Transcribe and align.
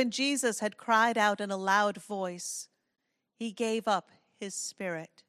When 0.00 0.10
Jesus 0.10 0.60
had 0.60 0.78
cried 0.78 1.18
out 1.18 1.42
in 1.42 1.50
a 1.50 1.58
loud 1.58 1.98
voice, 1.98 2.70
he 3.38 3.52
gave 3.52 3.86
up 3.86 4.08
his 4.40 4.54
spirit. 4.54 5.24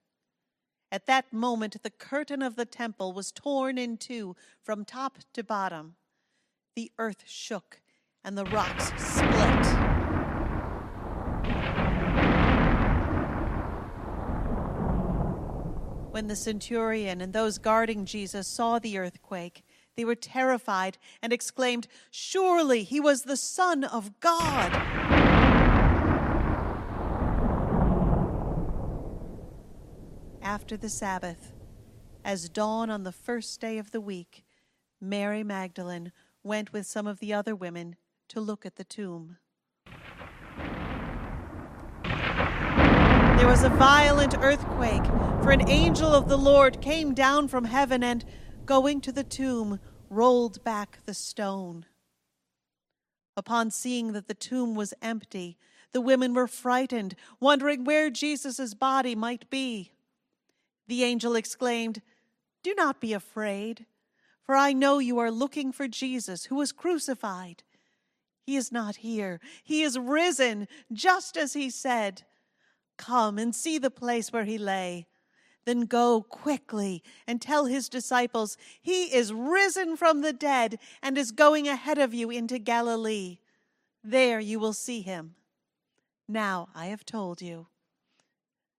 At 0.89 1.07
that 1.07 1.33
moment, 1.33 1.83
the 1.83 1.89
curtain 1.89 2.41
of 2.41 2.55
the 2.55 2.63
temple 2.63 3.11
was 3.11 3.33
torn 3.33 3.77
in 3.77 3.97
two 3.97 4.33
from 4.63 4.85
top 4.85 5.17
to 5.33 5.43
bottom. 5.43 5.95
The 6.77 6.89
earth 6.97 7.25
shook 7.25 7.81
and 8.23 8.37
the 8.37 8.45
rocks 8.45 8.93
split. 8.95 9.65
When 16.11 16.27
the 16.27 16.37
centurion 16.37 17.19
and 17.19 17.33
those 17.33 17.57
guarding 17.57 18.05
Jesus 18.05 18.47
saw 18.47 18.79
the 18.79 18.97
earthquake, 18.97 19.65
they 19.95 20.05
were 20.05 20.15
terrified 20.15 20.97
and 21.21 21.33
exclaimed, 21.33 21.87
Surely 22.09 22.83
he 22.83 22.99
was 22.99 23.23
the 23.23 23.37
Son 23.37 23.83
of 23.83 24.19
God. 24.19 24.71
After 30.41 30.75
the 30.77 30.89
Sabbath, 30.89 31.53
as 32.23 32.49
dawn 32.49 32.89
on 32.89 33.03
the 33.03 33.11
first 33.11 33.59
day 33.59 33.77
of 33.77 33.91
the 33.91 34.01
week, 34.01 34.43
Mary 34.99 35.43
Magdalene 35.43 36.11
went 36.43 36.73
with 36.73 36.85
some 36.85 37.07
of 37.07 37.19
the 37.19 37.33
other 37.33 37.55
women 37.55 37.95
to 38.29 38.39
look 38.39 38.65
at 38.65 38.75
the 38.75 38.83
tomb. 38.83 39.37
There 43.37 43.49
was 43.49 43.63
a 43.63 43.69
violent 43.69 44.35
earthquake, 44.37 45.03
for 45.41 45.51
an 45.51 45.67
angel 45.67 46.13
of 46.13 46.29
the 46.29 46.37
Lord 46.37 46.79
came 46.81 47.13
down 47.13 47.47
from 47.47 47.65
heaven 47.65 48.03
and, 48.03 48.23
going 48.71 49.01
to 49.01 49.11
the 49.11 49.21
tomb, 49.21 49.81
rolled 50.09 50.63
back 50.63 50.99
the 51.05 51.13
stone. 51.13 51.85
Upon 53.35 53.69
seeing 53.69 54.13
that 54.13 54.29
the 54.29 54.33
tomb 54.33 54.75
was 54.75 54.93
empty, 55.01 55.57
the 55.91 55.99
women 55.99 56.33
were 56.33 56.47
frightened, 56.47 57.15
wondering 57.41 57.83
where 57.83 58.09
Jesus' 58.09 58.73
body 58.73 59.13
might 59.13 59.49
be. 59.49 59.91
The 60.87 61.03
angel 61.03 61.35
exclaimed, 61.35 62.01
Do 62.63 62.73
not 62.73 63.01
be 63.01 63.11
afraid, 63.11 63.87
for 64.41 64.55
I 64.55 64.71
know 64.71 64.99
you 64.99 65.19
are 65.19 65.31
looking 65.31 65.73
for 65.73 65.89
Jesus 65.89 66.45
who 66.45 66.55
was 66.55 66.71
crucified. 66.71 67.63
He 68.45 68.55
is 68.55 68.71
not 68.71 68.95
here, 68.95 69.41
he 69.65 69.81
is 69.81 69.99
risen, 69.99 70.69
just 70.93 71.35
as 71.35 71.51
he 71.51 71.69
said. 71.69 72.23
Come 72.95 73.37
and 73.37 73.53
see 73.53 73.77
the 73.77 73.91
place 73.91 74.31
where 74.31 74.45
he 74.45 74.57
lay. 74.57 75.07
Then 75.65 75.81
go 75.81 76.21
quickly 76.23 77.03
and 77.27 77.41
tell 77.41 77.65
his 77.65 77.87
disciples, 77.87 78.57
He 78.81 79.13
is 79.13 79.31
risen 79.31 79.95
from 79.95 80.21
the 80.21 80.33
dead 80.33 80.79
and 81.01 81.17
is 81.17 81.31
going 81.31 81.67
ahead 81.67 81.97
of 81.97 82.13
you 82.13 82.31
into 82.31 82.57
Galilee. 82.57 83.37
There 84.03 84.39
you 84.39 84.59
will 84.59 84.73
see 84.73 85.01
him. 85.01 85.35
Now 86.27 86.69
I 86.73 86.87
have 86.87 87.05
told 87.05 87.41
you. 87.41 87.67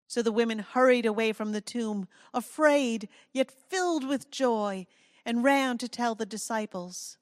So 0.07 0.21
the 0.21 0.31
women 0.31 0.59
hurried 0.59 1.05
away 1.05 1.31
from 1.31 1.53
the 1.53 1.61
tomb, 1.61 2.07
afraid, 2.33 3.07
yet 3.31 3.49
filled 3.49 4.07
with 4.07 4.29
joy, 4.29 4.85
and 5.25 5.43
ran 5.43 5.77
to 5.79 5.87
tell 5.87 6.13
the 6.15 6.25
disciples. 6.25 7.17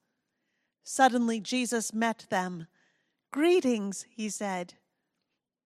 Suddenly 0.84 1.40
Jesus 1.40 1.94
met 1.94 2.26
them. 2.30 2.68
Greetings, 3.32 4.06
he 4.10 4.28
said. 4.30 4.74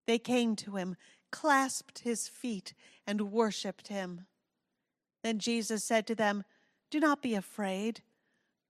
They 0.05 0.19
came 0.19 0.55
to 0.57 0.75
him, 0.75 0.97
clasped 1.31 1.99
his 1.99 2.27
feet, 2.27 2.73
and 3.07 3.31
worshiped 3.31 3.87
him. 3.87 4.25
Then 5.23 5.39
Jesus 5.39 5.83
said 5.83 6.05
to 6.07 6.15
them, 6.15 6.43
Do 6.91 6.99
not 6.99 7.21
be 7.21 7.35
afraid. 7.35 8.01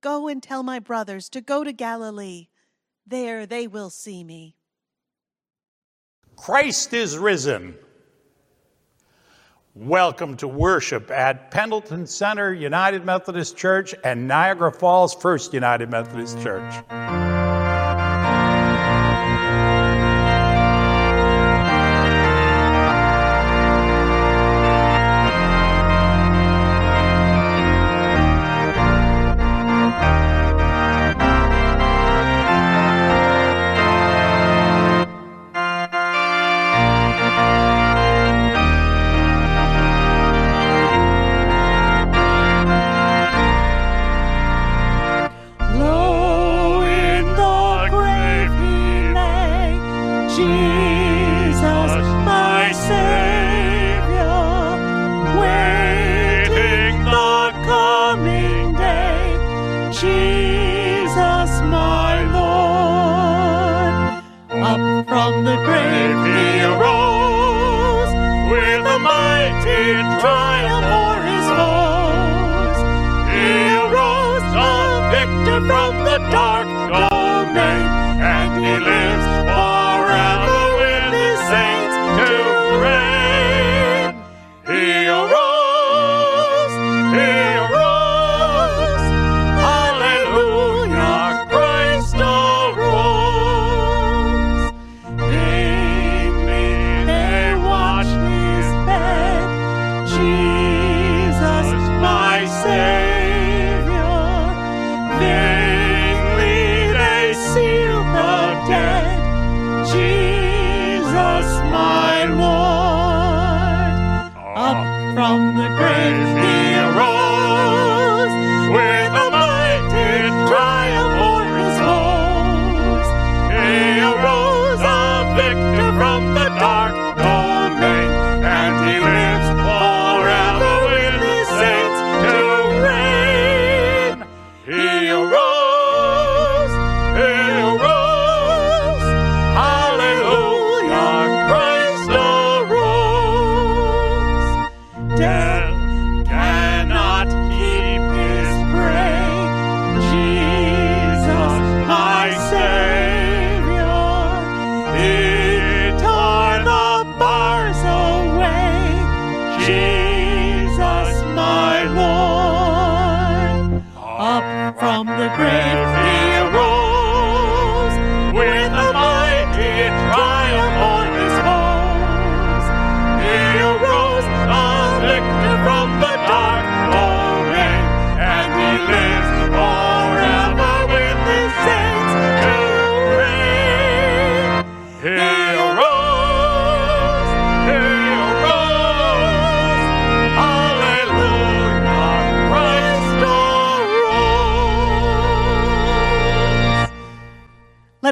Go 0.02 0.28
and 0.28 0.42
tell 0.42 0.64
my 0.64 0.80
brothers 0.80 1.30
to 1.30 1.42
go 1.42 1.64
to 1.64 1.74
Galilee. 1.74 2.48
There 3.06 3.46
they 3.46 3.68
will 3.68 3.90
see 3.90 4.24
me. 4.24 4.56
Christ 6.36 6.94
is 6.94 7.18
risen. 7.18 7.76
Welcome 9.74 10.38
to 10.38 10.48
worship 10.48 11.12
at 11.12 11.52
Pendleton 11.52 12.08
Center 12.08 12.54
United 12.54 13.04
Methodist 13.04 13.58
Church 13.58 13.94
and 14.04 14.28
Niagara 14.28 14.72
Falls 14.72 15.14
First 15.14 15.54
United 15.54 15.90
Methodist 15.90 16.42
Church. 16.42 17.25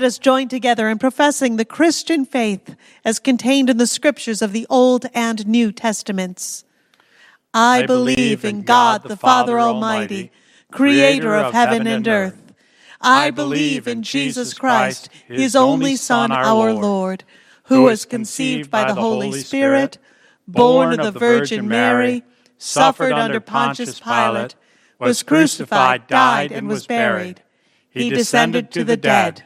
Let 0.03 0.07
us 0.07 0.19
join 0.19 0.49
together 0.49 0.89
in 0.89 0.99
professing 0.99 1.55
the 1.55 1.63
Christian 1.63 2.25
faith 2.25 2.75
as 3.05 3.19
contained 3.19 3.69
in 3.69 3.77
the 3.77 3.87
scriptures 3.87 4.41
of 4.41 4.51
the 4.51 4.67
Old 4.69 5.05
and 5.13 5.47
New 5.47 5.71
Testaments. 5.71 6.65
I, 7.53 7.85
believe 7.85 8.43
in 8.43 8.63
God 8.63 9.03
the 9.03 9.15
Father 9.15 9.57
Almighty, 9.57 10.29
creator 10.73 11.33
of 11.33 11.53
heaven 11.53 11.87
and 11.87 12.05
earth. 12.05 12.53
I 12.99 13.31
believe 13.31 13.87
in 13.87 14.03
Jesus 14.03 14.53
Christ, 14.53 15.07
his 15.25 15.55
only 15.55 15.95
Son, 15.95 16.33
our 16.33 16.73
Lord, 16.73 17.23
who 17.67 17.83
was 17.83 18.03
conceived 18.03 18.69
by 18.69 18.83
the 18.83 18.95
Holy 18.95 19.31
Spirit, 19.31 19.99
born 20.45 20.99
of 20.99 21.13
the 21.13 21.17
Virgin 21.17 21.69
Mary, 21.69 22.23
suffered 22.57 23.13
under 23.13 23.39
Pontius 23.39 24.01
Pilate, 24.01 24.55
was 24.99 25.23
crucified, 25.23 26.07
died, 26.07 26.51
and 26.51 26.67
was 26.67 26.85
buried. 26.85 27.41
He 27.89 28.09
descended 28.09 28.69
to 28.71 28.83
the 28.83 28.97
dead. 28.97 29.45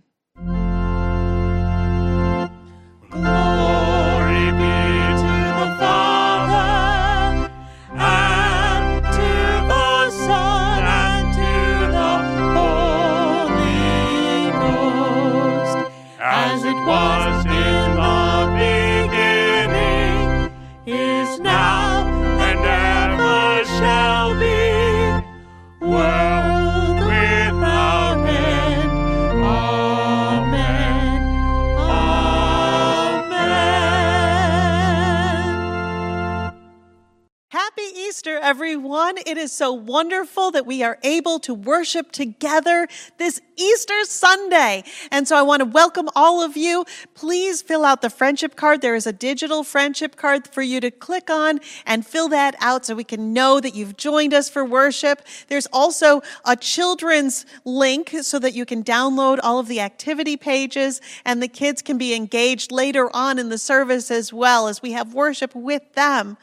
Easter, 38.11 38.39
everyone. 38.39 39.15
It 39.25 39.37
is 39.37 39.53
so 39.53 39.71
wonderful 39.71 40.51
that 40.51 40.65
we 40.65 40.83
are 40.83 40.99
able 41.01 41.39
to 41.39 41.53
worship 41.53 42.11
together 42.11 42.89
this 43.17 43.39
Easter 43.55 44.03
Sunday. 44.03 44.83
And 45.11 45.25
so 45.25 45.37
I 45.37 45.43
want 45.43 45.61
to 45.61 45.65
welcome 45.65 46.09
all 46.13 46.43
of 46.43 46.57
you. 46.57 46.83
Please 47.13 47.61
fill 47.61 47.85
out 47.85 48.01
the 48.01 48.09
friendship 48.09 48.57
card. 48.57 48.81
There 48.81 48.95
is 48.95 49.07
a 49.07 49.13
digital 49.13 49.63
friendship 49.63 50.17
card 50.17 50.45
for 50.45 50.61
you 50.61 50.81
to 50.81 50.91
click 50.91 51.29
on 51.29 51.61
and 51.85 52.05
fill 52.05 52.27
that 52.27 52.53
out 52.59 52.85
so 52.85 52.95
we 52.95 53.05
can 53.05 53.31
know 53.31 53.61
that 53.61 53.75
you've 53.75 53.95
joined 53.95 54.33
us 54.33 54.49
for 54.49 54.65
worship. 54.65 55.21
There's 55.47 55.67
also 55.67 56.21
a 56.43 56.57
children's 56.57 57.45
link 57.63 58.13
so 58.23 58.39
that 58.39 58.53
you 58.53 58.65
can 58.65 58.83
download 58.83 59.39
all 59.41 59.57
of 59.57 59.69
the 59.69 59.79
activity 59.79 60.35
pages 60.35 60.99
and 61.23 61.41
the 61.41 61.47
kids 61.47 61.81
can 61.81 61.97
be 61.97 62.13
engaged 62.13 62.73
later 62.73 63.09
on 63.15 63.39
in 63.39 63.47
the 63.47 63.57
service 63.57 64.11
as 64.11 64.33
well 64.33 64.67
as 64.67 64.81
we 64.81 64.91
have 64.91 65.13
worship 65.13 65.55
with 65.55 65.93
them. 65.93 66.35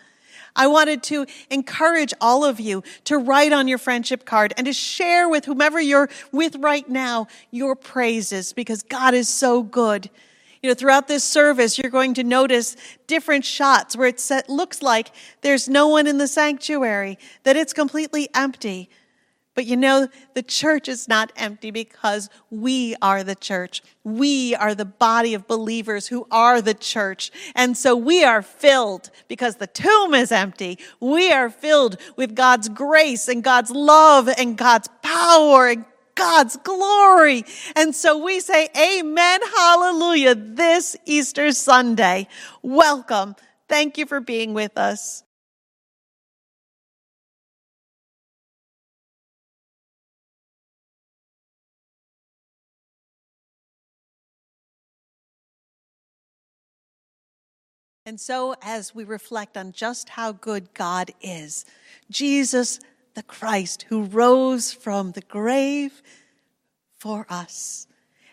I 0.59 0.67
wanted 0.67 1.03
to 1.05 1.25
encourage 1.51 2.13
all 2.21 2.45
of 2.45 2.59
you 2.59 2.83
to 3.05 3.17
write 3.17 3.53
on 3.53 3.69
your 3.69 3.79
friendship 3.79 4.27
card 4.27 4.53
and 4.57 4.67
to 4.67 4.73
share 4.73 5.29
with 5.29 5.45
whomever 5.45 5.81
you're 5.81 6.11
with 6.33 6.57
right 6.57 6.87
now 6.89 7.29
your 7.53 7.77
praises 7.77 8.53
because 8.53 8.83
God 8.83 9.15
is 9.15 9.29
so 9.29 9.63
good. 9.63 10.11
You 10.61 10.69
know, 10.69 10.75
throughout 10.75 11.07
this 11.07 11.23
service, 11.23 11.79
you're 11.79 11.91
going 11.91 12.15
to 12.15 12.25
notice 12.25 12.77
different 13.07 13.45
shots 13.45 13.97
where 13.97 14.09
it 14.09 14.21
looks 14.49 14.83
like 14.83 15.13
there's 15.43 15.69
no 15.69 15.87
one 15.87 16.09
in 16.09 16.19
the 16.19 16.27
sanctuary, 16.27 17.17
that 17.45 17.57
it's 17.57 17.73
completely 17.73 18.29
empty. 18.35 18.91
But 19.59 19.67
you 19.67 19.77
know, 19.77 20.07
the 20.35 20.43
church 20.45 20.87
is 20.87 21.09
not 21.09 21.33
empty 21.35 21.73
because 21.73 22.31
we 22.49 22.95
are 23.03 23.25
the 23.25 23.35
church. 23.35 23.83
We 24.05 24.55
are 24.55 24.73
the 24.73 24.85
body 24.85 25.35
of 25.35 25.49
believers 25.49 26.07
who 26.07 26.29
are 26.31 26.63
the 26.63 26.75
church. 26.75 27.33
And 27.57 27.77
so 27.77 27.97
we 27.97 28.23
are 28.23 28.41
filled 28.41 29.11
because 29.27 29.57
the 29.57 29.67
tomb 29.67 30.15
is 30.15 30.31
empty. 30.31 30.79
We 31.01 31.33
are 31.33 31.51
filled 31.51 31.97
with 32.15 32.37
God's 32.37 32.69
grace 32.69 33.27
and 33.27 33.43
God's 33.43 33.73
love 33.73 34.29
and 34.29 34.57
God's 34.57 34.89
power 35.03 35.67
and 35.67 35.85
God's 36.15 36.57
glory. 36.59 37.45
And 37.75 37.97
so 37.97 38.17
we 38.17 38.39
say, 38.39 38.69
Amen, 38.79 39.41
hallelujah, 39.57 40.37
this 40.37 40.97
Easter 41.05 41.51
Sunday. 41.51 42.29
Welcome. 42.63 43.35
Thank 43.69 43.99
you 43.99 44.07
for 44.07 44.21
being 44.21 44.55
with 44.55 44.79
us. 44.79 45.25
And 58.09 58.19
so, 58.19 58.55
as 58.63 58.95
we 58.95 59.05
reflect 59.05 59.55
on 59.59 59.73
just 59.73 60.09
how 60.09 60.33
good 60.33 60.73
God 60.73 61.11
is, 61.21 61.67
Jesus 62.11 62.81
the 63.13 63.23
Christ, 63.23 63.85
who 63.91 64.05
rose 64.05 64.73
from 64.73 65.13
the 65.13 65.21
grave 65.21 66.01
for 66.97 67.27
us, 67.29 67.87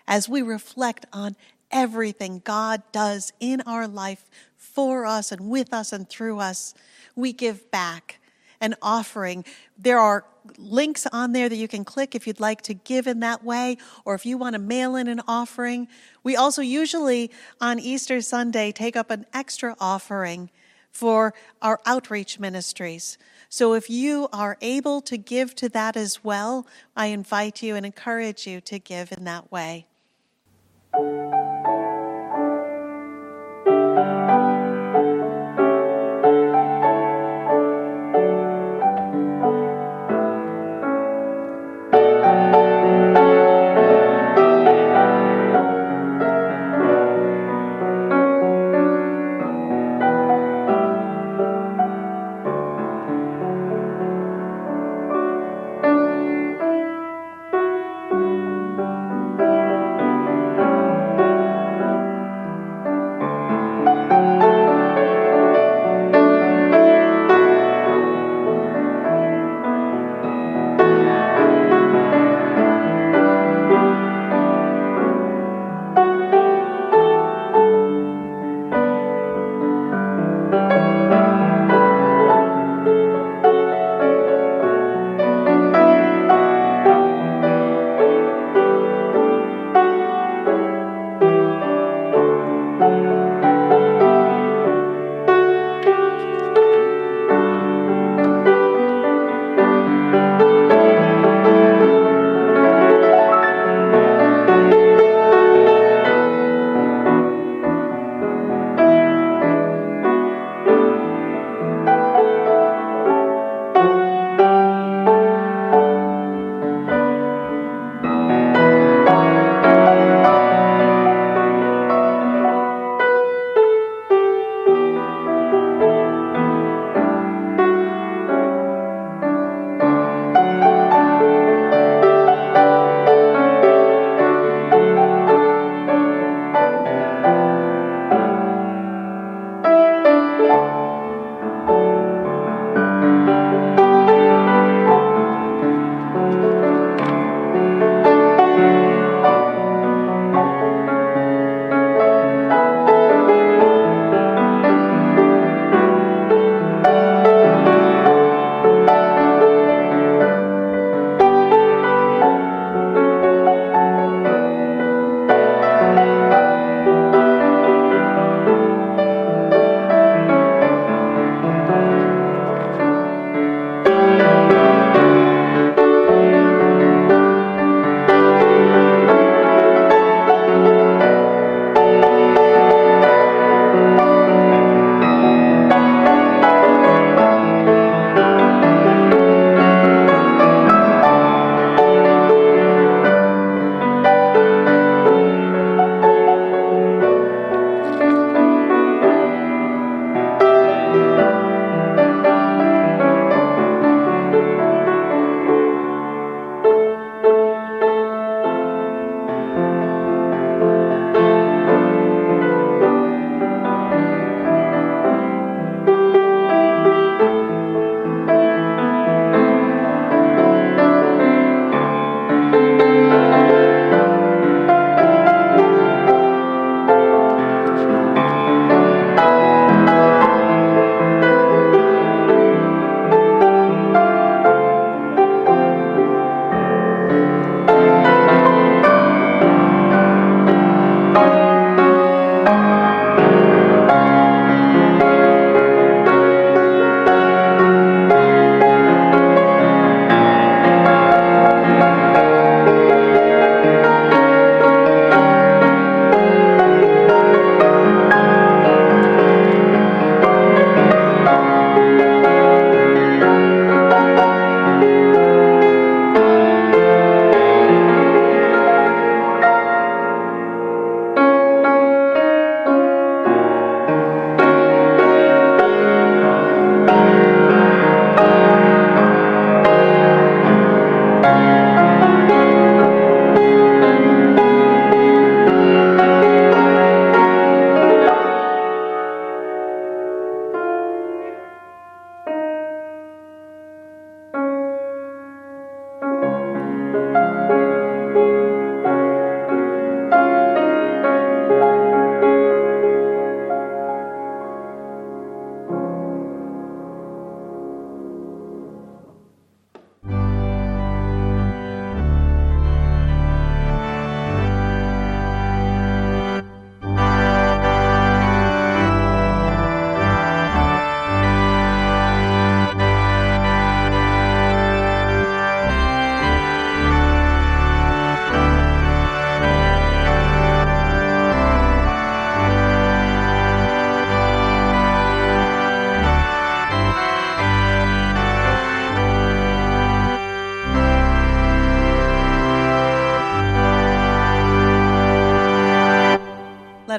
as 0.08 0.30
we 0.30 0.42
reflect 0.42 1.06
on 1.12 1.36
everything 1.72 2.42
God 2.46 2.84
does 2.94 3.34
in 3.42 3.60
our 3.68 3.86
life 3.86 4.30
for 4.56 5.06
us 5.06 5.30
and 5.34 5.50
with 5.50 5.74
us 5.74 5.92
and 5.92 6.08
through 6.08 6.40
us, 6.40 6.74
we 7.14 7.34
give 7.34 7.70
back 7.70 8.22
an 8.62 8.76
offering. 8.82 9.44
There 9.78 10.00
are 10.00 10.24
links 10.58 11.08
on 11.12 11.32
there 11.32 11.50
that 11.50 11.56
you 11.56 11.68
can 11.68 11.84
click 11.84 12.16
if 12.16 12.28
you'd 12.28 12.40
like 12.40 12.62
to 12.64 12.74
give 12.74 13.08
in 13.08 13.20
that 13.22 13.44
way, 13.44 13.78
or 14.04 14.16
if 14.16 14.26
you 14.26 14.38
want 14.38 14.54
to 14.54 14.60
mail 14.60 14.96
in 14.96 15.08
an 15.08 15.22
offering. 15.28 15.88
We 16.24 16.36
also 16.36 16.62
usually 16.62 17.32
on 17.60 17.80
Easter 17.80 18.22
Sunday 18.22 18.72
take 18.72 18.96
up 18.96 19.12
an 19.12 19.26
extra 19.34 19.76
offering 19.80 20.50
for 20.92 21.34
our 21.62 21.82
outreach 21.86 22.40
ministries. 22.40 23.18
So 23.50 23.74
if 23.74 23.90
you 23.90 24.30
are 24.32 24.58
able 24.62 25.02
to 25.02 25.18
give 25.18 25.54
to 25.56 25.70
that 25.70 25.98
as 25.98 26.24
well, 26.24 26.66
I 26.96 27.08
invite 27.08 27.62
you 27.62 27.76
and 27.76 27.86
encourage 27.86 28.48
you 28.48 28.62
to 28.62 28.80
give 28.80 29.12
in 29.12 29.26
that 29.26 29.52
way. 29.52 29.88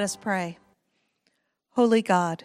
Us 0.06 0.14
pray. 0.14 0.56
Holy 1.70 2.00
God, 2.00 2.44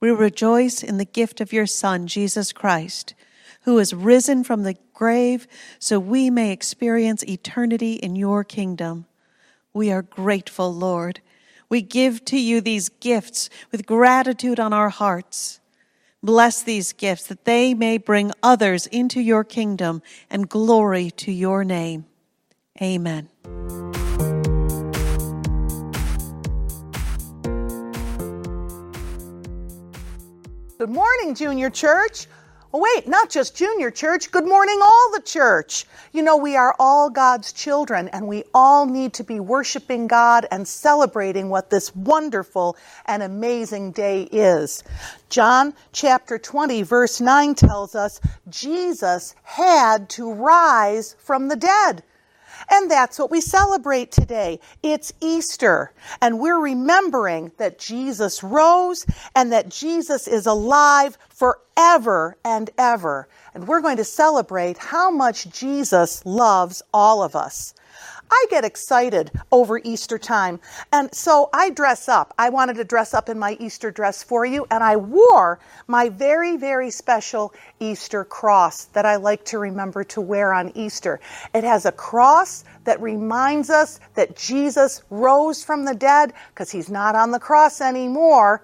we 0.00 0.10
rejoice 0.10 0.82
in 0.82 0.96
the 0.96 1.04
gift 1.04 1.42
of 1.42 1.52
your 1.52 1.66
Son, 1.66 2.06
Jesus 2.06 2.54
Christ, 2.54 3.12
who 3.64 3.78
is 3.78 3.92
risen 3.92 4.44
from 4.44 4.62
the 4.62 4.76
grave 4.94 5.46
so 5.78 6.00
we 6.00 6.30
may 6.30 6.50
experience 6.50 7.22
eternity 7.24 7.96
in 7.96 8.16
your 8.16 8.44
kingdom. 8.44 9.04
We 9.74 9.92
are 9.92 10.00
grateful, 10.00 10.74
Lord. 10.74 11.20
We 11.68 11.82
give 11.82 12.24
to 12.24 12.40
you 12.40 12.62
these 12.62 12.88
gifts 12.88 13.50
with 13.70 13.84
gratitude 13.84 14.58
on 14.58 14.72
our 14.72 14.88
hearts. 14.88 15.60
Bless 16.22 16.62
these 16.62 16.94
gifts 16.94 17.26
that 17.26 17.44
they 17.44 17.74
may 17.74 17.98
bring 17.98 18.32
others 18.42 18.86
into 18.86 19.20
your 19.20 19.44
kingdom 19.44 20.00
and 20.30 20.48
glory 20.48 21.10
to 21.10 21.30
your 21.30 21.62
name. 21.62 22.06
Amen. 22.80 23.28
Good 30.80 30.88
morning, 30.88 31.34
Junior 31.34 31.68
Church. 31.68 32.26
Oh, 32.72 32.80
wait, 32.80 33.06
not 33.06 33.28
just 33.28 33.54
Junior 33.54 33.90
Church. 33.90 34.30
Good 34.30 34.46
morning, 34.46 34.80
all 34.82 35.12
the 35.12 35.20
church. 35.20 35.84
You 36.14 36.22
know, 36.22 36.38
we 36.38 36.56
are 36.56 36.74
all 36.78 37.10
God's 37.10 37.52
children, 37.52 38.08
and 38.08 38.26
we 38.26 38.44
all 38.54 38.86
need 38.86 39.12
to 39.12 39.22
be 39.22 39.40
worshiping 39.40 40.06
God 40.06 40.46
and 40.50 40.66
celebrating 40.66 41.50
what 41.50 41.68
this 41.68 41.94
wonderful 41.94 42.78
and 43.04 43.22
amazing 43.22 43.92
day 43.92 44.22
is. 44.32 44.82
John 45.28 45.74
chapter 45.92 46.38
20, 46.38 46.80
verse 46.80 47.20
9 47.20 47.54
tells 47.56 47.94
us 47.94 48.18
Jesus 48.48 49.34
had 49.42 50.08
to 50.08 50.32
rise 50.32 51.14
from 51.18 51.48
the 51.48 51.56
dead. 51.56 52.02
And 52.68 52.90
that's 52.90 53.18
what 53.18 53.30
we 53.30 53.40
celebrate 53.40 54.12
today. 54.12 54.60
It's 54.82 55.12
Easter. 55.20 55.92
And 56.20 56.40
we're 56.40 56.60
remembering 56.60 57.52
that 57.58 57.78
Jesus 57.78 58.42
rose 58.42 59.06
and 59.34 59.52
that 59.52 59.68
Jesus 59.68 60.28
is 60.28 60.46
alive 60.46 61.16
forever 61.28 62.36
and 62.44 62.70
ever. 62.76 63.28
And 63.54 63.66
we're 63.66 63.80
going 63.80 63.96
to 63.96 64.04
celebrate 64.04 64.78
how 64.78 65.10
much 65.10 65.50
Jesus 65.50 66.24
loves 66.26 66.82
all 66.92 67.22
of 67.22 67.34
us. 67.34 67.74
I 68.30 68.46
get 68.48 68.64
excited 68.64 69.32
over 69.50 69.78
Easter 69.78 70.18
time. 70.18 70.60
And 70.92 71.12
so 71.14 71.50
I 71.52 71.70
dress 71.70 72.08
up. 72.08 72.32
I 72.38 72.48
wanted 72.48 72.76
to 72.76 72.84
dress 72.84 73.12
up 73.12 73.28
in 73.28 73.38
my 73.38 73.56
Easter 73.60 73.90
dress 73.90 74.22
for 74.22 74.46
you, 74.46 74.66
and 74.70 74.84
I 74.84 74.96
wore 74.96 75.58
my 75.88 76.08
very, 76.08 76.56
very 76.56 76.90
special 76.90 77.52
Easter 77.80 78.24
cross 78.24 78.84
that 78.86 79.04
I 79.04 79.16
like 79.16 79.44
to 79.46 79.58
remember 79.58 80.04
to 80.04 80.20
wear 80.20 80.52
on 80.52 80.72
Easter. 80.76 81.20
It 81.54 81.64
has 81.64 81.86
a 81.86 81.92
cross 81.92 82.64
that 82.84 83.00
reminds 83.02 83.70
us 83.70 84.00
that 84.14 84.36
Jesus 84.36 85.02
rose 85.10 85.64
from 85.64 85.84
the 85.84 85.94
dead 85.94 86.32
because 86.54 86.70
he's 86.70 86.90
not 86.90 87.14
on 87.14 87.30
the 87.30 87.40
cross 87.40 87.80
anymore. 87.80 88.62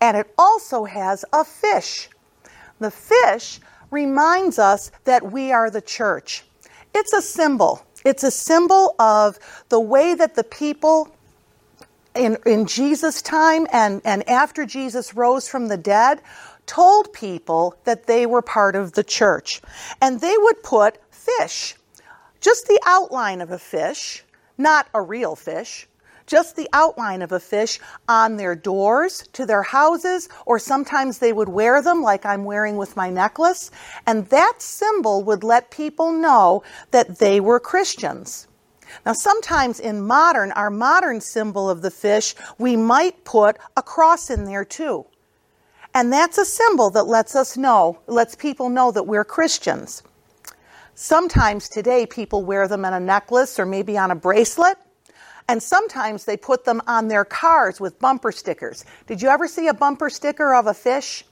And 0.00 0.16
it 0.16 0.32
also 0.36 0.84
has 0.84 1.24
a 1.32 1.44
fish. 1.44 2.08
The 2.80 2.90
fish 2.90 3.60
reminds 3.90 4.58
us 4.58 4.90
that 5.04 5.30
we 5.30 5.52
are 5.52 5.70
the 5.70 5.80
church. 5.80 6.44
It's 6.94 7.12
a 7.12 7.22
symbol. 7.22 7.84
It's 8.04 8.22
a 8.22 8.30
symbol 8.30 8.94
of 8.98 9.38
the 9.68 9.80
way 9.80 10.14
that 10.14 10.34
the 10.34 10.44
people 10.44 11.10
in, 12.14 12.36
in 12.46 12.66
Jesus' 12.66 13.22
time 13.22 13.66
and, 13.72 14.00
and 14.04 14.28
after 14.28 14.64
Jesus 14.64 15.14
rose 15.14 15.48
from 15.48 15.68
the 15.68 15.76
dead 15.76 16.20
told 16.66 17.12
people 17.12 17.76
that 17.84 18.06
they 18.06 18.26
were 18.26 18.42
part 18.42 18.76
of 18.76 18.92
the 18.92 19.04
church. 19.04 19.60
And 20.00 20.20
they 20.20 20.34
would 20.38 20.62
put 20.62 20.98
fish, 21.12 21.74
just 22.40 22.66
the 22.66 22.80
outline 22.86 23.40
of 23.40 23.50
a 23.50 23.58
fish, 23.58 24.24
not 24.56 24.86
a 24.94 25.02
real 25.02 25.36
fish, 25.36 25.88
just 26.26 26.56
the 26.56 26.68
outline 26.72 27.22
of 27.22 27.32
a 27.32 27.40
fish 27.40 27.80
on 28.08 28.36
their 28.36 28.54
doors 28.54 29.28
to 29.32 29.46
their 29.46 29.62
houses, 29.62 30.28
or 30.46 30.58
sometimes 30.58 31.18
they 31.18 31.32
would 31.32 31.48
wear 31.48 31.82
them 31.82 32.02
like 32.02 32.24
I'm 32.24 32.44
wearing 32.44 32.76
with 32.76 32.96
my 32.96 33.10
necklace. 33.10 33.70
And 34.06 34.26
that 34.28 34.54
symbol 34.58 35.22
would 35.24 35.44
let 35.44 35.70
people 35.70 36.12
know 36.12 36.62
that 36.90 37.18
they 37.18 37.40
were 37.40 37.60
Christians. 37.60 38.48
Now, 39.04 39.12
sometimes 39.12 39.80
in 39.80 40.06
modern, 40.06 40.52
our 40.52 40.70
modern 40.70 41.20
symbol 41.20 41.68
of 41.68 41.82
the 41.82 41.90
fish, 41.90 42.34
we 42.58 42.76
might 42.76 43.24
put 43.24 43.56
a 43.76 43.82
cross 43.82 44.30
in 44.30 44.44
there 44.44 44.64
too. 44.64 45.06
And 45.94 46.12
that's 46.12 46.38
a 46.38 46.44
symbol 46.44 46.90
that 46.90 47.06
lets 47.06 47.36
us 47.36 47.56
know, 47.56 48.00
lets 48.06 48.34
people 48.34 48.68
know 48.68 48.90
that 48.90 49.06
we're 49.06 49.24
Christians. 49.24 50.02
Sometimes 50.94 51.68
today 51.68 52.06
people 52.06 52.44
wear 52.44 52.68
them 52.68 52.84
in 52.84 52.92
a 52.92 53.00
necklace 53.00 53.58
or 53.58 53.66
maybe 53.66 53.98
on 53.98 54.10
a 54.10 54.16
bracelet. 54.16 54.76
And 55.46 55.62
sometimes 55.62 56.24
they 56.24 56.36
put 56.36 56.64
them 56.64 56.80
on 56.86 57.08
their 57.08 57.24
cars 57.24 57.80
with 57.80 57.98
bumper 57.98 58.32
stickers. 58.32 58.84
Did 59.06 59.20
you 59.20 59.28
ever 59.28 59.46
see 59.46 59.68
a 59.68 59.74
bumper 59.74 60.08
sticker 60.08 60.54
of 60.54 60.66
a 60.66 60.74
fish? 60.74 61.24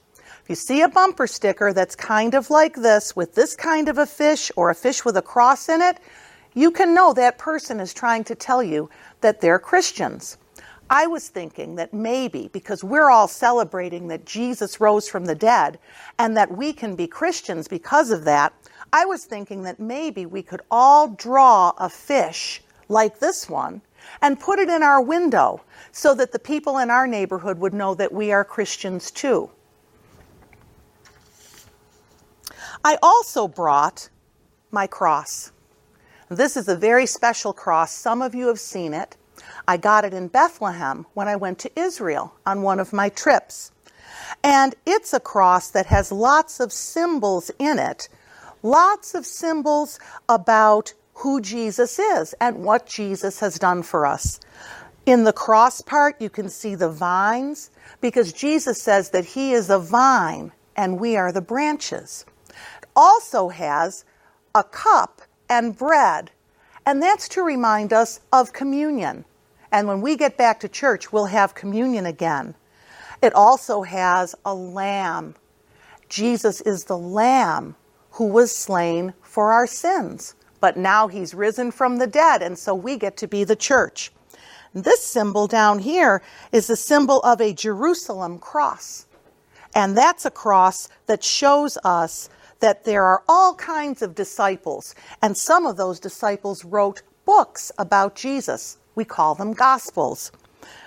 If 0.43 0.49
you 0.49 0.55
see 0.55 0.81
a 0.81 0.89
bumper 0.89 1.25
sticker 1.25 1.73
that's 1.73 1.95
kind 1.95 2.35
of 2.35 2.49
like 2.49 2.75
this, 2.75 3.15
with 3.15 3.33
this 3.33 3.55
kind 3.55 3.89
of 3.89 3.97
a 3.97 4.05
fish 4.05 4.51
or 4.55 4.69
a 4.69 4.75
fish 4.75 5.03
with 5.03 5.17
a 5.17 5.21
cross 5.21 5.67
in 5.69 5.81
it, 5.81 5.97
you 6.53 6.69
can 6.69 6.93
know 6.93 7.13
that 7.13 7.39
person 7.39 7.79
is 7.79 7.93
trying 7.93 8.23
to 8.25 8.35
tell 8.35 8.61
you 8.61 8.89
that 9.21 9.41
they're 9.41 9.57
Christians. 9.57 10.37
I 10.89 11.07
was 11.07 11.29
thinking 11.29 11.75
that 11.77 11.93
maybe 11.93 12.49
because 12.53 12.83
we're 12.83 13.09
all 13.09 13.27
celebrating 13.27 14.09
that 14.09 14.25
Jesus 14.25 14.79
rose 14.79 15.07
from 15.07 15.25
the 15.25 15.33
dead 15.33 15.79
and 16.19 16.37
that 16.37 16.55
we 16.55 16.73
can 16.73 16.95
be 16.95 17.07
Christians 17.07 17.67
because 17.67 18.11
of 18.11 18.25
that, 18.25 18.53
I 18.91 19.05
was 19.05 19.25
thinking 19.25 19.63
that 19.63 19.79
maybe 19.79 20.27
we 20.27 20.43
could 20.43 20.61
all 20.69 21.07
draw 21.07 21.73
a 21.79 21.89
fish 21.89 22.61
like 22.89 23.19
this 23.19 23.49
one 23.49 23.81
and 24.21 24.39
put 24.39 24.59
it 24.59 24.69
in 24.69 24.83
our 24.83 25.01
window 25.01 25.61
so 25.91 26.13
that 26.15 26.31
the 26.31 26.39
people 26.39 26.77
in 26.77 26.89
our 26.89 27.07
neighborhood 27.07 27.59
would 27.59 27.73
know 27.73 27.93
that 27.95 28.11
we 28.11 28.31
are 28.31 28.43
Christians 28.43 29.11
too. 29.11 29.49
I 32.83 32.97
also 33.01 33.47
brought 33.47 34.09
my 34.71 34.87
cross. 34.87 35.51
This 36.29 36.57
is 36.57 36.67
a 36.67 36.75
very 36.75 37.05
special 37.05 37.53
cross. 37.53 37.91
Some 37.91 38.21
of 38.21 38.33
you 38.35 38.47
have 38.47 38.59
seen 38.59 38.93
it. 38.93 39.15
I 39.67 39.77
got 39.77 40.03
it 40.03 40.13
in 40.13 40.27
Bethlehem 40.27 41.05
when 41.13 41.27
I 41.27 41.35
went 41.35 41.59
to 41.59 41.79
Israel 41.79 42.33
on 42.45 42.61
one 42.61 42.79
of 42.79 42.91
my 42.91 43.09
trips. 43.09 43.71
And 44.43 44.75
it's 44.85 45.13
a 45.13 45.19
cross 45.19 45.69
that 45.69 45.85
has 45.87 46.11
lots 46.11 46.59
of 46.59 46.73
symbols 46.73 47.51
in 47.59 47.79
it, 47.79 48.09
lots 48.61 49.15
of 49.15 49.25
symbols 49.25 49.99
about 50.27 50.93
who 51.15 51.41
Jesus 51.41 51.99
is 51.99 52.33
and 52.39 52.63
what 52.63 52.85
Jesus 52.85 53.39
has 53.39 53.59
done 53.59 53.83
for 53.83 54.05
us. 54.05 54.39
In 55.05 55.23
the 55.23 55.33
cross 55.33 55.81
part, 55.81 56.19
you 56.21 56.29
can 56.29 56.49
see 56.49 56.75
the 56.75 56.89
vines 56.89 57.71
because 58.01 58.33
Jesus 58.33 58.81
says 58.81 59.09
that 59.09 59.25
He 59.25 59.53
is 59.53 59.69
a 59.69 59.79
vine 59.79 60.51
and 60.75 60.99
we 60.99 61.15
are 61.15 61.31
the 61.31 61.41
branches. 61.41 62.25
It 62.49 62.87
also 62.95 63.49
has 63.49 64.05
a 64.55 64.63
cup 64.63 65.21
and 65.49 65.77
bread, 65.77 66.31
and 66.85 67.01
that's 67.01 67.27
to 67.29 67.43
remind 67.43 67.93
us 67.93 68.19
of 68.31 68.53
communion. 68.53 69.25
And 69.71 69.87
when 69.87 70.01
we 70.01 70.15
get 70.15 70.37
back 70.37 70.59
to 70.61 70.69
church, 70.69 71.11
we'll 71.11 71.25
have 71.25 71.55
communion 71.55 72.05
again. 72.05 72.55
It 73.21 73.33
also 73.33 73.81
has 73.83 74.35
a 74.45 74.53
lamb. 74.53 75.35
Jesus 76.09 76.61
is 76.61 76.85
the 76.85 76.97
lamb 76.97 77.75
who 78.11 78.27
was 78.27 78.55
slain 78.55 79.13
for 79.21 79.51
our 79.51 79.65
sins 79.65 80.35
but 80.63 80.77
now 80.77 81.09
he's 81.09 81.33
risen 81.33 81.71
from 81.71 81.97
the 81.97 82.07
dead, 82.07 82.41
and 82.41 82.57
so 82.57 82.73
we 82.73 82.95
get 82.95 83.17
to 83.17 83.27
be 83.27 83.43
the 83.43 83.53
church. 83.53 84.13
This 84.73 85.03
symbol 85.03 85.45
down 85.45 85.79
here 85.79 86.21
is 86.53 86.67
the 86.67 86.77
symbol 86.77 87.19
of 87.19 87.41
a 87.41 87.51
Jerusalem 87.51 88.39
cross. 88.39 89.05
And 89.75 89.97
that's 89.97 90.25
a 90.25 90.31
cross 90.31 90.87
that 91.07 91.21
shows 91.21 91.77
us 91.83 92.29
that 92.61 92.85
there 92.85 93.03
are 93.03 93.23
all 93.27 93.55
kinds 93.55 94.01
of 94.01 94.15
disciples, 94.15 94.95
and 95.21 95.35
some 95.35 95.65
of 95.65 95.75
those 95.75 95.99
disciples 95.99 96.63
wrote 96.63 97.01
books 97.25 97.69
about 97.77 98.15
Jesus. 98.15 98.77
We 98.95 99.03
call 99.03 99.35
them 99.35 99.51
Gospels. 99.51 100.31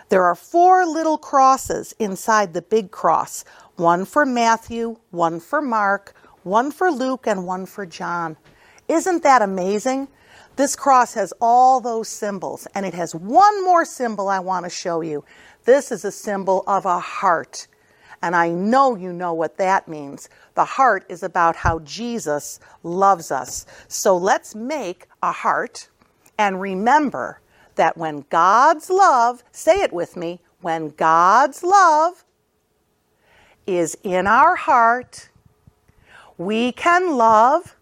There 0.08 0.24
are 0.24 0.34
four 0.34 0.86
little 0.86 1.18
crosses 1.18 1.94
inside 1.98 2.54
the 2.54 2.62
big 2.62 2.92
cross 2.92 3.44
one 3.76 4.06
for 4.06 4.24
Matthew, 4.24 4.96
one 5.10 5.38
for 5.38 5.60
Mark, 5.60 6.14
one 6.44 6.70
for 6.70 6.90
Luke, 6.90 7.26
and 7.26 7.46
one 7.46 7.66
for 7.66 7.84
John. 7.84 8.38
Isn't 8.88 9.22
that 9.22 9.42
amazing? 9.42 10.08
This 10.56 10.74
cross 10.74 11.14
has 11.14 11.32
all 11.40 11.80
those 11.80 12.08
symbols, 12.08 12.66
and 12.74 12.86
it 12.86 12.94
has 12.94 13.14
one 13.14 13.64
more 13.64 13.84
symbol 13.84 14.28
I 14.28 14.38
want 14.38 14.64
to 14.64 14.70
show 14.70 15.02
you. 15.02 15.24
This 15.64 15.92
is 15.92 16.04
a 16.04 16.12
symbol 16.12 16.64
of 16.66 16.86
a 16.86 16.98
heart. 16.98 17.66
And 18.22 18.34
I 18.34 18.48
know 18.48 18.94
you 18.94 19.12
know 19.12 19.34
what 19.34 19.58
that 19.58 19.86
means. 19.86 20.30
The 20.54 20.64
heart 20.64 21.04
is 21.10 21.22
about 21.22 21.56
how 21.56 21.80
Jesus 21.80 22.58
loves 22.82 23.30
us. 23.30 23.66
So 23.88 24.16
let's 24.16 24.54
make 24.54 25.06
a 25.22 25.32
heart 25.32 25.88
and 26.38 26.60
remember 26.60 27.40
that 27.74 27.96
when 27.96 28.24
God's 28.30 28.88
love, 28.88 29.44
say 29.52 29.82
it 29.82 29.92
with 29.92 30.16
me, 30.16 30.40
when 30.62 30.88
God's 30.90 31.62
love 31.62 32.24
is 33.66 33.96
in 34.02 34.26
our 34.26 34.56
heart, 34.56 35.28
we 36.38 36.72
can 36.72 37.16
love 37.16 37.75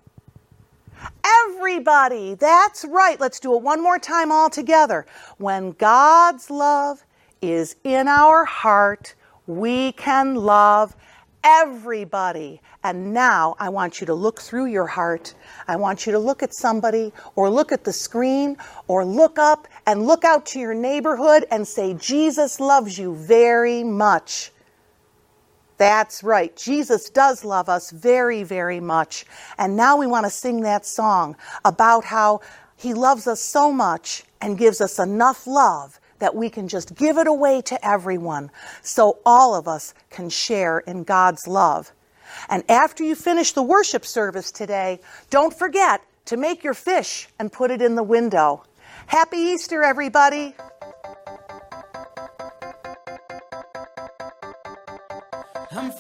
Everybody. 1.47 2.35
That's 2.35 2.85
right. 2.85 3.19
Let's 3.21 3.41
do 3.41 3.55
it 3.55 3.63
one 3.63 3.83
more 3.83 3.99
time 3.99 4.31
all 4.33 4.51
together. 4.51 5.07
When 5.39 5.73
God's 5.73 6.51
love 6.51 7.05
is 7.51 7.77
in 7.85 8.09
our 8.09 8.45
heart. 8.45 9.15
We 9.47 9.93
can 9.93 10.35
love 10.35 10.97
everybody. 11.43 12.63
And 12.83 13.13
now 13.13 13.55
I 13.59 13.69
want 13.69 14.01
you 14.01 14.07
to 14.07 14.15
look 14.15 14.41
through 14.41 14.67
your 14.67 14.87
heart. 14.87 15.35
I 15.69 15.77
want 15.77 16.07
you 16.07 16.13
to 16.13 16.19
look 16.19 16.43
at 16.43 16.55
somebody 16.55 17.13
or 17.37 17.51
look 17.51 17.71
at 17.71 17.85
the 17.85 17.93
screen 17.93 18.57
or 18.89 19.05
look 19.05 19.39
up 19.39 19.69
and 19.87 20.07
look 20.07 20.25
out 20.25 20.47
to 20.47 20.59
your 20.59 20.75
neighborhood 20.75 21.45
and 21.51 21.69
say, 21.69 21.95
Jesus 21.95 22.61
loves 22.61 22.99
you 22.99 23.15
very 23.15 23.85
much. 23.85 24.51
That's 25.77 26.23
right. 26.23 26.55
Jesus 26.57 27.11
does 27.11 27.45
love 27.45 27.69
us 27.69 27.91
very, 27.91 28.43
very 28.43 28.81
much. 28.81 29.25
And 29.59 29.77
now 29.77 29.97
we 29.97 30.07
want 30.07 30.25
to 30.27 30.31
sing 30.31 30.61
that 30.61 30.87
song 30.87 31.37
about 31.65 32.05
how 32.05 32.41
he 32.77 32.95
loves 32.95 33.27
us 33.27 33.41
so 33.41 33.73
much 33.73 34.25
and 34.41 34.59
gives 34.59 34.81
us 34.81 34.99
enough 34.99 35.47
love 35.47 35.99
that 36.19 36.35
we 36.35 36.49
can 36.49 36.69
just 36.69 36.95
give 36.95 37.19
it 37.19 37.27
away 37.27 37.61
to 37.63 37.87
everyone 37.87 38.51
so 38.83 39.19
all 39.27 39.55
of 39.55 39.67
us 39.67 39.95
can 40.11 40.29
share 40.29 40.79
in 40.81 41.05
God's 41.05 41.47
love. 41.47 41.93
And 42.49 42.63
after 42.69 43.05
you 43.05 43.15
finish 43.15 43.53
the 43.53 43.63
worship 43.63 44.05
service 44.05 44.51
today, 44.51 45.01
don't 45.31 45.53
forget 45.53 46.03
to 46.27 46.37
make 46.37 46.65
your 46.65 46.75
fish 46.75 47.29
and 47.39 47.53
put 47.53 47.71
it 47.71 47.83
in 47.83 47.95
the 47.95 48.03
window. 48.03 48.65
Happy 49.07 49.37
Easter, 49.37 49.83
everybody! 49.83 50.55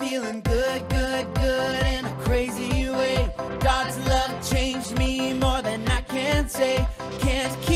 Feeling 0.08 0.40
good, 0.42 0.88
good, 0.90 1.34
good 1.34 1.86
in 1.86 2.04
a 2.04 2.14
crazy 2.24 2.90
way. 2.90 3.32
God's 3.60 3.96
love 4.06 4.32
changed 4.50 4.98
me 4.98 5.32
more 5.32 5.62
than 5.62 5.86
I 5.88 6.02
can 6.02 6.48
say. 6.48 6.86
Can't 7.20 7.54
keep 7.62 7.73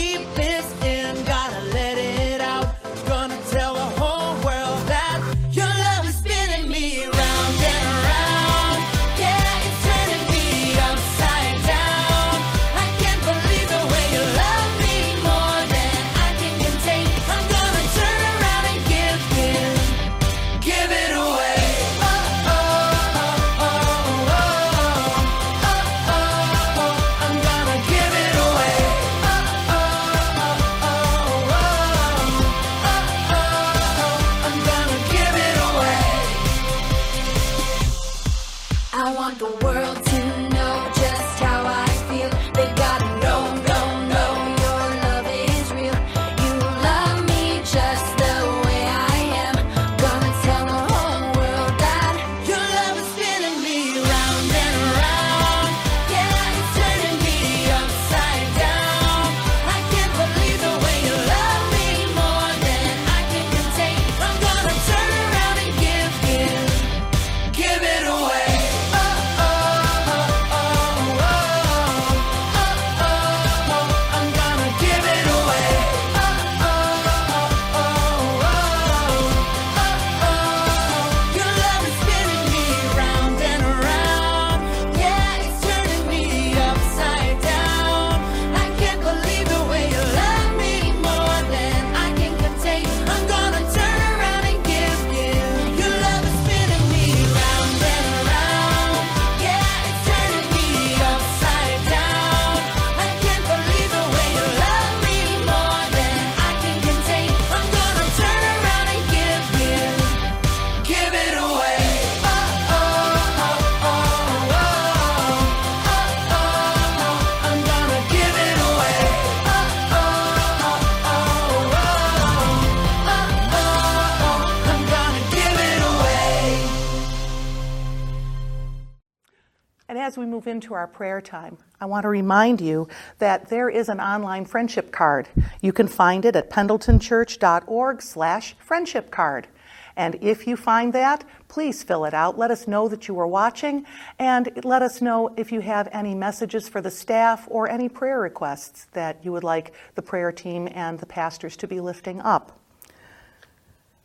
into 130.59 130.75
our 130.75 130.89
prayer 130.89 131.21
time, 131.21 131.57
I 131.81 131.87
want 131.87 132.03
to 132.03 132.09
remind 132.09 132.61
you 132.61 132.89
that 133.21 133.49
there 133.49 133.69
is 133.69 133.89
an 133.89 134.01
online 134.01 134.45
friendship 134.45 134.91
card. 134.91 135.29
You 135.61 135.73
can 135.73 135.87
find 135.87 136.25
it 136.25 136.35
at 136.35 136.51
pendletonchurch.org 136.51 138.03
slash 138.03 138.57
friendship 138.59 139.13
card. 139.13 139.47
And 139.95 140.17
if 140.21 140.49
you 140.49 140.57
find 140.57 140.93
that, 140.95 141.23
please 141.47 141.85
fill 141.85 142.05
it 142.07 142.13
out. 142.13 142.37
Let 142.37 142.51
us 142.51 142.67
know 142.67 142.89
that 142.89 143.07
you 143.07 143.17
are 143.21 143.27
watching 143.29 143.87
and 144.19 144.51
let 144.65 144.83
us 144.83 145.01
know 145.01 145.33
if 145.37 145.53
you 145.53 145.61
have 145.61 145.89
any 145.93 146.17
messages 146.17 146.69
for 146.69 146.81
the 146.81 146.91
staff 146.91 147.47
or 147.49 147.69
any 147.69 147.89
prayer 147.89 148.19
requests 148.19 148.89
that 148.95 149.25
you 149.25 149.31
would 149.31 149.45
like 149.45 149.73
the 149.95 150.03
prayer 150.03 150.33
team 150.33 150.69
and 150.73 150.99
the 150.99 151.07
pastors 151.07 151.57
to 151.59 151.69
be 151.69 151.79
lifting 151.79 152.21
up. 152.21 152.59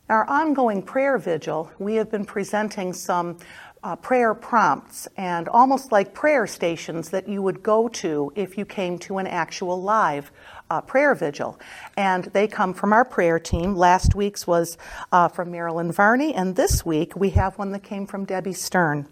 Our 0.07 0.29
ongoing 0.29 0.83
prayer 0.83 1.17
vigil, 1.17 1.71
we 1.79 1.95
have 1.95 2.11
been 2.11 2.25
presenting 2.25 2.93
some 2.93 3.39
uh, 3.83 3.95
prayer 3.97 4.33
prompts 4.33 5.07
and 5.17 5.49
almost 5.49 5.91
like 5.91 6.13
prayer 6.13 6.47
stations 6.47 7.09
that 7.09 7.27
you 7.27 7.41
would 7.41 7.61
go 7.61 7.87
to 7.89 8.31
if 8.35 8.57
you 8.57 8.65
came 8.65 8.97
to 8.97 9.17
an 9.17 9.27
actual 9.27 9.81
live 9.81 10.31
uh, 10.69 10.81
prayer 10.81 11.13
vigil. 11.13 11.59
And 11.97 12.25
they 12.25 12.47
come 12.47 12.73
from 12.73 12.93
our 12.93 13.05
prayer 13.05 13.39
team. 13.39 13.75
Last 13.75 14.15
week's 14.15 14.47
was 14.47 14.77
uh, 15.11 15.27
from 15.27 15.51
Marilyn 15.51 15.91
Varney, 15.91 16.33
and 16.33 16.55
this 16.55 16.85
week 16.85 17.15
we 17.15 17.31
have 17.31 17.57
one 17.57 17.71
that 17.71 17.83
came 17.83 18.07
from 18.07 18.25
Debbie 18.25 18.53
Stern. 18.53 19.07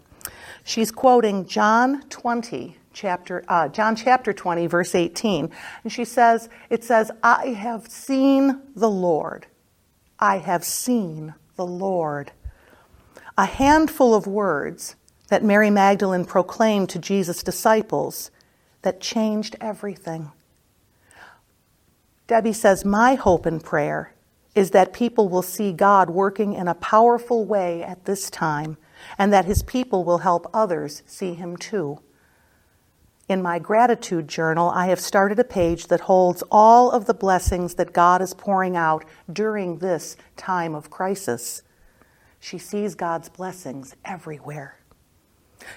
She's 0.64 0.90
quoting 0.90 1.46
John 1.46 2.02
20, 2.08 2.76
chapter 2.92 3.44
uh, 3.48 3.68
John 3.68 3.96
chapter 3.96 4.32
20 4.34 4.66
verse 4.66 4.94
18 4.94 5.50
and 5.82 5.90
she 5.92 6.04
says 6.04 6.50
it 6.68 6.84
says 6.84 7.10
I 7.22 7.46
have 7.48 7.88
seen 7.88 8.60
the 8.76 8.90
Lord 8.90 9.46
I 10.18 10.36
have 10.36 10.62
seen 10.62 11.34
the 11.56 11.64
Lord 11.64 12.32
a 13.36 13.46
handful 13.46 14.14
of 14.14 14.26
words 14.26 14.96
that 15.28 15.42
Mary 15.42 15.70
Magdalene 15.70 16.24
proclaimed 16.24 16.90
to 16.90 16.98
Jesus' 16.98 17.42
disciples 17.42 18.30
that 18.82 19.00
changed 19.00 19.56
everything. 19.60 20.30
Debbie 22.26 22.52
says, 22.52 22.84
My 22.84 23.14
hope 23.14 23.46
and 23.46 23.62
prayer 23.62 24.14
is 24.54 24.70
that 24.72 24.92
people 24.92 25.28
will 25.28 25.42
see 25.42 25.72
God 25.72 26.10
working 26.10 26.52
in 26.52 26.68
a 26.68 26.74
powerful 26.74 27.44
way 27.44 27.82
at 27.82 28.04
this 28.04 28.28
time 28.28 28.76
and 29.18 29.32
that 29.32 29.46
his 29.46 29.62
people 29.62 30.04
will 30.04 30.18
help 30.18 30.46
others 30.52 31.02
see 31.06 31.34
him 31.34 31.56
too. 31.56 32.00
In 33.28 33.40
my 33.40 33.58
gratitude 33.58 34.28
journal, 34.28 34.68
I 34.70 34.86
have 34.86 35.00
started 35.00 35.38
a 35.38 35.44
page 35.44 35.86
that 35.86 36.00
holds 36.00 36.42
all 36.50 36.90
of 36.90 37.06
the 37.06 37.14
blessings 37.14 37.74
that 37.76 37.94
God 37.94 38.20
is 38.20 38.34
pouring 38.34 38.76
out 38.76 39.04
during 39.32 39.78
this 39.78 40.16
time 40.36 40.74
of 40.74 40.90
crisis. 40.90 41.62
She 42.42 42.58
sees 42.58 42.96
God's 42.96 43.28
blessings 43.28 43.94
everywhere. 44.04 44.76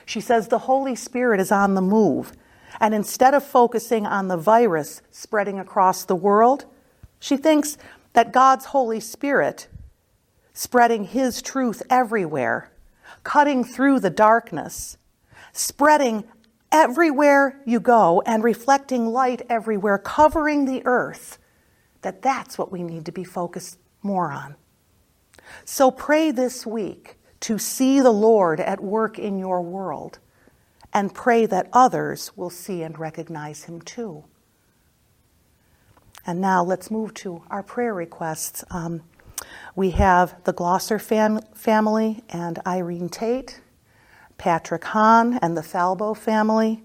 She 0.04 0.20
says 0.20 0.48
the 0.48 0.58
Holy 0.58 0.96
Spirit 0.96 1.40
is 1.40 1.52
on 1.52 1.76
the 1.76 1.82
move, 1.82 2.34
and 2.80 2.96
instead 2.96 3.36
of 3.36 3.46
focusing 3.46 4.08
on 4.08 4.30
the 4.30 4.36
virus 4.36 5.04
spreading 5.12 5.60
across 5.60 6.06
the 6.06 6.16
world, 6.16 6.66
she 7.20 7.38
thinks 7.38 7.78
that 8.14 8.34
God's 8.34 8.66
Holy 8.66 9.00
Spirit, 9.00 9.68
spreading 10.54 11.04
His 11.04 11.40
truth 11.40 11.84
everywhere, 11.88 12.72
cutting 13.24 13.64
through 13.64 14.00
the 14.00 14.10
darkness, 14.10 14.98
spreading 15.54 16.24
everywhere 16.72 17.62
you 17.64 17.80
go, 17.80 18.24
and 18.26 18.44
reflecting 18.44 19.06
light 19.06 19.44
everywhere, 19.52 20.00
covering 20.00 20.66
the 20.66 20.82
earth, 20.86 21.38
that 22.02 22.24
that's 22.24 22.58
what 22.58 22.72
we 22.72 22.82
need 22.82 23.06
to 23.06 23.12
be 23.12 23.24
focused 23.24 23.78
moron. 24.02 24.56
So 25.64 25.92
pray 25.92 26.32
this 26.32 26.66
week 26.66 27.18
to 27.42 27.58
see 27.58 28.00
the 28.00 28.12
Lord 28.12 28.60
at 28.60 28.82
work 28.82 29.20
in 29.20 29.38
your 29.38 29.62
world 29.62 30.20
and 30.94 31.14
pray 31.14 31.46
that 31.46 31.68
others 31.74 32.32
will 32.36 32.50
see 32.50 32.82
and 32.82 32.98
recognize 32.98 33.66
him 33.66 33.82
too. 33.82 34.24
And 36.26 36.42
now 36.42 36.64
let's 36.64 36.90
move 36.90 37.14
to 37.16 37.44
our 37.52 37.62
prayer 37.62 37.94
requests. 37.94 38.64
Um, 38.72 39.04
we 39.76 39.92
have 39.92 40.44
the 40.46 40.54
Glosser 40.54 41.00
fam- 41.00 41.42
family 41.54 42.24
and 42.30 42.60
Irene 42.66 43.10
Tate, 43.10 43.60
Patrick 44.38 44.86
Hahn 44.86 45.38
and 45.42 45.56
the 45.56 45.62
Falbo 45.62 46.18
family, 46.18 46.84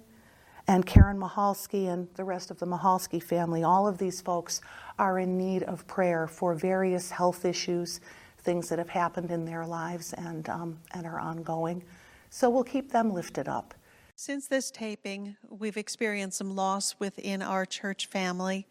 and 0.67 0.87
Karen 0.87 1.19
Mahalski 1.19 1.89
and 1.89 2.09
the 2.15 2.25
rest 2.25 2.51
of 2.51 2.59
the 2.59 2.67
Mahalski 2.67 3.23
family. 3.23 3.63
All 3.63 3.89
of 3.89 3.99
these 3.99 4.21
folks 4.21 4.61
are 4.99 5.19
in 5.19 5.39
need 5.39 5.63
of 5.63 5.87
prayer 5.87 6.27
for 6.27 6.55
various 6.55 7.11
health 7.11 7.45
issues, 7.45 8.01
things 8.41 8.69
that 8.69 8.79
have 8.79 8.89
happened 8.89 9.31
in 9.31 9.45
their 9.45 9.67
lives 9.67 10.13
and, 10.15 10.49
um, 10.49 10.79
and 10.93 11.07
are 11.07 11.19
ongoing. 11.19 11.83
So 12.31 12.49
we'll 12.51 12.65
keep 12.65 12.93
them 12.93 13.13
lifted 13.13 13.49
up. 13.49 13.75
Since 14.17 14.49
this 14.49 14.71
taping, 14.71 15.37
we've 15.49 15.77
experienced 15.77 16.39
some 16.39 16.55
loss 16.55 16.95
within 16.99 17.41
our 17.43 17.65
church 17.65 18.07
family. 18.07 18.67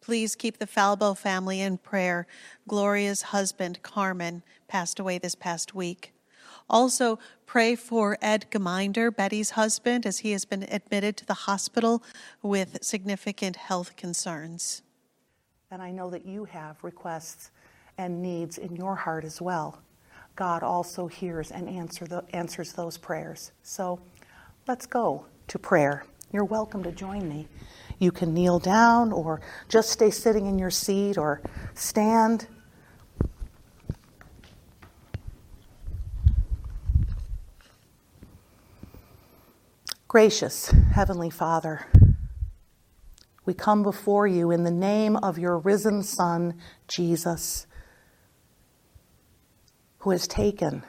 Please 0.00 0.36
keep 0.36 0.58
the 0.58 0.66
Falbo 0.66 1.16
family 1.16 1.60
in 1.60 1.78
prayer. 1.78 2.26
Gloria's 2.68 3.22
husband, 3.22 3.82
Carmen, 3.82 4.42
passed 4.68 5.00
away 5.00 5.18
this 5.18 5.34
past 5.34 5.74
week. 5.74 6.12
Also, 6.68 7.18
pray 7.44 7.74
for 7.74 8.16
Ed 8.22 8.46
Geminder, 8.50 9.10
Betty's 9.10 9.50
husband, 9.50 10.06
as 10.06 10.18
he 10.18 10.32
has 10.32 10.44
been 10.44 10.62
admitted 10.70 11.16
to 11.16 11.26
the 11.26 11.34
hospital 11.34 12.02
with 12.42 12.78
significant 12.82 13.56
health 13.56 13.96
concerns. 13.96 14.82
And 15.70 15.82
I 15.82 15.90
know 15.90 16.08
that 16.10 16.24
you 16.24 16.44
have 16.44 16.82
requests 16.84 17.50
and 17.98 18.22
needs 18.22 18.58
in 18.58 18.76
your 18.76 18.96
heart 18.96 19.24
as 19.24 19.40
well. 19.40 19.82
God 20.36 20.62
also 20.62 21.06
hears 21.06 21.50
and 21.50 21.68
answer 21.68 22.06
the, 22.06 22.24
answers 22.32 22.72
those 22.72 22.98
prayers. 22.98 23.52
So 23.62 24.00
let's 24.66 24.86
go 24.86 25.26
to 25.48 25.58
prayer. 25.58 26.04
You're 26.32 26.44
welcome 26.44 26.82
to 26.82 26.90
join 26.90 27.28
me. 27.28 27.46
You 28.00 28.10
can 28.10 28.34
kneel 28.34 28.58
down 28.58 29.12
or 29.12 29.40
just 29.68 29.90
stay 29.90 30.10
sitting 30.10 30.46
in 30.46 30.58
your 30.58 30.70
seat 30.70 31.16
or 31.16 31.40
stand. 31.74 32.48
Gracious 40.08 40.72
Heavenly 40.92 41.30
Father, 41.30 41.86
we 43.44 43.54
come 43.54 43.82
before 43.82 44.26
you 44.26 44.50
in 44.50 44.64
the 44.64 44.70
name 44.70 45.16
of 45.16 45.38
your 45.38 45.58
risen 45.58 46.02
Son, 46.02 46.54
Jesus, 46.88 47.66
who 50.04 50.10
has 50.10 50.28
taken 50.28 50.82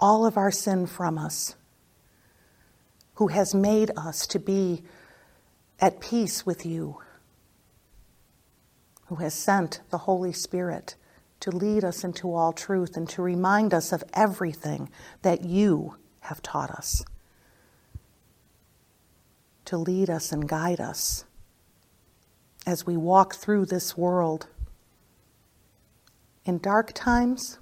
all 0.00 0.24
of 0.24 0.38
our 0.38 0.50
sin 0.50 0.86
from 0.86 1.18
us, 1.18 1.54
who 3.16 3.26
has 3.28 3.54
made 3.54 3.90
us 3.94 4.26
to 4.26 4.38
be 4.38 4.82
at 5.80 6.00
peace 6.00 6.46
with 6.46 6.64
you, 6.64 6.96
who 9.08 9.16
has 9.16 9.34
sent 9.34 9.82
the 9.90 9.98
Holy 9.98 10.32
Spirit 10.32 10.94
to 11.40 11.50
lead 11.50 11.84
us 11.84 12.04
into 12.04 12.34
all 12.34 12.54
truth 12.54 12.96
and 12.96 13.06
to 13.06 13.20
remind 13.20 13.74
us 13.74 13.92
of 13.92 14.02
everything 14.14 14.88
that 15.20 15.44
you 15.44 15.96
have 16.20 16.40
taught 16.40 16.70
us, 16.70 17.04
to 19.66 19.76
lead 19.76 20.08
us 20.08 20.32
and 20.32 20.48
guide 20.48 20.80
us 20.80 21.26
as 22.66 22.86
we 22.86 22.96
walk 22.96 23.34
through 23.34 23.66
this 23.66 23.94
world 23.94 24.46
in 26.46 26.56
dark 26.56 26.92
times 26.94 27.58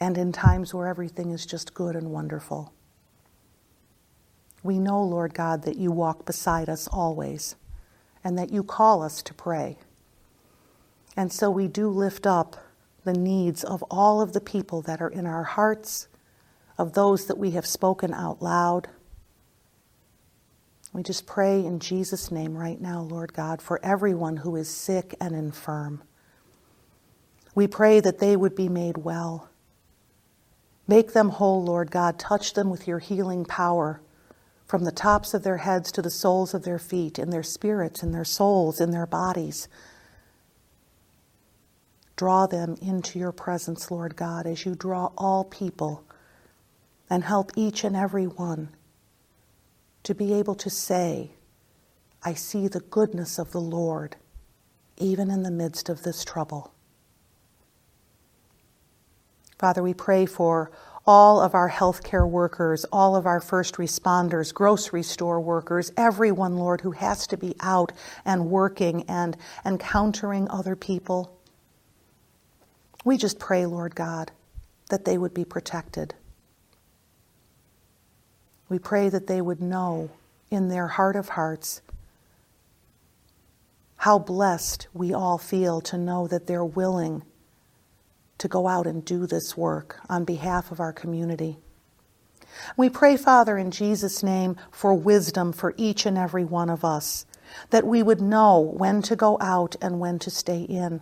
and 0.00 0.18
in 0.18 0.32
times 0.32 0.74
where 0.74 0.86
everything 0.86 1.30
is 1.30 1.46
just 1.46 1.74
good 1.74 1.96
and 1.96 2.10
wonderful. 2.10 2.72
We 4.62 4.78
know, 4.78 5.02
Lord 5.02 5.34
God, 5.34 5.62
that 5.62 5.76
you 5.76 5.90
walk 5.90 6.26
beside 6.26 6.68
us 6.68 6.88
always 6.88 7.54
and 8.24 8.36
that 8.38 8.50
you 8.50 8.62
call 8.62 9.02
us 9.02 9.22
to 9.22 9.34
pray. 9.34 9.78
And 11.16 11.32
so 11.32 11.50
we 11.50 11.68
do 11.68 11.88
lift 11.88 12.26
up 12.26 12.56
the 13.04 13.12
needs 13.12 13.62
of 13.62 13.82
all 13.90 14.20
of 14.20 14.32
the 14.32 14.40
people 14.40 14.82
that 14.82 15.00
are 15.00 15.08
in 15.08 15.26
our 15.26 15.44
hearts, 15.44 16.08
of 16.76 16.94
those 16.94 17.26
that 17.26 17.38
we 17.38 17.52
have 17.52 17.64
spoken 17.64 18.12
out 18.12 18.42
loud 18.42 18.88
we 20.96 21.02
just 21.02 21.26
pray 21.26 21.62
in 21.62 21.78
Jesus' 21.78 22.30
name 22.30 22.56
right 22.56 22.80
now, 22.80 23.02
Lord 23.02 23.34
God, 23.34 23.60
for 23.60 23.78
everyone 23.84 24.38
who 24.38 24.56
is 24.56 24.66
sick 24.70 25.14
and 25.20 25.34
infirm. 25.34 26.02
We 27.54 27.66
pray 27.66 28.00
that 28.00 28.18
they 28.18 28.34
would 28.34 28.56
be 28.56 28.70
made 28.70 28.96
well. 28.96 29.50
Make 30.88 31.12
them 31.12 31.30
whole, 31.30 31.64
Lord 31.64 31.90
God. 31.90 32.18
Touch 32.18 32.54
them 32.54 32.70
with 32.70 32.86
your 32.86 32.98
healing 33.00 33.44
power 33.44 34.00
from 34.66 34.84
the 34.84 34.92
tops 34.92 35.34
of 35.34 35.42
their 35.42 35.58
heads 35.58 35.92
to 35.92 36.02
the 36.02 36.10
soles 36.10 36.54
of 36.54 36.64
their 36.64 36.78
feet, 36.78 37.18
in 37.18 37.30
their 37.30 37.42
spirits, 37.42 38.02
in 38.02 38.12
their 38.12 38.24
souls, 38.24 38.80
in 38.80 38.90
their 38.90 39.06
bodies. 39.06 39.68
Draw 42.16 42.46
them 42.46 42.76
into 42.80 43.18
your 43.18 43.32
presence, 43.32 43.90
Lord 43.90 44.16
God, 44.16 44.46
as 44.46 44.64
you 44.64 44.74
draw 44.74 45.12
all 45.16 45.44
people, 45.44 46.04
and 47.08 47.22
help 47.24 47.52
each 47.56 47.84
and 47.84 47.94
every 47.94 48.26
one 48.26 48.70
to 50.02 50.14
be 50.14 50.32
able 50.32 50.54
to 50.56 50.70
say, 50.70 51.32
I 52.22 52.34
see 52.34 52.68
the 52.68 52.80
goodness 52.80 53.38
of 53.38 53.52
the 53.52 53.60
Lord 53.60 54.16
even 54.96 55.30
in 55.30 55.42
the 55.42 55.50
midst 55.50 55.88
of 55.88 56.02
this 56.02 56.24
trouble. 56.24 56.72
Father, 59.58 59.82
we 59.82 59.94
pray 59.94 60.26
for 60.26 60.70
all 61.06 61.40
of 61.40 61.54
our 61.54 61.70
healthcare 61.70 62.28
workers, 62.28 62.84
all 62.92 63.16
of 63.16 63.26
our 63.26 63.40
first 63.40 63.76
responders, 63.76 64.52
grocery 64.52 65.02
store 65.02 65.40
workers, 65.40 65.92
everyone, 65.96 66.56
Lord, 66.56 66.80
who 66.80 66.90
has 66.90 67.26
to 67.28 67.36
be 67.36 67.54
out 67.60 67.92
and 68.24 68.50
working 68.50 69.04
and 69.08 69.36
encountering 69.64 70.48
other 70.50 70.74
people. 70.74 71.32
We 73.04 73.16
just 73.16 73.38
pray, 73.38 73.66
Lord 73.66 73.94
God, 73.94 74.32
that 74.90 75.04
they 75.04 75.16
would 75.16 75.32
be 75.32 75.44
protected. 75.44 76.14
We 78.68 78.80
pray 78.80 79.08
that 79.08 79.28
they 79.28 79.40
would 79.40 79.60
know 79.60 80.10
in 80.50 80.68
their 80.68 80.88
heart 80.88 81.14
of 81.14 81.30
hearts 81.30 81.82
how 83.98 84.18
blessed 84.18 84.88
we 84.92 85.14
all 85.14 85.38
feel 85.38 85.80
to 85.82 85.96
know 85.96 86.26
that 86.26 86.46
they're 86.46 86.64
willing 86.64 87.22
to 88.38 88.48
go 88.48 88.68
out 88.68 88.86
and 88.86 89.04
do 89.04 89.26
this 89.26 89.56
work 89.56 90.00
on 90.08 90.24
behalf 90.24 90.70
of 90.70 90.80
our 90.80 90.92
community. 90.92 91.58
We 92.76 92.88
pray, 92.88 93.16
Father, 93.16 93.58
in 93.58 93.70
Jesus' 93.70 94.22
name, 94.22 94.56
for 94.70 94.94
wisdom 94.94 95.52
for 95.52 95.74
each 95.76 96.06
and 96.06 96.16
every 96.16 96.44
one 96.44 96.70
of 96.70 96.84
us, 96.84 97.26
that 97.70 97.86
we 97.86 98.02
would 98.02 98.20
know 98.20 98.58
when 98.60 99.02
to 99.02 99.16
go 99.16 99.36
out 99.40 99.76
and 99.80 100.00
when 100.00 100.18
to 100.20 100.30
stay 100.30 100.62
in, 100.62 101.00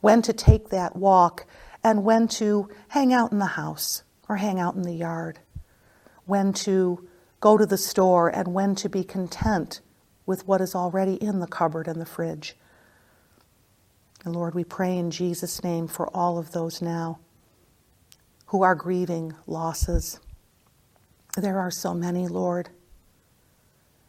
when 0.00 0.22
to 0.22 0.32
take 0.32 0.68
that 0.68 0.96
walk, 0.96 1.46
and 1.82 2.04
when 2.04 2.28
to 2.28 2.68
hang 2.88 3.12
out 3.12 3.32
in 3.32 3.38
the 3.38 3.46
house 3.46 4.04
or 4.28 4.36
hang 4.36 4.60
out 4.60 4.74
in 4.74 4.82
the 4.82 4.94
yard 4.94 5.40
when 6.24 6.52
to 6.52 7.08
go 7.40 7.58
to 7.58 7.66
the 7.66 7.76
store, 7.76 8.28
and 8.28 8.54
when 8.54 8.74
to 8.76 8.88
be 8.88 9.02
content 9.02 9.80
with 10.24 10.46
what 10.46 10.60
is 10.60 10.74
already 10.74 11.14
in 11.14 11.40
the 11.40 11.46
cupboard 11.46 11.88
and 11.88 12.00
the 12.00 12.06
fridge. 12.06 12.56
And 14.24 14.36
Lord, 14.36 14.54
we 14.54 14.64
pray 14.64 14.96
in 14.96 15.10
Jesus' 15.10 15.64
name 15.64 15.88
for 15.88 16.08
all 16.16 16.38
of 16.38 16.52
those 16.52 16.80
now 16.80 17.18
who 18.46 18.62
are 18.62 18.74
grieving 18.74 19.34
losses. 19.46 20.20
There 21.36 21.58
are 21.58 21.70
so 21.70 21.94
many, 21.94 22.28
Lord. 22.28 22.68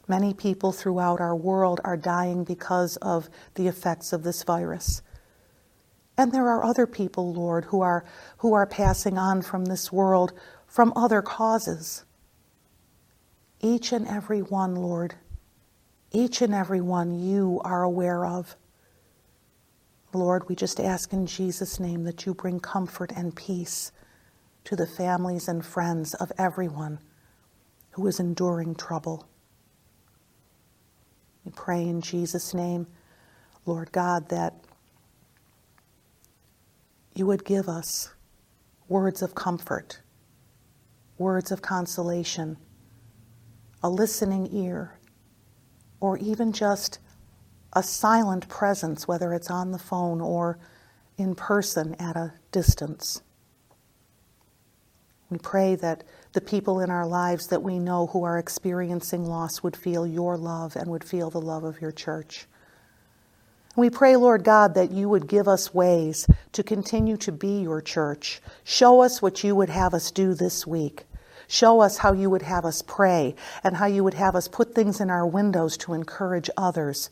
Many 0.08 0.34
people 0.34 0.71
throughout 0.71 1.21
our 1.21 1.36
world 1.36 1.80
are 1.84 1.95
dying 1.95 2.43
because 2.43 2.97
of 2.97 3.30
the 3.56 3.67
effects 3.67 4.12
of 4.12 4.23
this 4.23 4.43
virus. 4.43 5.02
And 6.17 6.32
there 6.32 6.47
are 6.49 6.63
other 6.63 6.86
people, 6.86 7.34
Lord, 7.34 7.65
who 7.65 7.82
are, 7.82 8.06
who 8.38 8.54
are 8.54 8.67
passing 8.67 9.17
on 9.17 9.41
from 9.41 9.65
this 9.65 9.91
world 9.91 10.34
from 10.67 10.93
other 10.95 11.21
causes. 11.21 12.04
Each 13.62 13.91
and 13.91 14.08
every 14.08 14.41
one, 14.41 14.76
Lord, 14.76 15.15
each 16.12 16.41
and 16.41 16.54
every 16.54 16.82
one 16.82 17.17
you 17.17 17.62
are 17.63 17.84
aware 17.84 18.26
of. 18.26 18.56
Lord, 20.13 20.47
we 20.47 20.56
just 20.56 20.80
ask 20.80 21.13
in 21.13 21.26
Jesus' 21.26 21.80
name 21.80 22.04
that 22.04 22.26
you 22.26 22.34
bring 22.34 22.60
comfort 22.60 23.12
and 23.15 23.36
peace 23.36 23.91
to 24.65 24.76
the 24.76 24.88
families 24.88 25.47
and 25.47 25.65
friends 25.65 26.13
of 26.15 26.32
everyone 26.38 26.99
who 27.91 28.08
is 28.08 28.19
enduring 28.19 28.76
trouble. 28.76 29.28
We 31.45 31.52
pray 31.52 31.82
in 31.82 32.02
Jesus' 32.02 32.54
name, 32.54 32.88
Lord 33.65 33.91
God, 33.91 34.30
that 34.30 34.54
you 37.13 37.26
would 37.26 37.45
give 37.45 37.67
us 37.67 38.13
words 38.88 39.21
of 39.21 39.36
comfort 39.36 39.99
words 41.17 41.52
of 41.52 41.62
consolation, 41.62 42.58
a 43.82 43.89
listening 43.89 44.49
ear, 44.52 44.99
or 45.99 46.17
even 46.17 46.52
just 46.52 46.99
a 47.74 47.84
silent 47.84 48.48
presence, 48.48 49.08
whether 49.08 49.34
it's 49.34 49.50
on 49.50 49.72
the 49.72 49.80
phone 49.80 50.22
or 50.22 50.58
in 51.18 51.36
person 51.36 51.96
at 51.96 52.16
a 52.16 52.34
distance. 52.52 53.22
We 55.30 55.38
pray 55.40 55.76
that 55.76 56.04
the 56.34 56.42
people 56.42 56.80
in 56.80 56.90
our 56.92 57.08
lives 57.08 57.48
that 57.48 57.64
we 57.64 57.80
know 57.80 58.08
who 58.08 58.24
are 58.24 58.38
experiencing 58.38 59.26
loss 59.26 59.64
would 59.64 59.76
feel 59.76 60.06
your 60.06 60.38
love 60.38 60.76
and 60.76 60.88
would 60.90 61.04
feel 61.04 61.30
the 61.30 61.42
love 61.42 61.64
of 61.64 61.82
your 61.82 61.92
church. 61.92 62.46
We 63.76 63.90
pray, 63.90 64.16
Lord 64.16 64.44
God, 64.44 64.76
that 64.76 64.92
you 64.92 65.10
would 65.10 65.28
give 65.28 65.48
us 65.48 65.74
ways 65.74 66.28
to 66.52 66.62
continue 66.62 67.18
to 67.18 67.32
be 67.32 67.62
your 67.62 67.82
church. 67.82 68.42
Show 68.64 69.02
us 69.02 69.22
what 69.22 69.44
you 69.44 69.56
would 69.56 69.70
have 69.70 69.96
us 69.96 70.12
do 70.12 70.36
this 70.36 70.68
week. 70.68 71.06
Show 71.48 71.82
us 71.82 71.98
how 71.98 72.14
you 72.14 72.30
would 72.30 72.44
have 72.44 72.66
us 72.66 72.84
pray 72.84 73.36
and 73.64 73.76
how 73.76 73.88
you 73.88 74.04
would 74.04 74.14
have 74.14 74.36
us 74.36 74.48
put 74.48 74.76
things 74.76 75.02
in 75.02 75.10
our 75.10 75.26
windows 75.26 75.78
to 75.78 75.94
encourage 75.94 76.52
others. 76.56 77.10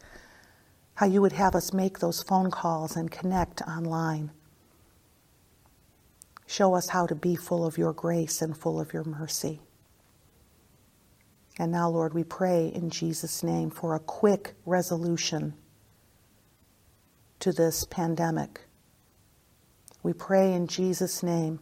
How 0.96 1.06
you 1.06 1.22
would 1.22 1.32
have 1.32 1.56
us 1.56 1.74
make 1.74 2.00
those 2.00 2.22
phone 2.22 2.52
calls 2.52 2.96
and 2.96 3.10
connect 3.10 3.62
online. 3.64 4.32
Show 6.46 6.76
us 6.76 6.90
how 6.90 7.08
to 7.08 7.16
be 7.16 7.36
full 7.36 7.66
of 7.66 7.78
your 7.78 7.94
grace 7.94 8.42
and 8.42 8.56
full 8.58 8.80
of 8.80 8.94
your 8.94 9.04
mercy. 9.04 9.62
And 11.58 11.72
now, 11.72 11.90
Lord, 11.90 12.14
we 12.14 12.24
pray 12.24 12.68
in 12.68 12.90
Jesus' 12.90 13.44
name 13.44 13.70
for 13.70 13.96
a 13.96 14.00
quick 14.00 14.54
resolution 14.66 15.54
to 17.40 17.52
this 17.52 17.86
pandemic. 17.86 18.62
We 20.04 20.14
pray 20.14 20.54
in 20.54 20.68
Jesus' 20.68 21.24
name 21.24 21.60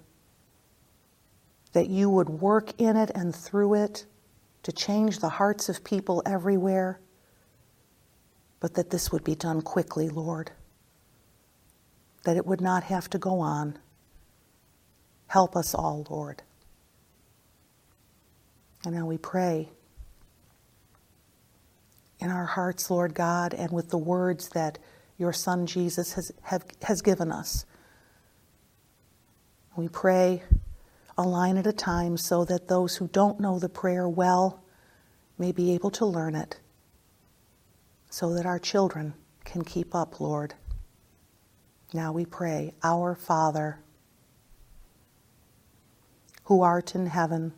that 1.74 1.90
you 1.90 2.10
would 2.10 2.30
work 2.30 2.72
in 2.80 2.98
it 2.98 3.12
and 3.14 3.36
through 3.36 3.76
it 3.76 4.06
to 4.64 4.72
change 4.72 5.20
the 5.20 5.30
hearts 5.30 5.70
of 5.70 5.84
people 5.84 6.24
everywhere, 6.26 7.00
but 8.60 8.74
that 8.76 8.90
this 8.90 9.12
would 9.12 9.24
be 9.24 9.36
done 9.36 9.62
quickly, 9.62 10.10
Lord. 10.10 10.52
That 12.24 12.38
it 12.38 12.46
would 12.46 12.62
not 12.62 12.84
have 12.84 13.10
to 13.12 13.18
go 13.18 13.40
on. 13.40 13.78
Help 15.28 15.56
us 15.56 15.74
all, 15.74 16.06
Lord. 16.10 16.42
And 18.86 18.96
now 18.96 19.06
we 19.06 19.18
pray 19.18 19.70
in 22.20 22.30
our 22.30 22.46
hearts, 22.46 22.90
Lord 22.90 23.14
God, 23.14 23.54
and 23.54 23.72
with 23.72 23.90
the 23.90 23.98
words 23.98 24.50
that 24.50 24.78
your 25.18 25.34
Son 25.34 25.66
Jesus 25.66 26.14
has, 26.14 26.32
have, 26.44 26.66
has 26.84 27.02
given 27.02 27.32
us. 27.32 27.66
We 29.76 29.88
pray 29.88 30.44
a 31.18 31.24
line 31.24 31.58
at 31.58 31.68
a 31.68 31.74
time 31.74 32.18
so 32.18 32.46
that 32.46 32.68
those 32.68 32.96
who 32.96 33.08
don't 33.08 33.40
know 33.40 33.60
the 33.60 33.70
prayer 33.70 34.08
well 34.08 34.64
may 35.38 35.52
be 35.52 35.74
able 35.74 35.92
to 35.92 36.06
learn 36.06 36.36
it, 36.36 36.60
so 38.10 38.34
that 38.34 38.46
our 38.46 38.60
children 38.60 39.14
can 39.46 39.64
keep 39.64 39.94
up, 39.94 40.20
Lord. 40.20 40.56
Now 41.94 42.12
we 42.12 42.26
pray, 42.26 42.74
Our 42.84 43.16
Father, 43.16 43.80
who 46.46 46.62
art 46.62 46.96
in 46.96 47.08
heaven, 47.08 47.54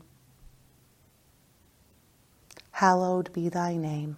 hallowed 2.72 3.32
be 3.34 3.50
thy 3.50 3.78
name. 3.78 4.18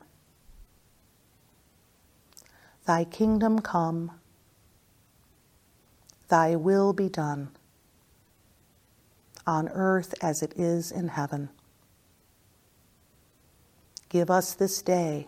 Thy 2.86 3.04
kingdom 3.06 3.60
come, 3.60 4.12
thy 6.28 6.56
will 6.56 6.94
be 6.94 7.10
done, 7.10 7.50
on 9.46 9.70
earth 9.70 10.14
as 10.22 10.42
it 10.42 10.54
is 10.58 10.92
in 10.92 11.10
heaven. 11.10 11.50
Give 14.10 14.30
us 14.30 14.54
this 14.54 14.82
day 14.82 15.28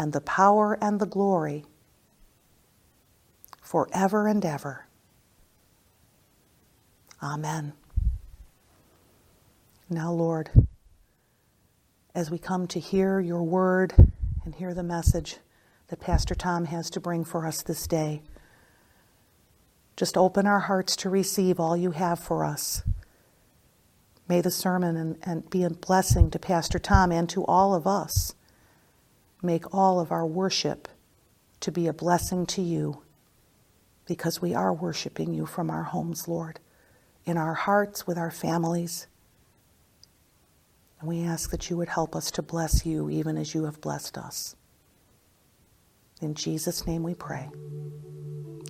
and 0.00 0.14
the 0.14 0.20
power 0.22 0.78
and 0.80 0.98
the 0.98 1.04
glory, 1.04 1.62
forever 3.60 4.26
and 4.26 4.46
ever. 4.46 4.86
Amen. 7.22 7.74
Now, 9.90 10.10
Lord, 10.10 10.48
as 12.14 12.30
we 12.30 12.38
come 12.38 12.66
to 12.68 12.80
hear 12.80 13.20
your 13.20 13.42
word 13.42 13.92
and 14.42 14.54
hear 14.54 14.72
the 14.72 14.82
message, 14.82 15.36
that 15.88 16.00
Pastor 16.00 16.34
Tom 16.34 16.64
has 16.64 16.88
to 16.90 17.00
bring 17.00 17.22
for 17.22 17.46
us 17.46 17.60
this 17.60 17.86
day. 17.86 18.22
Just 19.96 20.16
open 20.16 20.46
our 20.46 20.60
hearts 20.60 20.96
to 20.96 21.10
receive 21.10 21.60
all 21.60 21.76
you 21.76 21.90
have 21.90 22.18
for 22.18 22.42
us. 22.42 22.82
May 24.26 24.40
the 24.40 24.50
sermon 24.50 24.96
and, 24.96 25.18
and 25.24 25.50
be 25.50 25.62
a 25.62 25.68
blessing 25.68 26.30
to 26.30 26.38
Pastor 26.38 26.78
Tom 26.78 27.12
and 27.12 27.28
to 27.28 27.44
all 27.44 27.74
of 27.74 27.86
us. 27.86 28.34
Make 29.42 29.74
all 29.74 30.00
of 30.00 30.12
our 30.12 30.26
worship 30.26 30.88
to 31.60 31.72
be 31.72 31.86
a 31.86 31.92
blessing 31.92 32.46
to 32.46 32.62
you 32.62 33.02
because 34.06 34.42
we 34.42 34.54
are 34.54 34.72
worshiping 34.72 35.32
you 35.32 35.46
from 35.46 35.70
our 35.70 35.84
homes, 35.84 36.26
Lord, 36.26 36.58
in 37.24 37.36
our 37.36 37.54
hearts, 37.54 38.06
with 38.06 38.18
our 38.18 38.30
families. 38.30 39.06
And 40.98 41.08
we 41.08 41.22
ask 41.22 41.50
that 41.50 41.70
you 41.70 41.76
would 41.76 41.88
help 41.88 42.16
us 42.16 42.30
to 42.32 42.42
bless 42.42 42.84
you 42.84 43.08
even 43.08 43.36
as 43.36 43.54
you 43.54 43.64
have 43.64 43.80
blessed 43.80 44.18
us. 44.18 44.56
In 46.20 46.34
Jesus' 46.34 46.86
name 46.86 47.02
we 47.02 47.14
pray. 47.14 47.48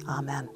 Amen. 0.08 0.48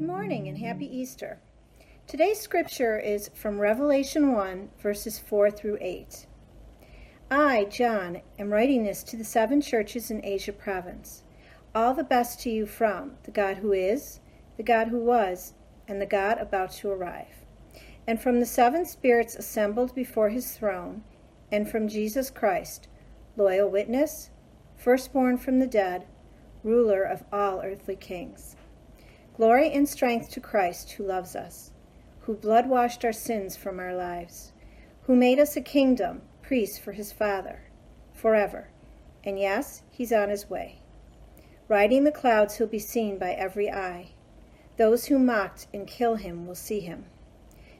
Good 0.00 0.06
morning 0.06 0.48
and 0.48 0.56
happy 0.56 0.86
Easter. 0.86 1.40
Today's 2.06 2.40
scripture 2.40 2.98
is 2.98 3.30
from 3.34 3.60
Revelation 3.60 4.32
1, 4.32 4.70
verses 4.78 5.18
4 5.18 5.50
through 5.50 5.76
8. 5.78 6.26
I, 7.30 7.64
John, 7.64 8.22
am 8.38 8.50
writing 8.50 8.82
this 8.82 9.02
to 9.02 9.18
the 9.18 9.24
seven 9.24 9.60
churches 9.60 10.10
in 10.10 10.24
Asia 10.24 10.54
province. 10.54 11.22
All 11.74 11.92
the 11.92 12.02
best 12.02 12.40
to 12.40 12.50
you 12.50 12.64
from 12.64 13.18
the 13.24 13.30
God 13.30 13.58
who 13.58 13.72
is, 13.72 14.20
the 14.56 14.62
God 14.62 14.88
who 14.88 15.00
was, 15.00 15.52
and 15.86 16.00
the 16.00 16.06
God 16.06 16.38
about 16.38 16.70
to 16.76 16.88
arrive. 16.88 17.44
And 18.06 18.18
from 18.18 18.40
the 18.40 18.46
seven 18.46 18.86
spirits 18.86 19.34
assembled 19.34 19.94
before 19.94 20.30
his 20.30 20.56
throne, 20.56 21.02
and 21.52 21.68
from 21.68 21.88
Jesus 21.88 22.30
Christ, 22.30 22.88
loyal 23.36 23.68
witness, 23.68 24.30
firstborn 24.78 25.36
from 25.36 25.58
the 25.58 25.66
dead, 25.66 26.06
ruler 26.64 27.02
of 27.02 27.22
all 27.30 27.60
earthly 27.60 27.96
kings. 27.96 28.56
Glory 29.40 29.72
and 29.72 29.88
strength 29.88 30.28
to 30.32 30.38
Christ 30.38 30.92
who 30.92 31.06
loves 31.06 31.34
us, 31.34 31.70
who 32.20 32.34
blood 32.34 32.68
washed 32.68 33.06
our 33.06 33.12
sins 33.14 33.56
from 33.56 33.80
our 33.80 33.94
lives, 33.94 34.52
who 35.04 35.16
made 35.16 35.38
us 35.38 35.56
a 35.56 35.62
kingdom, 35.62 36.20
priests 36.42 36.76
for 36.76 36.92
his 36.92 37.10
Father, 37.10 37.62
forever. 38.12 38.68
And 39.24 39.38
yes, 39.38 39.82
he's 39.90 40.12
on 40.12 40.28
his 40.28 40.50
way. 40.50 40.82
Riding 41.68 42.04
the 42.04 42.12
clouds, 42.12 42.58
he'll 42.58 42.66
be 42.66 42.78
seen 42.78 43.16
by 43.16 43.32
every 43.32 43.70
eye. 43.70 44.10
Those 44.76 45.06
who 45.06 45.18
mocked 45.18 45.68
and 45.72 45.86
kill 45.86 46.16
him 46.16 46.46
will 46.46 46.54
see 46.54 46.80
him. 46.80 47.06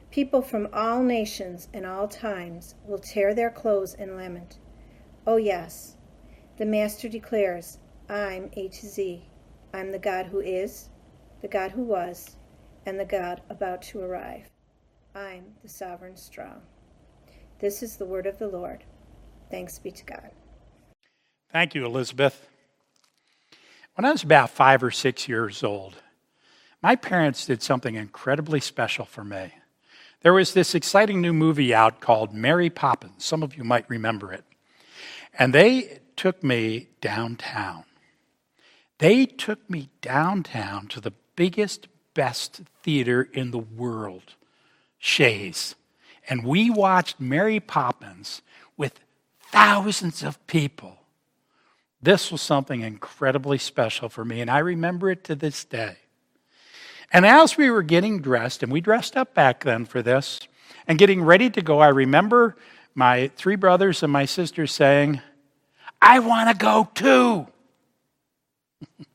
People 0.09 0.41
from 0.41 0.67
all 0.73 1.03
nations 1.03 1.69
and 1.71 1.85
all 1.85 2.07
times 2.07 2.73
will 2.87 2.97
tear 2.97 3.35
their 3.35 3.51
clothes 3.51 3.93
and 3.93 4.17
lament. 4.17 4.57
Oh, 5.27 5.37
yes, 5.37 5.95
the 6.57 6.65
Master 6.65 7.07
declares, 7.07 7.77
I'm 8.09 8.49
A 8.53 8.67
to 8.67 8.87
Z. 8.87 9.27
I'm 9.71 9.91
the 9.91 9.99
God 9.99 10.25
who 10.25 10.39
is, 10.39 10.89
the 11.41 11.47
God 11.47 11.71
who 11.71 11.83
was, 11.83 12.35
and 12.85 12.99
the 12.99 13.05
God 13.05 13.41
about 13.49 13.81
to 13.83 13.99
arrive. 13.99 14.49
I'm 15.15 15.45
the 15.61 15.69
sovereign 15.69 16.15
strong. 16.15 16.61
This 17.59 17.83
is 17.83 17.97
the 17.97 18.05
word 18.05 18.25
of 18.25 18.39
the 18.39 18.47
Lord. 18.47 18.83
Thanks 19.49 19.77
be 19.77 19.91
to 19.91 20.05
God. 20.05 20.31
Thank 21.51 21.75
you, 21.75 21.85
Elizabeth. 21.85 22.47
When 23.95 24.05
I 24.05 24.11
was 24.11 24.23
about 24.23 24.49
five 24.49 24.81
or 24.83 24.91
six 24.91 25.27
years 25.27 25.63
old, 25.63 25.95
my 26.81 26.95
parents 26.95 27.45
did 27.45 27.61
something 27.61 27.95
incredibly 27.95 28.59
special 28.59 29.05
for 29.05 29.23
me. 29.23 29.51
There 30.21 30.33
was 30.33 30.53
this 30.53 30.73
exciting 30.73 31.19
new 31.19 31.33
movie 31.33 31.73
out 31.73 31.99
called 31.99 32.33
Mary 32.33 32.69
Poppins. 32.69 33.25
Some 33.25 33.43
of 33.43 33.55
you 33.55 33.63
might 33.63 33.89
remember 33.89 34.31
it. 34.31 34.43
And 35.37 35.53
they 35.53 35.99
took 36.15 36.43
me 36.43 36.89
downtown. 37.01 37.83
They 38.99 39.25
took 39.25 39.69
me 39.69 39.89
downtown 40.01 40.87
to 40.87 41.01
the 41.01 41.13
biggest, 41.41 41.87
best 42.13 42.61
theater 42.83 43.27
in 43.33 43.49
the 43.49 43.57
world, 43.57 44.35
Shea's. 44.99 45.73
And 46.29 46.45
we 46.45 46.69
watched 46.69 47.19
Mary 47.19 47.59
Poppins 47.59 48.43
with 48.77 48.99
thousands 49.51 50.21
of 50.21 50.45
people. 50.45 50.99
This 51.99 52.31
was 52.31 52.41
something 52.43 52.81
incredibly 52.81 53.57
special 53.57 54.07
for 54.07 54.23
me, 54.23 54.39
and 54.39 54.51
I 54.51 54.59
remember 54.59 55.09
it 55.09 55.23
to 55.23 55.33
this 55.33 55.63
day. 55.63 55.95
And 57.11 57.25
as 57.25 57.57
we 57.57 57.71
were 57.71 57.81
getting 57.81 58.21
dressed, 58.21 58.61
and 58.61 58.71
we 58.71 58.79
dressed 58.79 59.17
up 59.17 59.33
back 59.33 59.63
then 59.63 59.85
for 59.85 60.03
this, 60.03 60.41
and 60.85 60.99
getting 60.99 61.23
ready 61.23 61.49
to 61.49 61.61
go, 61.63 61.79
I 61.79 61.87
remember 61.87 62.55
my 62.93 63.31
three 63.35 63.55
brothers 63.55 64.03
and 64.03 64.13
my 64.13 64.25
sister 64.25 64.67
saying, 64.67 65.21
I 65.99 66.19
want 66.19 66.51
to 66.51 66.55
go 66.55 66.87
too. 66.93 67.47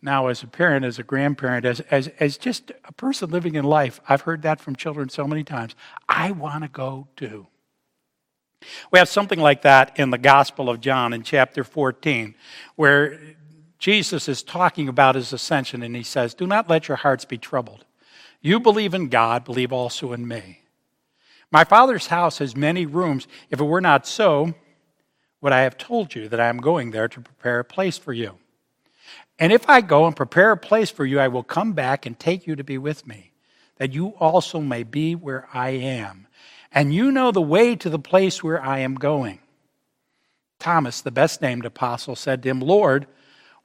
now, 0.00 0.28
as 0.28 0.42
a 0.42 0.46
parent, 0.46 0.84
as 0.84 0.98
a 0.98 1.02
grandparent, 1.02 1.64
as, 1.64 1.80
as, 1.80 2.08
as 2.20 2.38
just 2.38 2.70
a 2.84 2.92
person 2.92 3.30
living 3.30 3.56
in 3.56 3.64
life, 3.64 4.00
I've 4.08 4.20
heard 4.20 4.42
that 4.42 4.60
from 4.60 4.76
children 4.76 5.08
so 5.08 5.26
many 5.26 5.42
times. 5.42 5.74
I 6.08 6.30
want 6.30 6.62
to 6.62 6.68
go 6.68 7.08
too. 7.16 7.48
We 8.92 8.98
have 8.98 9.08
something 9.08 9.40
like 9.40 9.62
that 9.62 9.98
in 9.98 10.10
the 10.10 10.18
Gospel 10.18 10.70
of 10.70 10.80
John 10.80 11.12
in 11.12 11.22
chapter 11.22 11.64
14, 11.64 12.34
where 12.76 13.18
Jesus 13.78 14.28
is 14.28 14.42
talking 14.42 14.88
about 14.88 15.14
his 15.14 15.32
ascension 15.32 15.82
and 15.82 15.94
he 15.94 16.02
says, 16.02 16.34
Do 16.34 16.46
not 16.46 16.68
let 16.68 16.88
your 16.88 16.96
hearts 16.96 17.24
be 17.24 17.38
troubled. 17.38 17.84
You 18.40 18.60
believe 18.60 18.94
in 18.94 19.08
God, 19.08 19.44
believe 19.44 19.72
also 19.72 20.12
in 20.12 20.26
me. 20.26 20.60
My 21.50 21.64
Father's 21.64 22.08
house 22.08 22.38
has 22.38 22.54
many 22.54 22.86
rooms. 22.86 23.26
If 23.50 23.60
it 23.60 23.64
were 23.64 23.80
not 23.80 24.06
so, 24.06 24.54
would 25.40 25.52
I 25.52 25.62
have 25.62 25.78
told 25.78 26.14
you 26.14 26.28
that 26.28 26.40
I 26.40 26.48
am 26.48 26.58
going 26.58 26.90
there 26.90 27.08
to 27.08 27.20
prepare 27.20 27.60
a 27.60 27.64
place 27.64 27.98
for 27.98 28.12
you? 28.12 28.38
And 29.38 29.52
if 29.52 29.68
I 29.68 29.80
go 29.80 30.06
and 30.06 30.16
prepare 30.16 30.50
a 30.50 30.56
place 30.56 30.90
for 30.90 31.04
you, 31.04 31.20
I 31.20 31.28
will 31.28 31.42
come 31.42 31.72
back 31.72 32.06
and 32.06 32.18
take 32.18 32.46
you 32.46 32.56
to 32.56 32.64
be 32.64 32.78
with 32.78 33.06
me, 33.06 33.32
that 33.76 33.92
you 33.92 34.08
also 34.18 34.60
may 34.60 34.82
be 34.82 35.14
where 35.14 35.48
I 35.52 35.70
am. 35.70 36.26
And 36.72 36.92
you 36.92 37.10
know 37.12 37.30
the 37.30 37.40
way 37.40 37.76
to 37.76 37.88
the 37.88 37.98
place 37.98 38.42
where 38.42 38.62
I 38.62 38.80
am 38.80 38.94
going. 38.94 39.38
Thomas, 40.58 41.00
the 41.00 41.10
best 41.10 41.40
named 41.40 41.64
apostle, 41.64 42.16
said 42.16 42.42
to 42.42 42.48
him, 42.48 42.60
Lord, 42.60 43.06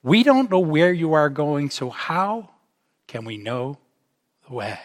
we 0.04 0.24
don't 0.24 0.52
know 0.52 0.60
where 0.60 0.94
you 0.94 1.14
are 1.14 1.30
going, 1.30 1.70
so 1.70 1.90
how 1.90 2.50
can 3.08 3.26
we 3.26 3.38
know 3.38 3.78
the 4.48 4.54
way? 4.54 4.80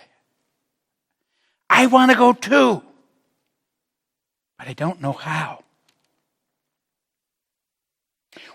I 1.68 1.86
want 1.86 2.10
to 2.10 2.16
go 2.16 2.32
too, 2.32 2.82
but 4.58 4.68
I 4.68 4.72
don't 4.72 5.00
know 5.00 5.12
how. 5.12 5.64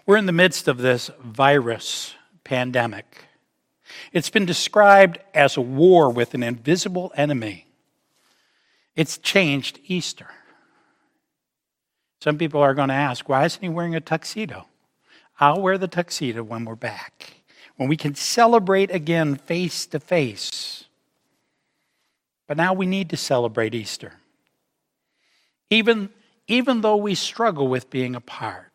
We're 0.05 0.17
in 0.17 0.25
the 0.25 0.31
midst 0.31 0.67
of 0.67 0.77
this 0.77 1.09
virus 1.23 2.15
pandemic. 2.43 3.25
It's 4.11 4.29
been 4.29 4.45
described 4.45 5.19
as 5.33 5.57
a 5.57 5.61
war 5.61 6.09
with 6.09 6.33
an 6.33 6.43
invisible 6.43 7.11
enemy. 7.15 7.67
It's 8.95 9.17
changed 9.17 9.79
Easter. 9.85 10.29
Some 12.21 12.37
people 12.37 12.61
are 12.61 12.73
going 12.73 12.89
to 12.89 12.93
ask, 12.93 13.27
why 13.27 13.45
isn't 13.45 13.61
he 13.61 13.69
wearing 13.69 13.95
a 13.95 14.01
tuxedo? 14.01 14.67
I'll 15.39 15.61
wear 15.61 15.77
the 15.77 15.87
tuxedo 15.87 16.43
when 16.43 16.63
we're 16.63 16.75
back, 16.75 17.33
when 17.75 17.89
we 17.89 17.97
can 17.97 18.15
celebrate 18.15 18.91
again 18.91 19.35
face 19.35 19.85
to 19.87 19.99
face. 19.99 20.85
But 22.47 22.57
now 22.57 22.73
we 22.73 22.85
need 22.85 23.09
to 23.09 23.17
celebrate 23.17 23.73
Easter. 23.73 24.13
Even, 25.69 26.09
even 26.47 26.81
though 26.81 26.97
we 26.97 27.15
struggle 27.15 27.67
with 27.67 27.89
being 27.89 28.15
apart. 28.15 28.72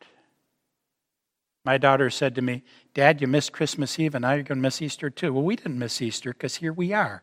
My 1.68 1.76
daughter 1.76 2.08
said 2.08 2.34
to 2.36 2.40
me, 2.40 2.62
Dad, 2.94 3.20
you 3.20 3.26
missed 3.26 3.52
Christmas 3.52 3.98
Eve 3.98 4.14
and 4.14 4.22
now 4.22 4.32
you're 4.32 4.42
going 4.42 4.56
to 4.56 4.62
miss 4.62 4.80
Easter 4.80 5.10
too. 5.10 5.34
Well, 5.34 5.42
we 5.42 5.54
didn't 5.54 5.78
miss 5.78 6.00
Easter 6.00 6.32
because 6.32 6.56
here 6.56 6.72
we 6.72 6.94
are, 6.94 7.22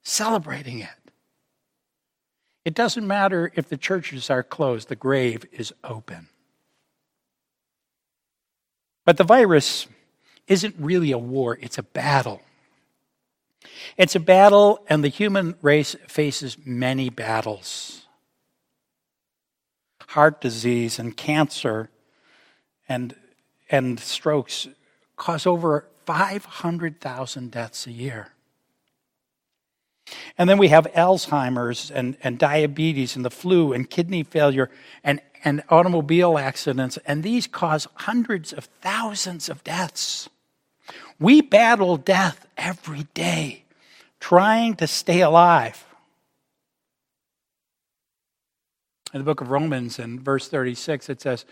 celebrating 0.00 0.78
it. 0.78 1.10
It 2.64 2.72
doesn't 2.72 3.04
matter 3.04 3.50
if 3.56 3.68
the 3.68 3.76
churches 3.76 4.30
are 4.30 4.44
closed, 4.44 4.86
the 4.86 4.94
grave 4.94 5.44
is 5.50 5.72
open. 5.82 6.28
But 9.04 9.16
the 9.16 9.24
virus 9.24 9.88
isn't 10.46 10.76
really 10.78 11.10
a 11.10 11.18
war, 11.18 11.58
it's 11.60 11.78
a 11.78 11.82
battle. 11.82 12.42
It's 13.96 14.14
a 14.14 14.20
battle, 14.20 14.84
and 14.88 15.02
the 15.02 15.08
human 15.08 15.56
race 15.62 15.96
faces 16.06 16.56
many 16.64 17.10
battles 17.10 18.06
heart 20.10 20.40
disease 20.40 21.00
and 21.00 21.16
cancer 21.16 21.90
and, 22.88 23.16
and 23.70 23.98
strokes 24.00 24.68
cause 25.16 25.46
over 25.46 25.86
500,000 26.06 27.50
deaths 27.50 27.86
a 27.86 27.92
year. 27.92 28.28
And 30.38 30.48
then 30.48 30.58
we 30.58 30.68
have 30.68 30.86
Alzheimer's 30.94 31.90
and, 31.90 32.16
and 32.22 32.38
diabetes 32.38 33.16
and 33.16 33.24
the 33.24 33.30
flu 33.30 33.72
and 33.72 33.88
kidney 33.88 34.22
failure 34.22 34.70
and, 35.04 35.20
and 35.44 35.62
automobile 35.68 36.38
accidents, 36.38 36.98
and 37.04 37.22
these 37.22 37.46
cause 37.46 37.86
hundreds 37.94 38.52
of 38.52 38.64
thousands 38.80 39.48
of 39.48 39.62
deaths. 39.64 40.28
We 41.20 41.42
battle 41.42 41.96
death 41.96 42.46
every 42.56 43.06
day, 43.14 43.64
trying 44.20 44.76
to 44.76 44.86
stay 44.86 45.20
alive. 45.20 45.84
In 49.12 49.18
the 49.18 49.24
book 49.24 49.40
of 49.40 49.50
Romans, 49.50 49.98
in 49.98 50.20
verse 50.20 50.48
36, 50.48 51.08
it 51.08 51.20
says, 51.20 51.44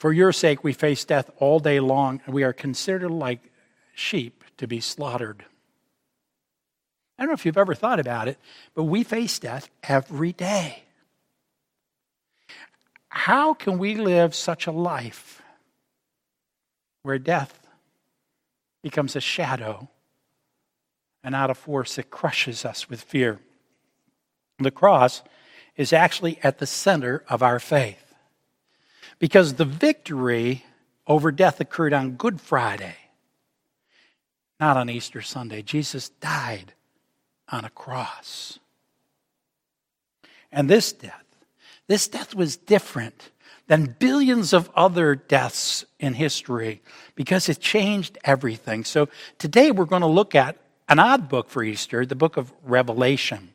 For 0.00 0.14
your 0.14 0.32
sake 0.32 0.64
we 0.64 0.72
face 0.72 1.04
death 1.04 1.30
all 1.36 1.60
day 1.60 1.78
long, 1.78 2.22
and 2.24 2.34
we 2.34 2.42
are 2.42 2.54
considered 2.54 3.10
like 3.10 3.52
sheep 3.94 4.42
to 4.56 4.66
be 4.66 4.80
slaughtered. 4.80 5.44
I 7.18 7.22
don't 7.22 7.28
know 7.28 7.34
if 7.34 7.44
you've 7.44 7.58
ever 7.58 7.74
thought 7.74 8.00
about 8.00 8.26
it, 8.26 8.38
but 8.74 8.84
we 8.84 9.04
face 9.04 9.38
death 9.38 9.68
every 9.82 10.32
day. 10.32 10.84
How 13.10 13.52
can 13.52 13.76
we 13.76 13.94
live 13.94 14.34
such 14.34 14.66
a 14.66 14.72
life 14.72 15.42
where 17.02 17.18
death 17.18 17.66
becomes 18.82 19.14
a 19.14 19.20
shadow 19.20 19.90
and 21.22 21.32
not 21.32 21.50
a 21.50 21.54
force 21.54 21.96
that 21.96 22.10
crushes 22.10 22.64
us 22.64 22.88
with 22.88 23.02
fear? 23.02 23.38
The 24.58 24.70
cross 24.70 25.20
is 25.76 25.92
actually 25.92 26.38
at 26.42 26.56
the 26.56 26.66
center 26.66 27.22
of 27.28 27.42
our 27.42 27.58
faith 27.58 28.09
because 29.20 29.54
the 29.54 29.64
victory 29.64 30.64
over 31.06 31.30
death 31.30 31.60
occurred 31.60 31.92
on 31.92 32.12
Good 32.12 32.40
Friday, 32.40 32.96
not 34.58 34.76
on 34.76 34.90
Easter 34.90 35.20
Sunday. 35.22 35.62
Jesus 35.62 36.08
died 36.08 36.72
on 37.50 37.64
a 37.64 37.70
cross. 37.70 38.58
And 40.50 40.68
this 40.68 40.92
death, 40.92 41.24
this 41.86 42.08
death 42.08 42.34
was 42.34 42.56
different 42.56 43.30
than 43.66 43.94
billions 43.98 44.52
of 44.52 44.70
other 44.74 45.14
deaths 45.14 45.84
in 46.00 46.14
history 46.14 46.82
because 47.14 47.48
it 47.48 47.60
changed 47.60 48.18
everything. 48.24 48.84
So 48.84 49.08
today 49.38 49.70
we're 49.70 49.84
going 49.84 50.02
to 50.02 50.08
look 50.08 50.34
at 50.34 50.56
an 50.88 50.98
odd 50.98 51.28
book 51.28 51.48
for 51.48 51.62
Easter, 51.62 52.04
the 52.04 52.16
book 52.16 52.36
of 52.36 52.52
Revelation. 52.64 53.50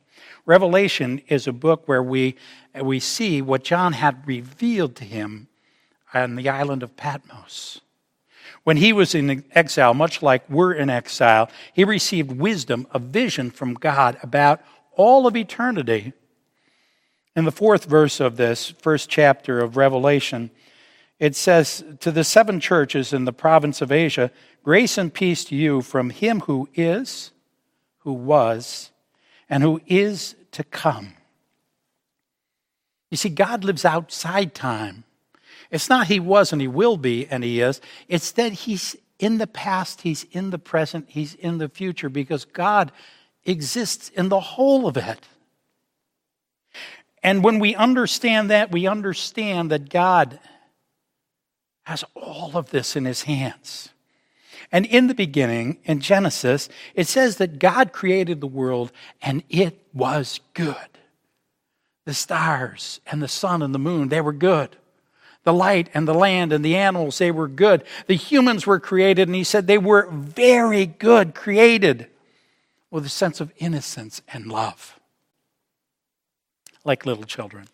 Revelation 0.45 1.21
is 1.27 1.47
a 1.47 1.53
book 1.53 1.87
where 1.87 2.03
we, 2.03 2.35
we 2.79 2.99
see 2.99 3.41
what 3.41 3.63
John 3.63 3.93
had 3.93 4.25
revealed 4.27 4.95
to 4.97 5.03
him 5.03 5.47
on 6.15 6.35
the 6.35 6.49
island 6.49 6.83
of 6.83 6.95
Patmos. 6.95 7.81
When 8.63 8.77
he 8.77 8.93
was 8.93 9.13
in 9.13 9.43
exile, 9.51 9.93
much 9.93 10.23
like 10.23 10.49
we're 10.49 10.73
in 10.73 10.89
exile, 10.89 11.49
he 11.73 11.83
received 11.83 12.31
wisdom, 12.31 12.87
a 12.91 12.99
vision 12.99 13.51
from 13.51 13.75
God 13.75 14.17
about 14.23 14.61
all 14.93 15.27
of 15.27 15.37
eternity. 15.37 16.13
In 17.35 17.45
the 17.45 17.51
fourth 17.51 17.85
verse 17.85 18.19
of 18.19 18.37
this 18.37 18.69
first 18.79 19.09
chapter 19.09 19.59
of 19.59 19.77
Revelation, 19.77 20.49
it 21.19 21.35
says, 21.35 21.83
To 21.99 22.11
the 22.11 22.23
seven 22.23 22.59
churches 22.59 23.13
in 23.13 23.25
the 23.25 23.33
province 23.33 23.81
of 23.81 23.91
Asia, 23.91 24.31
grace 24.63 24.97
and 24.97 25.13
peace 25.13 25.45
to 25.45 25.55
you 25.55 25.81
from 25.81 26.09
him 26.09 26.41
who 26.41 26.67
is, 26.73 27.31
who 27.99 28.13
was, 28.13 28.91
and 29.49 29.61
who 29.63 29.81
is 29.85 30.35
to 30.51 30.63
come. 30.63 31.13
You 33.11 33.17
see, 33.17 33.29
God 33.29 33.63
lives 33.63 33.85
outside 33.85 34.53
time. 34.55 35.03
It's 35.71 35.89
not 35.89 36.07
he 36.07 36.19
was 36.19 36.51
and 36.51 36.61
he 36.61 36.67
will 36.67 36.97
be 36.97 37.27
and 37.27 37.43
he 37.43 37.61
is. 37.61 37.81
It's 38.07 38.31
that 38.33 38.53
he's 38.53 38.95
in 39.19 39.37
the 39.37 39.47
past, 39.47 40.01
he's 40.01 40.25
in 40.31 40.49
the 40.49 40.59
present, 40.59 41.05
he's 41.09 41.35
in 41.35 41.57
the 41.57 41.69
future 41.69 42.09
because 42.09 42.45
God 42.45 42.91
exists 43.45 44.09
in 44.09 44.29
the 44.29 44.39
whole 44.39 44.87
of 44.87 44.97
it. 44.97 45.27
And 47.23 47.43
when 47.43 47.59
we 47.59 47.73
understand 47.73 48.49
that, 48.51 48.71
we 48.71 48.87
understand 48.87 49.71
that 49.71 49.89
God 49.89 50.39
has 51.85 52.03
all 52.15 52.51
of 52.55 52.71
this 52.71 52.95
in 52.95 53.05
his 53.05 53.23
hands. 53.23 53.89
And 54.71 54.85
in 54.85 55.07
the 55.07 55.13
beginning, 55.15 55.77
in 55.85 56.01
Genesis, 56.01 56.69
it 56.95 57.07
says 57.07 57.37
that 57.37 57.59
God 57.59 57.93
created 57.93 58.41
the 58.41 58.47
world 58.47 58.91
and 59.21 59.43
it 59.49 59.87
was 59.93 60.39
good. 60.53 60.75
The 62.05 62.13
stars 62.13 62.99
and 63.07 63.21
the 63.21 63.27
sun 63.27 63.61
and 63.61 63.73
the 63.73 63.79
moon, 63.79 64.09
they 64.09 64.21
were 64.21 64.33
good. 64.33 64.75
The 65.45 65.53
light 65.53 65.89
and 65.93 66.07
the 66.07 66.13
land 66.13 66.51
and 66.51 66.65
the 66.65 66.75
animals, 66.75 67.19
they 67.19 67.31
were 67.31 67.47
good. 67.47 67.83
The 68.07 68.15
humans 68.15 68.67
were 68.67 68.79
created, 68.79 69.27
and 69.27 69.35
he 69.35 69.43
said 69.43 69.67
they 69.67 69.77
were 69.77 70.09
very 70.11 70.87
good, 70.87 71.33
created 71.33 72.07
with 72.89 73.05
a 73.05 73.09
sense 73.09 73.39
of 73.39 73.53
innocence 73.57 74.21
and 74.27 74.47
love, 74.47 74.99
like 76.83 77.05
little 77.05 77.25
children. 77.25 77.67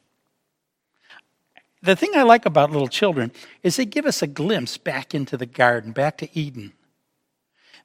The 1.81 1.95
thing 1.95 2.11
I 2.13 2.23
like 2.23 2.45
about 2.45 2.71
little 2.71 2.87
children 2.87 3.31
is 3.63 3.77
they 3.77 3.85
give 3.85 4.05
us 4.05 4.21
a 4.21 4.27
glimpse 4.27 4.77
back 4.77 5.15
into 5.15 5.37
the 5.37 5.45
garden, 5.45 5.93
back 5.93 6.17
to 6.17 6.37
Eden. 6.37 6.73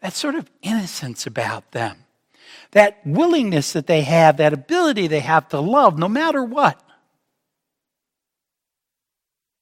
That 0.03 0.13
sort 0.13 0.35
of 0.35 0.51
innocence 0.63 1.27
about 1.27 1.71
them, 1.71 1.99
that 2.73 2.99
willingness 3.07 3.73
that 3.73 3.87
they 3.87 4.03
have, 4.03 4.37
that 4.37 4.53
ability 4.53 5.07
they 5.07 5.21
have 5.21 5.49
to 5.51 5.61
love 5.61 5.97
no 5.97 6.09
matter 6.09 6.43
what. 6.43 6.83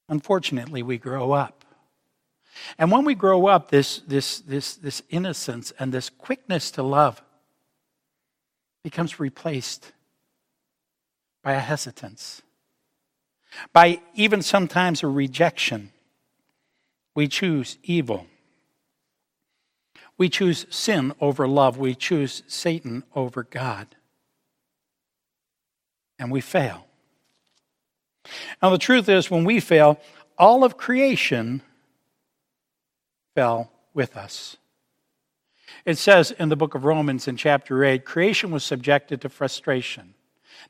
Unfortunately, 0.09 0.83
we 0.83 0.99
grow 0.99 1.33
up. 1.33 1.65
And 2.79 2.91
when 2.91 3.05
we 3.05 3.15
grow 3.15 3.47
up, 3.47 3.71
this, 3.71 3.99
this, 4.01 4.41
this, 4.41 4.75
this 4.77 5.03
innocence 5.11 5.73
and 5.79 5.93
this 5.93 6.11
quickness 6.11 6.71
to 6.73 6.83
love 6.83 7.23
becomes 8.83 9.19
replaced 9.19 9.93
by 11.43 11.53
a 11.53 11.61
hesitance, 11.61 12.43
by 13.73 14.01
even 14.15 14.43
sometimes 14.43 15.03
a 15.03 15.09
rejection. 15.09 15.91
We 17.15 17.29
choose 17.29 17.79
evil. 17.83 18.27
We 20.17 20.29
choose 20.29 20.67
sin 20.71 21.13
over 21.21 21.49
love. 21.49 21.79
We 21.79 21.95
choose 21.95 22.43
Satan 22.47 23.05
over 23.15 23.43
God. 23.43 23.97
And 26.19 26.31
we 26.31 26.41
fail. 26.41 26.87
Now, 28.62 28.70
the 28.70 28.79
truth 28.79 29.09
is, 29.09 29.31
when 29.31 29.45
we 29.45 29.61
fail, 29.61 29.99
all 30.39 30.64
of 30.64 30.77
creation 30.77 31.62
fell 33.35 33.70
with 33.93 34.16
us. 34.16 34.57
It 35.85 35.99
says 35.99 36.31
in 36.31 36.49
the 36.49 36.57
book 36.57 36.75
of 36.75 36.85
Romans 36.85 37.29
in 37.29 37.37
chapter 37.37 37.85
8 37.85 38.05
creation 38.05 38.51
was 38.51 38.64
subjected 38.64 39.20
to 39.20 39.29
frustration, 39.29 40.14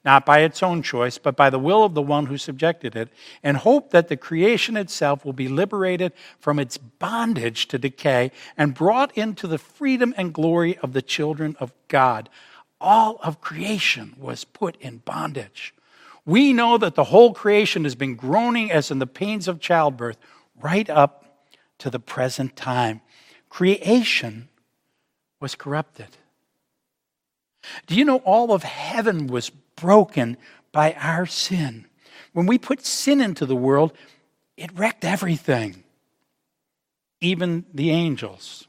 not 0.04 0.26
by 0.26 0.40
its 0.40 0.62
own 0.62 0.82
choice, 0.82 1.18
but 1.18 1.36
by 1.36 1.50
the 1.50 1.58
will 1.58 1.84
of 1.84 1.94
the 1.94 2.02
one 2.02 2.26
who 2.26 2.36
subjected 2.36 2.96
it, 2.96 3.10
and 3.42 3.58
hope 3.58 3.90
that 3.90 4.08
the 4.08 4.16
creation 4.16 4.76
itself 4.76 5.24
will 5.24 5.32
be 5.32 5.48
liberated 5.48 6.12
from 6.38 6.58
its 6.58 6.78
bondage 6.78 7.68
to 7.68 7.78
decay 7.78 8.32
and 8.56 8.74
brought 8.74 9.16
into 9.16 9.46
the 9.46 9.58
freedom 9.58 10.14
and 10.16 10.34
glory 10.34 10.76
of 10.78 10.92
the 10.92 11.02
children 11.02 11.56
of 11.60 11.72
God. 11.88 12.28
All 12.80 13.18
of 13.22 13.40
creation 13.40 14.14
was 14.18 14.44
put 14.44 14.76
in 14.80 14.98
bondage. 14.98 15.74
We 16.26 16.52
know 16.52 16.78
that 16.78 16.94
the 16.94 17.04
whole 17.04 17.34
creation 17.34 17.84
has 17.84 17.94
been 17.94 18.16
groaning 18.16 18.70
as 18.70 18.90
in 18.90 18.98
the 18.98 19.06
pains 19.06 19.46
of 19.46 19.60
childbirth 19.60 20.16
right 20.60 20.88
up 20.88 21.46
to 21.78 21.90
the 21.90 22.00
present 22.00 22.56
time. 22.56 23.02
Creation 23.50 24.48
was 25.40 25.54
corrupted. 25.54 26.16
Do 27.86 27.94
you 27.94 28.04
know 28.04 28.18
all 28.18 28.52
of 28.52 28.62
heaven 28.62 29.26
was 29.26 29.50
broken 29.50 30.36
by 30.72 30.94
our 30.94 31.26
sin? 31.26 31.86
When 32.32 32.46
we 32.46 32.58
put 32.58 32.84
sin 32.84 33.20
into 33.20 33.46
the 33.46 33.56
world, 33.56 33.92
it 34.56 34.70
wrecked 34.74 35.04
everything, 35.04 35.84
even 37.20 37.64
the 37.72 37.90
angels. 37.90 38.66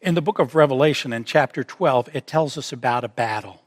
In 0.00 0.14
the 0.14 0.22
book 0.22 0.38
of 0.38 0.54
Revelation, 0.54 1.12
in 1.12 1.24
chapter 1.24 1.62
12, 1.62 2.14
it 2.14 2.26
tells 2.26 2.56
us 2.56 2.72
about 2.72 3.04
a 3.04 3.08
battle 3.08 3.62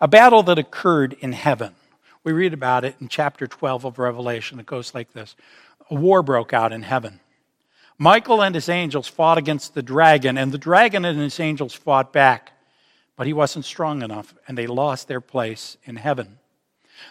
a 0.00 0.08
battle 0.08 0.42
that 0.44 0.58
occurred 0.58 1.16
in 1.20 1.32
heaven. 1.32 1.74
We 2.24 2.32
read 2.32 2.52
about 2.52 2.84
it 2.84 2.96
in 3.00 3.08
chapter 3.08 3.46
12 3.46 3.84
of 3.84 3.98
Revelation. 3.98 4.58
It 4.58 4.66
goes 4.66 4.94
like 4.94 5.12
this 5.12 5.36
A 5.90 5.94
war 5.94 6.22
broke 6.22 6.52
out 6.52 6.72
in 6.72 6.82
heaven. 6.82 7.20
Michael 7.98 8.42
and 8.42 8.54
his 8.54 8.68
angels 8.68 9.08
fought 9.08 9.38
against 9.38 9.74
the 9.74 9.82
dragon, 9.82 10.36
and 10.36 10.52
the 10.52 10.58
dragon 10.58 11.04
and 11.04 11.18
his 11.18 11.40
angels 11.40 11.72
fought 11.72 12.12
back. 12.12 12.52
But 13.16 13.26
he 13.26 13.32
wasn't 13.32 13.64
strong 13.64 14.02
enough, 14.02 14.34
and 14.46 14.58
they 14.58 14.66
lost 14.66 15.08
their 15.08 15.22
place 15.22 15.78
in 15.84 15.96
heaven. 15.96 16.38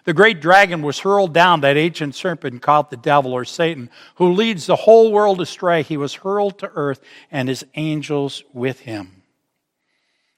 The 0.03 0.13
great 0.13 0.41
dragon 0.41 0.81
was 0.81 0.99
hurled 0.99 1.33
down, 1.33 1.61
that 1.61 1.77
ancient 1.77 2.13
serpent 2.13 2.61
called 2.61 2.89
the 2.89 2.97
devil 2.97 3.33
or 3.33 3.45
Satan, 3.45 3.89
who 4.15 4.33
leads 4.33 4.65
the 4.65 4.75
whole 4.75 5.11
world 5.11 5.41
astray. 5.41 5.81
He 5.81 5.97
was 5.97 6.15
hurled 6.15 6.59
to 6.59 6.71
earth, 6.75 7.01
and 7.31 7.49
his 7.49 7.65
angels 7.75 8.43
with 8.53 8.81
him. 8.81 9.23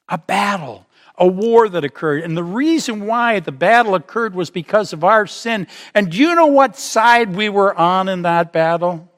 A 0.08 0.16
battle 0.16 0.86
a 1.18 1.26
war 1.26 1.68
that 1.68 1.84
occurred. 1.84 2.22
And 2.22 2.36
the 2.36 2.44
reason 2.44 3.06
why 3.06 3.40
the 3.40 3.52
battle 3.52 3.94
occurred 3.94 4.34
was 4.34 4.50
because 4.50 4.92
of 4.92 5.04
our 5.04 5.26
sin. 5.26 5.66
And 5.94 6.10
do 6.10 6.18
you 6.18 6.34
know 6.34 6.46
what 6.46 6.78
side 6.78 7.34
we 7.34 7.48
were 7.48 7.74
on 7.74 8.08
in 8.08 8.22
that 8.22 8.52
battle? 8.52 9.10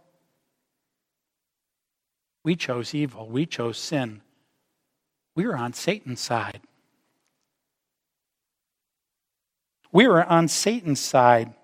We 2.42 2.56
chose 2.56 2.94
evil, 2.94 3.28
we 3.28 3.46
chose 3.46 3.78
sin. 3.78 4.22
We 5.34 5.46
were 5.46 5.56
on 5.56 5.72
Satan's 5.72 6.20
side. 6.20 6.60
We 9.92 10.06
were 10.06 10.24
on 10.24 10.48
Satan's 10.48 11.00
side. 11.00 11.54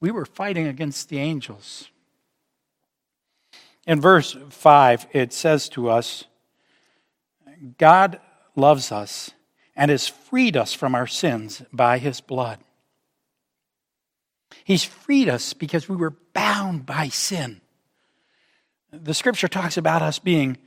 We 0.00 0.10
were 0.10 0.26
fighting 0.26 0.66
against 0.66 1.08
the 1.08 1.18
angels. 1.18 1.90
In 3.86 4.00
verse 4.00 4.36
5, 4.50 5.06
it 5.12 5.32
says 5.32 5.68
to 5.70 5.88
us 5.88 6.24
God 7.78 8.20
loves 8.54 8.92
us 8.92 9.30
and 9.74 9.90
has 9.90 10.08
freed 10.08 10.56
us 10.56 10.72
from 10.72 10.94
our 10.94 11.06
sins 11.06 11.62
by 11.72 11.98
his 11.98 12.20
blood. 12.20 12.58
He's 14.64 14.84
freed 14.84 15.28
us 15.28 15.54
because 15.54 15.88
we 15.88 15.96
were 15.96 16.14
bound 16.34 16.86
by 16.86 17.08
sin. 17.08 17.60
The 18.92 19.14
scripture 19.14 19.48
talks 19.48 19.76
about 19.76 20.02
us 20.02 20.18
being 20.18 20.58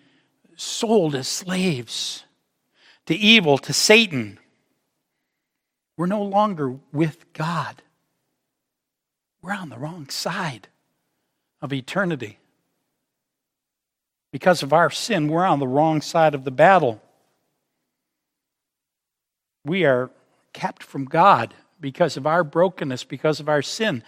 sold 0.55 1.15
as 1.15 1.27
slaves 1.27 2.23
to 3.05 3.15
evil, 3.15 3.57
to 3.59 3.73
Satan. 3.73 4.39
We're 5.97 6.07
no 6.07 6.23
longer 6.23 6.77
with 6.91 7.31
God. 7.33 7.83
We're 9.41 9.53
on 9.53 9.69
the 9.69 9.77
wrong 9.77 10.09
side 10.09 10.67
of 11.61 11.71
eternity. 11.71 12.39
Because 14.31 14.63
of 14.63 14.73
our 14.73 14.89
sin, 14.89 15.27
we're 15.27 15.45
on 15.45 15.59
the 15.59 15.67
wrong 15.67 16.01
side 16.01 16.33
of 16.33 16.43
the 16.43 16.51
battle 16.51 17.01
we 19.65 19.83
are 19.83 20.11
kept 20.53 20.83
from 20.83 21.05
God 21.05 21.53
because 21.81 22.15
of 22.15 22.25
our 22.25 22.43
brokenness, 22.43 23.03
because 23.03 23.39
of 23.39 23.49
our 23.49 23.61
sin. 23.61 24.03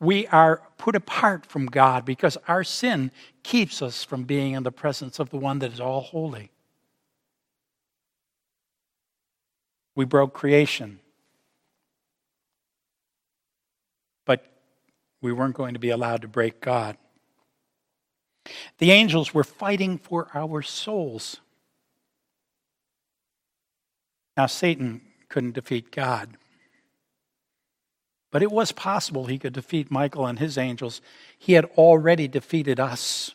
We 0.00 0.26
are 0.28 0.62
put 0.78 0.96
apart 0.96 1.46
from 1.46 1.66
God 1.66 2.04
because 2.04 2.36
our 2.48 2.64
sin 2.64 3.12
keeps 3.44 3.80
us 3.82 4.02
from 4.02 4.24
being 4.24 4.54
in 4.54 4.64
the 4.64 4.72
presence 4.72 5.20
of 5.20 5.30
the 5.30 5.36
one 5.36 5.60
that 5.60 5.72
is 5.72 5.78
all 5.78 6.00
holy. 6.00 6.50
We 9.94 10.04
broke 10.04 10.32
creation. 10.32 10.98
But 14.24 14.44
we 15.20 15.32
weren't 15.32 15.54
going 15.54 15.74
to 15.74 15.80
be 15.80 15.90
allowed 15.90 16.22
to 16.22 16.28
break 16.28 16.60
God. 16.60 16.96
The 18.78 18.90
angels 18.90 19.32
were 19.32 19.44
fighting 19.44 19.98
for 19.98 20.28
our 20.34 20.62
souls. 20.62 21.41
Now, 24.36 24.46
Satan 24.46 25.00
couldn't 25.28 25.54
defeat 25.54 25.90
God. 25.90 26.36
But 28.30 28.42
it 28.42 28.50
was 28.50 28.72
possible 28.72 29.26
he 29.26 29.38
could 29.38 29.52
defeat 29.52 29.90
Michael 29.90 30.26
and 30.26 30.38
his 30.38 30.56
angels. 30.56 31.02
He 31.38 31.52
had 31.52 31.66
already 31.76 32.28
defeated 32.28 32.80
us 32.80 33.34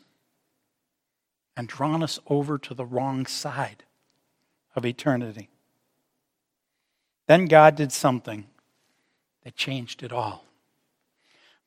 and 1.55 1.67
drawn 1.67 2.01
us 2.01 2.19
over 2.27 2.57
to 2.57 2.73
the 2.73 2.85
wrong 2.85 3.25
side 3.25 3.83
of 4.75 4.85
eternity. 4.85 5.49
Then 7.27 7.45
God 7.45 7.75
did 7.75 7.91
something 7.91 8.45
that 9.43 9.55
changed 9.55 10.01
it 10.01 10.11
all. 10.11 10.45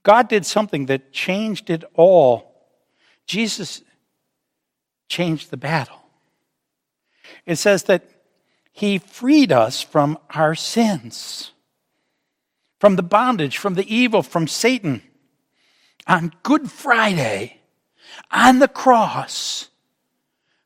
God 0.02 0.28
did 0.28 0.44
something 0.46 0.86
that 0.86 1.12
changed 1.12 1.70
it 1.70 1.84
all. 1.94 2.54
Jesus 3.26 3.82
changed 5.08 5.50
the 5.50 5.56
battle. 5.56 6.02
It 7.46 7.56
says 7.56 7.84
that 7.84 8.04
he 8.72 8.98
freed 8.98 9.52
us 9.52 9.82
from 9.82 10.18
our 10.30 10.54
sins, 10.54 11.52
from 12.78 12.96
the 12.96 13.02
bondage, 13.02 13.58
from 13.58 13.74
the 13.74 13.94
evil, 13.94 14.22
from 14.22 14.48
Satan. 14.48 15.02
On 16.06 16.32
Good 16.42 16.70
Friday, 16.70 17.60
on 18.30 18.58
the 18.58 18.68
cross, 18.68 19.68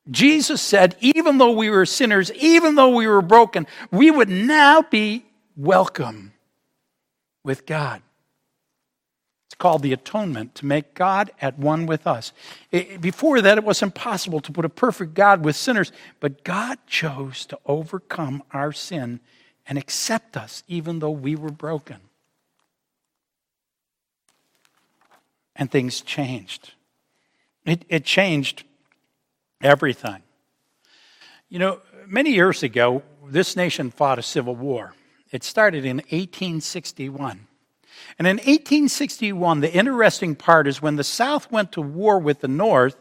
Jesus 0.09 0.61
said, 0.61 0.95
even 1.01 1.39
though 1.39 1.51
we 1.51 1.69
were 1.69 1.85
sinners, 1.85 2.31
even 2.33 2.75
though 2.75 2.95
we 2.95 3.07
were 3.07 3.21
broken, 3.21 3.67
we 3.91 4.11
would 4.11 4.29
now 4.29 4.81
be 4.83 5.25
welcome 5.55 6.33
with 7.43 7.65
God. 7.65 8.01
Called 9.57 9.83
the 9.83 9.93
atonement, 9.93 10.55
to 10.55 10.65
make 10.65 10.93
God 10.93 11.31
at 11.41 11.57
one 11.57 11.85
with 11.85 12.05
us. 12.05 12.33
It- 12.71 12.99
before 12.99 13.41
that, 13.41 13.57
it 13.57 13.63
was 13.63 13.81
impossible 13.81 14.41
to 14.41 14.51
put 14.51 14.65
a 14.65 14.69
perfect 14.69 15.13
God 15.13 15.45
with 15.45 15.55
sinners, 15.55 15.91
but 16.19 16.43
God 16.43 16.77
chose 16.87 17.45
to 17.47 17.59
overcome 17.65 18.43
our 18.51 18.73
sin 18.73 19.21
and 19.67 19.77
accept 19.77 20.35
us 20.35 20.63
even 20.67 20.99
though 20.99 21.11
we 21.11 21.35
were 21.35 21.51
broken. 21.51 21.97
And 25.55 25.71
things 25.71 26.01
changed. 26.01 26.73
It, 27.65 27.85
it 27.89 28.03
changed 28.03 28.63
everything. 29.61 30.21
You 31.49 31.59
know, 31.59 31.81
many 32.05 32.31
years 32.31 32.63
ago, 32.63 33.03
this 33.25 33.55
nation 33.55 33.89
fought 33.91 34.19
a 34.19 34.23
civil 34.23 34.55
war. 34.55 34.93
It 35.31 35.43
started 35.43 35.85
in 35.85 35.97
1861. 35.97 37.47
And 38.17 38.27
in 38.27 38.37
1861, 38.37 39.61
the 39.61 39.73
interesting 39.73 40.35
part 40.35 40.67
is 40.67 40.81
when 40.81 40.95
the 40.95 41.03
South 41.03 41.51
went 41.51 41.71
to 41.73 41.81
war 41.81 42.19
with 42.19 42.41
the 42.41 42.47
North, 42.47 42.95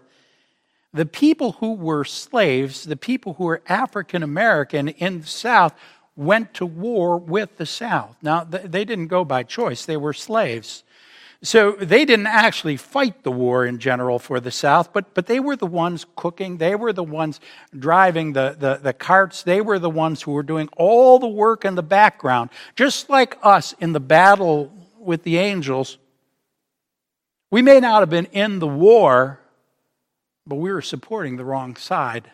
the 0.92 1.06
people 1.06 1.52
who 1.52 1.74
were 1.74 2.04
slaves, 2.04 2.84
the 2.84 2.96
people 2.96 3.34
who 3.34 3.44
were 3.44 3.62
African 3.68 4.22
American 4.22 4.88
in 4.88 5.20
the 5.20 5.26
South, 5.26 5.74
went 6.16 6.54
to 6.54 6.66
war 6.66 7.18
with 7.18 7.56
the 7.56 7.66
South. 7.66 8.16
Now, 8.22 8.44
they 8.44 8.84
didn't 8.84 9.08
go 9.08 9.24
by 9.24 9.42
choice, 9.42 9.84
they 9.84 9.96
were 9.96 10.12
slaves. 10.12 10.84
So 11.42 11.72
they 11.72 12.06
didn't 12.06 12.28
actually 12.28 12.78
fight 12.78 13.22
the 13.22 13.30
war 13.30 13.66
in 13.66 13.78
general 13.78 14.18
for 14.18 14.40
the 14.40 14.50
South, 14.50 14.94
but, 14.94 15.12
but 15.12 15.26
they 15.26 15.40
were 15.40 15.56
the 15.56 15.66
ones 15.66 16.06
cooking. 16.16 16.56
They 16.56 16.74
were 16.74 16.94
the 16.94 17.04
ones 17.04 17.38
driving 17.78 18.32
the, 18.32 18.56
the, 18.58 18.76
the 18.82 18.94
carts. 18.94 19.42
They 19.42 19.60
were 19.60 19.78
the 19.78 19.90
ones 19.90 20.22
who 20.22 20.32
were 20.32 20.42
doing 20.42 20.70
all 20.78 21.18
the 21.18 21.28
work 21.28 21.66
in 21.66 21.74
the 21.74 21.82
background. 21.82 22.48
Just 22.76 23.10
like 23.10 23.36
us 23.42 23.74
in 23.78 23.92
the 23.92 24.00
battle 24.00 24.72
with 25.04 25.22
the 25.22 25.38
angels, 25.38 25.98
we 27.50 27.62
may 27.62 27.80
not 27.80 28.00
have 28.00 28.10
been 28.10 28.26
in 28.26 28.58
the 28.58 28.66
war, 28.66 29.40
but 30.46 30.56
we 30.56 30.72
were 30.72 30.82
supporting 30.82 31.36
the 31.36 31.44
wrong 31.44 31.76
side 31.76 32.30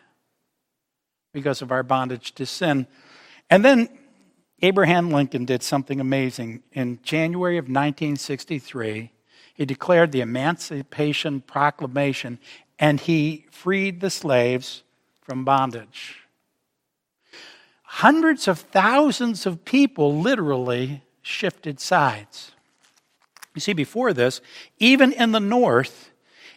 because 1.33 1.63
of 1.63 1.71
our 1.71 1.83
bondage 1.83 2.33
to 2.37 2.47
sin. 2.47 2.87
And 3.51 3.65
then 3.65 3.89
Abraham 4.63 5.11
Lincoln 5.11 5.45
did 5.45 5.63
something 5.63 6.01
amazing. 6.01 6.63
In 6.73 7.01
January 7.03 7.57
of 7.57 7.65
1963, 7.65 9.11
he 9.55 9.67
declared 9.67 10.13
the 10.13 10.21
Emancipation 10.21 11.41
Proclamation 11.41 12.39
and 12.79 12.99
he 13.01 13.47
freed 13.51 14.01
the 14.01 14.11
slaves 14.11 14.83
from 15.21 15.45
bondage. 15.45 16.21
Hundreds 17.83 18.49
of 18.49 18.59
thousands 18.59 19.47
of 19.47 19.65
people 19.65 20.19
literally 20.19 21.03
shifted 21.23 21.79
sides. 21.81 22.53
You 23.61 23.63
see, 23.63 23.73
before 23.75 24.15
this, 24.15 24.41
even 24.79 25.13
in 25.13 25.33
the 25.33 25.39
North, 25.39 26.11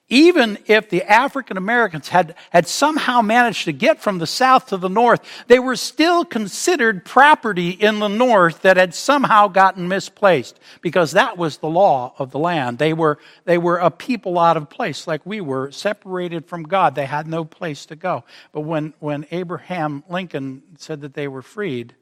even 0.07 0.57
if 0.67 0.89
the 0.89 1.03
African 1.03 1.57
Americans 1.57 2.07
had, 2.07 2.35
had 2.49 2.65
somehow 2.65 3.21
managed 3.21 3.65
to 3.65 3.73
get 3.73 3.99
from 3.99 4.19
the 4.19 4.25
South 4.25 4.67
to 4.67 4.77
the 4.77 4.87
North, 4.87 5.19
they 5.47 5.59
were 5.59 5.75
still 5.75 6.23
considered 6.23 7.03
property 7.03 7.71
in 7.71 7.99
the 7.99 8.07
North 8.07 8.61
that 8.61 8.77
had 8.77 8.95
somehow 8.95 9.49
gotten 9.49 9.89
misplaced 9.89 10.61
because 10.79 11.11
that 11.11 11.37
was 11.37 11.57
the 11.57 11.67
law 11.67 12.13
of 12.17 12.31
the 12.31 12.39
land. 12.39 12.77
They 12.77 12.93
were, 12.93 13.19
they 13.43 13.57
were 13.57 13.79
a 13.79 13.91
people 13.91 14.39
out 14.39 14.55
of 14.55 14.69
place, 14.69 15.05
like 15.05 15.25
we 15.25 15.41
were, 15.41 15.71
separated 15.71 16.45
from 16.45 16.63
God. 16.63 16.95
They 16.95 17.05
had 17.05 17.27
no 17.27 17.43
place 17.43 17.85
to 17.87 17.97
go. 17.97 18.23
But 18.53 18.61
when, 18.61 18.93
when 18.99 19.27
Abraham 19.29 20.05
Lincoln 20.07 20.63
said 20.77 21.01
that 21.01 21.15
they 21.15 21.27
were 21.27 21.41
freed, 21.41 21.95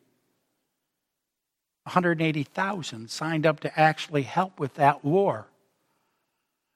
180,000 1.83 3.09
signed 3.09 3.45
up 3.45 3.59
to 3.61 3.79
actually 3.79 4.23
help 4.23 4.59
with 4.59 4.75
that 4.75 5.03
war. 5.03 5.47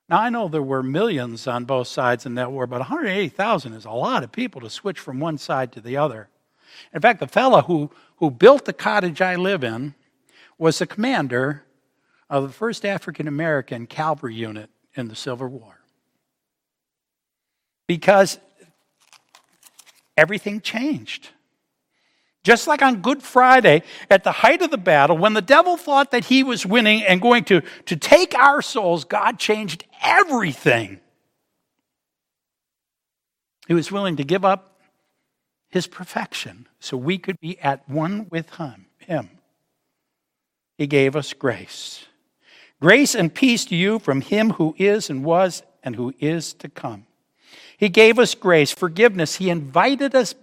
Now, 0.10 0.20
I 0.20 0.30
know 0.30 0.48
there 0.48 0.62
were 0.62 0.84
millions 0.84 1.48
on 1.48 1.66
both 1.66 1.88
sides 1.88 2.26
in 2.26 2.36
that 2.36 2.52
war, 2.52 2.68
but 2.68 2.80
180,000 2.80 3.74
is 3.74 3.86
a 3.86 3.92
lot 3.92 4.24
of 4.24 4.32
people 4.32 4.62
to 4.62 4.70
switch 4.70 5.00
from 5.00 5.20
one 5.20 5.38
side 5.38 5.72
to 5.74 5.82
the 5.82 5.98
other. 5.98 6.30
In 6.94 7.02
fact, 7.02 7.20
the 7.20 7.28
fellow 7.28 7.62
who, 7.62 7.90
who 8.18 8.30
built 8.30 8.66
the 8.66 8.74
cottage 8.74 9.22
I 9.22 9.36
live 9.36 9.64
in 9.64 9.96
was 10.58 10.80
the 10.80 10.88
commander 10.88 11.64
of 12.30 12.44
the 12.44 12.66
1st 12.66 12.86
African 12.86 13.28
American 13.28 13.88
Cavalry 13.88 14.36
Unit 14.36 14.70
in 14.96 15.08
the 15.08 15.16
Civil 15.16 15.48
War. 15.48 15.80
Because 17.88 18.40
everything 20.18 20.62
changed. 20.62 21.30
Just 22.46 22.68
like 22.68 22.84
on 22.84 23.02
Good 23.02 23.24
Friday, 23.24 23.82
at 24.08 24.24
the 24.24 24.32
height 24.32 24.62
of 24.62 24.70
the 24.70 24.78
battle, 24.78 25.18
when 25.18 25.34
the 25.34 25.42
devil 25.42 25.78
thought 25.78 26.12
that 26.12 26.26
he 26.26 26.44
was 26.44 26.64
winning 26.64 27.02
and 27.02 27.20
going 27.20 27.44
to, 27.46 27.62
to 27.88 27.96
take 27.96 28.36
our 28.36 28.62
souls, 28.62 29.04
God 29.04 29.40
changed 29.40 29.84
everything. 30.04 31.00
He 33.68 33.74
was 33.74 33.92
willing 33.92 34.16
to 34.18 34.24
give 34.24 34.46
up 34.46 34.80
his 35.70 35.88
perfection 35.88 36.68
so 36.80 36.96
we 36.96 37.18
could 37.18 37.40
be 37.40 37.60
at 37.62 37.90
one 37.90 38.28
with 38.30 38.52
him. 38.52 38.86
him. 39.00 39.32
He 40.78 40.86
gave 40.86 41.16
us 41.16 41.34
grace. 41.34 42.06
Grace 42.80 43.16
and 43.16 43.34
peace 43.34 43.66
to 43.66 43.76
you 43.76 43.98
from 43.98 44.22
him 44.22 44.52
who 44.52 44.76
is 44.78 45.10
and 45.10 45.26
was 45.26 45.64
and 45.82 45.96
who 45.96 46.14
is 46.20 46.54
to 46.54 46.70
come. 46.70 47.08
He 47.76 47.90
gave 47.90 48.20
us 48.20 48.36
grace, 48.36 48.72
forgiveness. 48.72 49.38
He 49.38 49.50
invited 49.50 50.14
us 50.14 50.36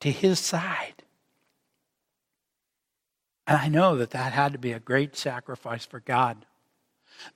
to 0.00 0.10
his 0.10 0.38
side. 0.38 1.02
And 3.46 3.58
I 3.58 3.68
know 3.68 3.96
that 3.96 4.10
that 4.10 4.32
had 4.32 4.52
to 4.52 4.58
be 4.58 4.72
a 4.72 4.80
great 4.80 5.16
sacrifice 5.16 5.84
for 5.84 6.00
God 6.00 6.46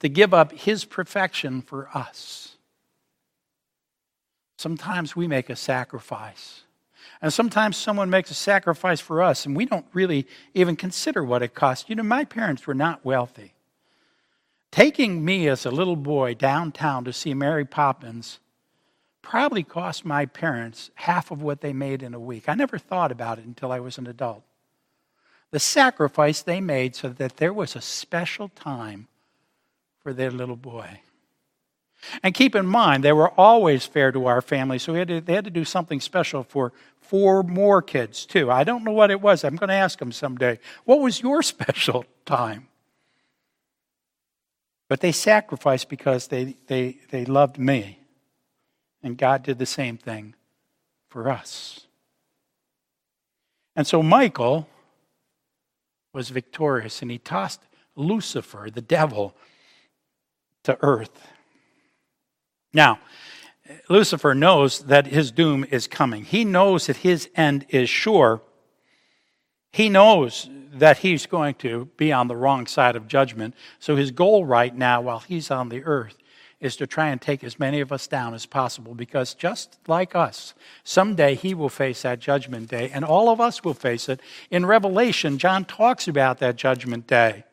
to 0.01 0.09
give 0.09 0.33
up 0.33 0.53
his 0.53 0.85
perfection 0.85 1.61
for 1.61 1.89
us. 1.95 2.57
Sometimes 4.57 5.17
we 5.17 5.27
make 5.27 5.51
a 5.51 5.57
sacrifice. 5.57 6.63
And 7.21 7.33
sometimes 7.33 7.77
someone 7.77 8.11
makes 8.11 8.31
a 8.31 8.35
sacrifice 8.35 9.01
for 9.01 9.23
us, 9.23 9.45
and 9.45 9.57
we 9.57 9.67
don't 9.67 9.87
really 9.93 10.27
even 10.55 10.77
consider 10.77 11.23
what 11.23 11.43
it 11.43 11.55
costs. 11.55 11.89
You 11.89 11.97
know, 11.97 12.03
my 12.03 12.25
parents 12.25 12.67
were 12.67 12.75
not 12.75 13.05
wealthy. 13.05 13.55
Taking 14.71 15.25
me 15.25 15.49
as 15.49 15.67
a 15.67 15.71
little 15.71 15.97
boy 15.97 16.35
downtown 16.35 17.05
to 17.05 17.13
see 17.13 17.35
Mary 17.35 17.65
Poppins 17.65 18.41
probably 19.25 19.63
cost 19.63 20.05
my 20.05 20.27
parents 20.27 20.91
half 20.95 21.31
of 21.31 21.43
what 21.43 21.63
they 21.63 21.73
made 21.73 22.03
in 22.03 22.13
a 22.13 22.21
week. 22.21 22.45
I 22.47 22.55
never 22.55 22.77
thought 22.79 23.11
about 23.11 23.39
it 23.39 23.47
until 23.47 23.73
I 23.73 23.81
was 23.81 23.97
an 23.97 24.07
adult. 24.07 24.45
The 25.51 25.59
sacrifice 25.59 26.43
they 26.43 26.61
made 26.61 26.95
so 26.95 27.09
that 27.09 27.39
there 27.39 27.53
was 27.53 27.75
a 27.75 27.81
special 27.81 28.51
time 28.51 29.09
for 30.03 30.13
their 30.13 30.31
little 30.31 30.57
boy. 30.57 31.01
And 32.23 32.35
keep 32.35 32.55
in 32.55 32.67
mind, 32.67 33.03
they 33.03 33.15
were 33.15 33.31
always 33.31 33.87
fair 33.87 34.13
to 34.13 34.27
our 34.27 34.43
family, 34.43 34.79
so 34.79 34.93
had 34.93 35.09
to, 35.09 35.21
they 35.23 35.33
had 35.33 35.45
to 35.45 35.51
do 35.51 35.65
something 35.65 36.01
special 36.01 36.43
for 36.43 36.75
four 37.01 37.43
more 37.43 37.81
kids, 37.81 38.27
too. 38.27 38.51
I 38.51 38.63
don't 38.63 38.85
know 38.85 38.93
what 38.93 39.11
it 39.11 39.23
was. 39.23 39.43
I'm 39.43 39.57
going 39.57 39.69
to 39.69 39.75
ask 39.75 39.99
them 39.99 40.13
someday. 40.13 40.59
What 40.85 41.01
was 41.01 41.23
your 41.23 41.43
special 41.55 42.05
time? 42.27 42.69
But 44.89 45.01
they 45.01 45.13
sacrificed 45.13 45.89
because 45.89 46.27
they, 46.27 46.57
they, 46.67 46.99
they 47.11 47.25
loved 47.25 47.59
me. 47.59 48.01
And 49.05 49.19
God 49.19 49.43
did 49.43 49.59
the 49.59 49.67
same 49.67 49.99
thing 49.99 50.35
for 51.11 51.31
us. 51.31 51.87
And 53.77 53.87
so 53.87 54.03
Michael 54.03 54.67
was 56.15 56.31
victorious 56.31 57.03
and 57.03 57.11
he 57.11 57.19
tossed 57.19 57.61
Lucifer, 57.95 58.69
the 58.73 58.81
devil, 58.81 59.37
to 60.63 60.79
earth. 60.81 61.29
Now, 62.73 62.99
Lucifer 63.91 64.35
knows 64.35 64.81
that 64.85 65.09
his 65.09 65.31
doom 65.31 65.67
is 65.71 65.87
coming. 65.87 66.25
He 66.25 66.45
knows 66.45 66.87
that 66.87 66.99
his 66.99 67.29
end 67.37 67.67
is 67.69 67.91
sure. 67.91 68.41
He 69.71 69.91
knows 69.91 70.49
that 70.73 70.99
he's 70.99 71.27
going 71.27 71.57
to 71.57 71.91
be 71.97 72.11
on 72.11 72.29
the 72.29 72.37
wrong 72.37 72.67
side 72.67 72.97
of 72.97 73.07
judgment. 73.07 73.55
So 73.79 73.97
his 73.97 74.11
goal 74.11 74.47
right 74.47 74.75
now, 74.75 75.03
while 75.03 75.21
he's 75.21 75.51
on 75.51 75.69
the 75.69 75.85
earth, 75.85 76.17
is 76.65 76.77
to 76.77 76.87
try 76.87 77.09
and 77.09 77.21
take 77.21 77.45
as 77.45 77.59
many 77.59 77.81
of 77.81 77.93
us 77.93 78.07
down 78.07 78.35
as 78.35 78.47
possible 78.47 78.95
because 78.95 79.35
just 79.35 79.79
like 79.87 80.15
us, 80.15 80.55
someday 80.83 81.35
he 81.35 81.55
will 81.55 81.69
face 81.69 82.03
that 82.03 82.21
judgment 82.21 82.69
day, 82.69 82.91
and 82.93 83.05
all 83.05 83.29
of 83.29 83.41
us 83.41 83.63
will 83.63 83.75
face 83.75 84.09
it. 84.09 84.21
In 84.51 84.67
Revelation, 84.67 85.39
John 85.39 85.65
talks 85.65 86.09
about 86.09 86.39
that 86.39 86.57
judgment 86.57 87.07
day. 87.07 87.45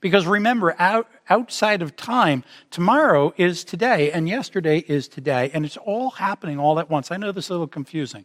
Because 0.00 0.26
remember, 0.26 0.76
out, 0.78 1.08
outside 1.28 1.82
of 1.82 1.96
time, 1.96 2.44
tomorrow 2.70 3.32
is 3.36 3.64
today, 3.64 4.12
and 4.12 4.28
yesterday 4.28 4.84
is 4.86 5.08
today, 5.08 5.50
and 5.54 5.64
it's 5.64 5.76
all 5.76 6.10
happening 6.10 6.58
all 6.58 6.78
at 6.78 6.90
once. 6.90 7.10
I 7.10 7.16
know 7.16 7.32
this 7.32 7.46
is 7.46 7.50
a 7.50 7.54
little 7.54 7.66
confusing. 7.66 8.24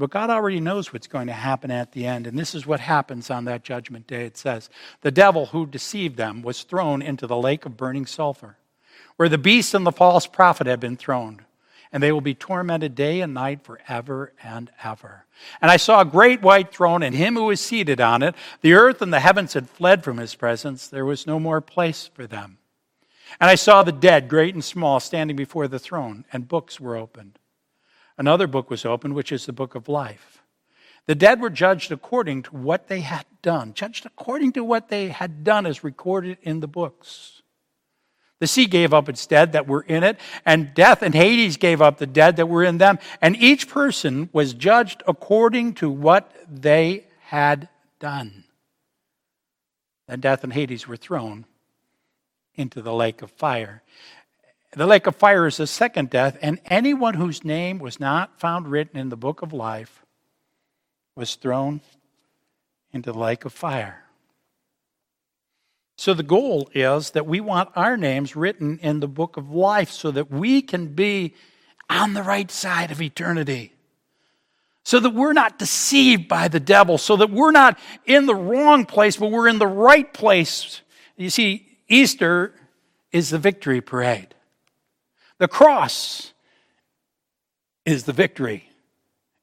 But 0.00 0.08
God 0.10 0.30
already 0.30 0.60
knows 0.60 0.94
what's 0.94 1.06
going 1.06 1.26
to 1.26 1.34
happen 1.34 1.70
at 1.70 1.92
the 1.92 2.06
end. 2.06 2.26
And 2.26 2.38
this 2.38 2.54
is 2.54 2.66
what 2.66 2.80
happens 2.80 3.30
on 3.30 3.44
that 3.44 3.62
judgment 3.62 4.06
day. 4.06 4.24
It 4.24 4.38
says, 4.38 4.70
The 5.02 5.10
devil 5.10 5.46
who 5.46 5.66
deceived 5.66 6.16
them 6.16 6.40
was 6.40 6.62
thrown 6.62 7.02
into 7.02 7.26
the 7.26 7.36
lake 7.36 7.66
of 7.66 7.76
burning 7.76 8.06
sulfur, 8.06 8.56
where 9.16 9.28
the 9.28 9.36
beast 9.36 9.74
and 9.74 9.86
the 9.86 9.92
false 9.92 10.26
prophet 10.26 10.66
had 10.66 10.80
been 10.80 10.96
thrown. 10.96 11.42
and 11.92 12.02
they 12.02 12.12
will 12.12 12.20
be 12.20 12.34
tormented 12.34 12.94
day 12.94 13.20
and 13.20 13.34
night 13.34 13.64
forever 13.64 14.32
and 14.44 14.70
ever. 14.84 15.26
And 15.60 15.72
I 15.72 15.76
saw 15.76 16.00
a 16.00 16.04
great 16.04 16.40
white 16.40 16.72
throne 16.72 17.02
and 17.02 17.14
him 17.14 17.34
who 17.34 17.46
was 17.46 17.60
seated 17.60 18.00
on 18.00 18.22
it. 18.22 18.36
The 18.60 18.74
earth 18.74 19.02
and 19.02 19.12
the 19.12 19.18
heavens 19.18 19.54
had 19.54 19.68
fled 19.68 20.04
from 20.04 20.18
his 20.18 20.36
presence. 20.36 20.86
There 20.86 21.04
was 21.04 21.26
no 21.26 21.40
more 21.40 21.60
place 21.60 22.08
for 22.14 22.28
them. 22.28 22.58
And 23.40 23.50
I 23.50 23.56
saw 23.56 23.82
the 23.82 23.92
dead, 23.92 24.28
great 24.28 24.54
and 24.54 24.64
small, 24.64 25.00
standing 25.00 25.36
before 25.36 25.66
the 25.66 25.80
throne, 25.80 26.24
and 26.32 26.46
books 26.46 26.78
were 26.78 26.96
opened. 26.96 27.40
Another 28.20 28.46
book 28.46 28.68
was 28.68 28.84
opened, 28.84 29.14
which 29.14 29.32
is 29.32 29.46
the 29.46 29.52
book 29.54 29.74
of 29.74 29.88
life. 29.88 30.42
The 31.06 31.14
dead 31.14 31.40
were 31.40 31.48
judged 31.48 31.90
according 31.90 32.42
to 32.42 32.50
what 32.54 32.86
they 32.86 33.00
had 33.00 33.24
done, 33.40 33.72
judged 33.72 34.04
according 34.04 34.52
to 34.52 34.62
what 34.62 34.90
they 34.90 35.08
had 35.08 35.42
done 35.42 35.64
as 35.64 35.82
recorded 35.82 36.36
in 36.42 36.60
the 36.60 36.68
books. 36.68 37.40
The 38.38 38.46
sea 38.46 38.66
gave 38.66 38.92
up 38.92 39.08
its 39.08 39.26
dead 39.26 39.52
that 39.52 39.66
were 39.66 39.80
in 39.80 40.02
it, 40.02 40.18
and 40.44 40.74
death 40.74 41.00
and 41.00 41.14
Hades 41.14 41.56
gave 41.56 41.80
up 41.80 41.96
the 41.96 42.06
dead 42.06 42.36
that 42.36 42.46
were 42.50 42.62
in 42.62 42.76
them, 42.76 42.98
and 43.22 43.36
each 43.36 43.70
person 43.70 44.28
was 44.34 44.52
judged 44.52 45.02
according 45.08 45.72
to 45.76 45.88
what 45.88 46.30
they 46.46 47.06
had 47.22 47.70
done. 48.00 48.44
Then 50.08 50.20
death 50.20 50.44
and 50.44 50.52
Hades 50.52 50.86
were 50.86 50.98
thrown 50.98 51.46
into 52.54 52.82
the 52.82 52.92
lake 52.92 53.22
of 53.22 53.30
fire. 53.30 53.82
The 54.72 54.86
lake 54.86 55.06
of 55.08 55.16
fire 55.16 55.46
is 55.46 55.56
the 55.56 55.66
second 55.66 56.10
death, 56.10 56.38
and 56.40 56.60
anyone 56.66 57.14
whose 57.14 57.44
name 57.44 57.78
was 57.78 57.98
not 57.98 58.38
found 58.38 58.68
written 58.68 58.98
in 58.98 59.08
the 59.08 59.16
book 59.16 59.42
of 59.42 59.52
life 59.52 60.04
was 61.16 61.34
thrown 61.34 61.80
into 62.92 63.12
the 63.12 63.18
lake 63.18 63.44
of 63.44 63.52
fire. 63.52 64.04
So 65.96 66.14
the 66.14 66.22
goal 66.22 66.70
is 66.72 67.10
that 67.10 67.26
we 67.26 67.40
want 67.40 67.70
our 67.74 67.96
names 67.96 68.36
written 68.36 68.78
in 68.78 69.00
the 69.00 69.08
book 69.08 69.36
of 69.36 69.50
life 69.50 69.90
so 69.90 70.10
that 70.12 70.30
we 70.30 70.62
can 70.62 70.94
be 70.94 71.34
on 71.90 72.14
the 72.14 72.22
right 72.22 72.50
side 72.50 72.90
of 72.90 73.02
eternity. 73.02 73.74
So 74.84 74.98
that 75.00 75.10
we're 75.10 75.34
not 75.34 75.58
deceived 75.58 76.26
by 76.26 76.48
the 76.48 76.60
devil, 76.60 76.96
so 76.96 77.16
that 77.16 77.30
we're 77.30 77.50
not 77.50 77.78
in 78.06 78.26
the 78.26 78.34
wrong 78.34 78.86
place, 78.86 79.16
but 79.16 79.30
we're 79.30 79.48
in 79.48 79.58
the 79.58 79.66
right 79.66 80.10
place. 80.14 80.80
You 81.16 81.28
see, 81.28 81.66
Easter 81.86 82.54
is 83.12 83.30
the 83.30 83.38
victory 83.38 83.80
parade. 83.80 84.34
The 85.40 85.48
cross 85.48 86.32
is 87.84 88.04
the 88.04 88.12
victory, 88.12 88.70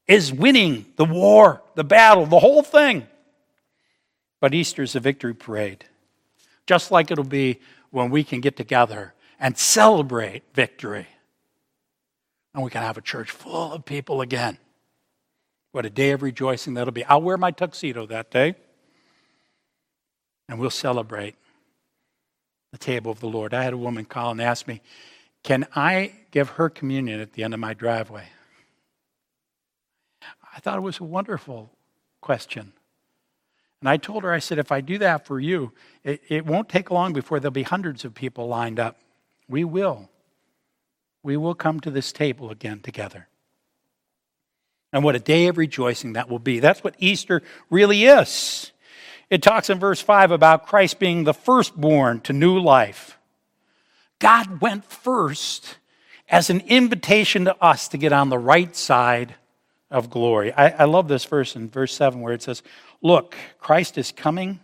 is 0.07 0.31
winning 0.31 0.85
the 0.95 1.03
war, 1.03 1.61
the 1.75 1.83
battle, 1.83 2.25
the 2.25 2.39
whole 2.39 2.63
thing. 2.63 3.05
But 4.39 4.53
Easter 4.53 4.83
is 4.83 4.95
a 4.95 5.01
victory 5.01 5.33
parade 5.33 5.83
just 6.67 6.91
like 6.91 7.09
it'll 7.09 7.23
be 7.23 7.59
when 7.89 8.11
we 8.11 8.23
can 8.23 8.41
get 8.41 8.55
together 8.57 9.13
and 9.39 9.57
celebrate 9.57 10.43
victory. 10.53 11.07
And 12.53 12.63
we 12.63 12.69
can 12.69 12.83
have 12.83 12.97
a 12.97 13.01
church 13.01 13.31
full 13.31 13.73
of 13.73 13.85
people 13.85 14.21
again. 14.21 14.57
What 15.71 15.85
a 15.85 15.89
day 15.89 16.11
of 16.11 16.21
rejoicing 16.21 16.73
that'll 16.75 16.91
be. 16.91 17.05
I'll 17.05 17.21
wear 17.21 17.37
my 17.37 17.51
tuxedo 17.51 18.05
that 18.07 18.31
day, 18.31 18.55
and 20.49 20.59
we'll 20.59 20.69
celebrate 20.69 21.35
the 22.71 22.77
table 22.77 23.11
of 23.11 23.19
the 23.19 23.27
Lord. 23.27 23.53
I 23.53 23.63
had 23.63 23.73
a 23.73 23.77
woman 23.77 24.05
call 24.05 24.31
and 24.31 24.41
ask 24.41 24.67
me, 24.67 24.81
Can 25.43 25.67
I 25.75 26.13
give 26.31 26.49
her 26.51 26.69
communion 26.69 27.19
at 27.19 27.33
the 27.33 27.43
end 27.43 27.53
of 27.53 27.59
my 27.59 27.73
driveway? 27.73 28.27
I 30.55 30.59
thought 30.59 30.77
it 30.77 30.81
was 30.81 30.99
a 30.99 31.03
wonderful 31.03 31.71
question. 32.21 32.73
And 33.79 33.89
I 33.89 33.97
told 33.97 34.23
her, 34.23 34.33
I 34.33 34.39
said, 34.39 34.57
if 34.57 34.71
I 34.71 34.81
do 34.81 34.97
that 34.97 35.25
for 35.25 35.39
you, 35.39 35.71
it, 36.03 36.21
it 36.29 36.45
won't 36.45 36.67
take 36.67 36.89
long 36.89 37.13
before 37.13 37.39
there'll 37.39 37.51
be 37.51 37.63
hundreds 37.63 38.03
of 38.03 38.15
people 38.15 38.47
lined 38.47 38.79
up. 38.79 38.97
We 39.47 39.63
will. 39.63 40.09
We 41.21 41.37
will 41.37 41.53
come 41.53 41.79
to 41.81 41.91
this 41.91 42.11
table 42.11 42.49
again 42.49 42.79
together. 42.79 43.27
And 44.91 45.03
what 45.03 45.15
a 45.15 45.19
day 45.19 45.47
of 45.47 45.57
rejoicing 45.57 46.13
that 46.13 46.29
will 46.29 46.39
be. 46.39 46.59
That's 46.59 46.83
what 46.83 46.95
Easter 46.97 47.43
really 47.69 48.05
is. 48.05 48.71
It 49.29 49.43
talks 49.43 49.69
in 49.69 49.79
verse 49.79 50.01
5 50.01 50.31
about 50.31 50.65
Christ 50.65 50.99
being 50.99 51.23
the 51.23 51.33
firstborn 51.33 52.21
to 52.21 52.33
new 52.33 52.59
life. 52.59 53.16
God 54.19 54.61
went 54.61 54.85
first 54.85 55.77
as 56.29 56.49
an 56.49 56.61
invitation 56.61 57.45
to 57.45 57.55
us 57.63 57.87
to 57.89 57.97
get 57.97 58.11
on 58.11 58.29
the 58.29 58.39
right 58.39 58.75
side 58.75 59.35
of 59.89 60.09
glory. 60.09 60.51
I, 60.53 60.69
I 60.69 60.83
love 60.85 61.07
this 61.07 61.25
verse 61.25 61.55
in 61.55 61.69
verse 61.69 61.93
7 61.93 62.19
where 62.21 62.33
it 62.33 62.41
says, 62.41 62.63
Look, 63.01 63.35
Christ 63.59 63.97
is 63.97 64.11
coming 64.11 64.59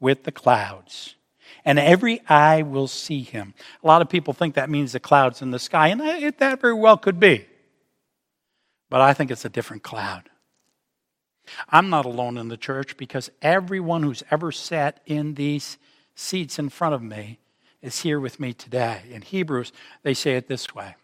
with 0.00 0.24
the 0.24 0.32
clouds, 0.32 1.16
and 1.64 1.78
every 1.78 2.20
eye 2.28 2.62
will 2.62 2.88
see 2.88 3.22
him. 3.22 3.54
A 3.82 3.86
lot 3.86 4.02
of 4.02 4.08
people 4.08 4.34
think 4.34 4.54
that 4.54 4.70
means 4.70 4.92
the 4.92 5.00
clouds 5.00 5.42
in 5.42 5.50
the 5.50 5.58
sky, 5.58 5.88
and 5.88 6.00
it, 6.00 6.38
that 6.38 6.60
very 6.60 6.74
well 6.74 6.96
could 6.96 7.20
be. 7.20 7.46
But 8.88 9.00
I 9.00 9.14
think 9.14 9.30
it's 9.30 9.44
a 9.44 9.50
different 9.50 9.82
cloud. 9.82 10.28
I'm 11.68 11.90
not 11.90 12.04
alone 12.04 12.38
in 12.38 12.48
the 12.48 12.56
church 12.56 12.96
because 12.96 13.30
everyone 13.40 14.02
who's 14.02 14.22
ever 14.30 14.52
sat 14.52 15.00
in 15.06 15.34
these 15.34 15.76
seats 16.14 16.58
in 16.58 16.68
front 16.68 16.94
of 16.94 17.02
me 17.02 17.38
is 17.82 18.00
here 18.00 18.20
with 18.20 18.40
me 18.40 18.52
today. 18.52 19.02
In 19.10 19.22
Hebrews, 19.22 19.72
they 20.02 20.14
say 20.14 20.36
it 20.36 20.48
this 20.48 20.74
way 20.74 20.94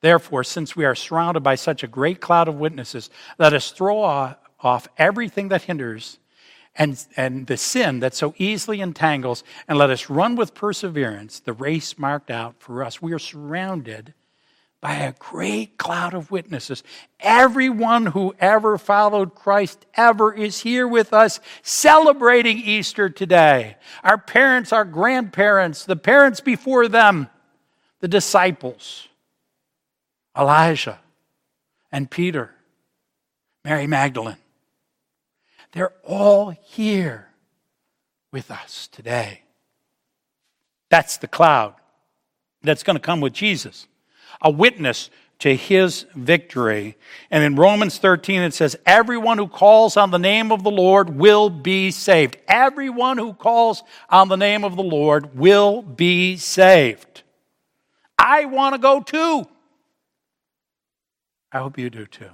Therefore, 0.00 0.44
since 0.44 0.74
we 0.74 0.84
are 0.84 0.94
surrounded 0.94 1.40
by 1.40 1.54
such 1.54 1.82
a 1.82 1.88
great 1.88 2.20
cloud 2.20 2.48
of 2.48 2.56
witnesses, 2.56 3.10
let 3.38 3.52
us 3.52 3.70
throw 3.70 3.98
off 3.98 4.88
everything 4.98 5.48
that 5.48 5.62
hinders 5.62 6.18
and, 6.76 7.04
and 7.16 7.46
the 7.46 7.56
sin 7.56 8.00
that 8.00 8.14
so 8.14 8.34
easily 8.38 8.80
entangles, 8.80 9.42
and 9.66 9.76
let 9.76 9.90
us 9.90 10.08
run 10.08 10.36
with 10.36 10.54
perseverance 10.54 11.40
the 11.40 11.52
race 11.52 11.98
marked 11.98 12.30
out 12.30 12.54
for 12.58 12.84
us. 12.84 13.02
We 13.02 13.12
are 13.12 13.18
surrounded 13.18 14.14
by 14.80 14.94
a 14.94 15.12
great 15.18 15.76
cloud 15.76 16.14
of 16.14 16.30
witnesses. 16.30 16.82
Everyone 17.20 18.06
who 18.06 18.34
ever 18.40 18.78
followed 18.78 19.34
Christ 19.34 19.84
ever 19.94 20.32
is 20.32 20.60
here 20.60 20.88
with 20.88 21.12
us 21.12 21.38
celebrating 21.62 22.58
Easter 22.58 23.10
today. 23.10 23.76
Our 24.02 24.16
parents, 24.16 24.72
our 24.72 24.86
grandparents, 24.86 25.84
the 25.84 25.96
parents 25.96 26.40
before 26.40 26.88
them, 26.88 27.28
the 28.00 28.08
disciples, 28.08 29.08
Elijah 30.36 30.98
and 31.92 32.10
Peter, 32.10 32.54
Mary 33.64 33.86
Magdalene. 33.86 34.36
They're 35.72 35.92
all 36.04 36.50
here 36.50 37.28
with 38.32 38.50
us 38.50 38.88
today. 38.90 39.42
That's 40.88 41.18
the 41.18 41.28
cloud 41.28 41.74
that's 42.62 42.82
going 42.82 42.96
to 42.96 43.00
come 43.00 43.20
with 43.20 43.32
Jesus, 43.32 43.86
a 44.42 44.50
witness 44.50 45.10
to 45.40 45.56
his 45.56 46.06
victory. 46.14 46.96
And 47.30 47.42
in 47.42 47.56
Romans 47.56 47.98
13, 47.98 48.42
it 48.42 48.54
says, 48.54 48.76
Everyone 48.86 49.38
who 49.38 49.48
calls 49.48 49.96
on 49.96 50.10
the 50.10 50.18
name 50.18 50.52
of 50.52 50.62
the 50.62 50.70
Lord 50.70 51.16
will 51.16 51.50
be 51.50 51.90
saved. 51.90 52.36
Everyone 52.46 53.18
who 53.18 53.32
calls 53.32 53.82
on 54.08 54.28
the 54.28 54.36
name 54.36 54.64
of 54.64 54.76
the 54.76 54.82
Lord 54.82 55.36
will 55.36 55.82
be 55.82 56.36
saved. 56.36 57.22
I 58.18 58.44
want 58.44 58.74
to 58.74 58.78
go 58.78 59.00
too. 59.00 59.46
I 61.50 61.58
hope 61.58 61.78
you 61.78 61.90
do 61.90 62.06
too. 62.06 62.30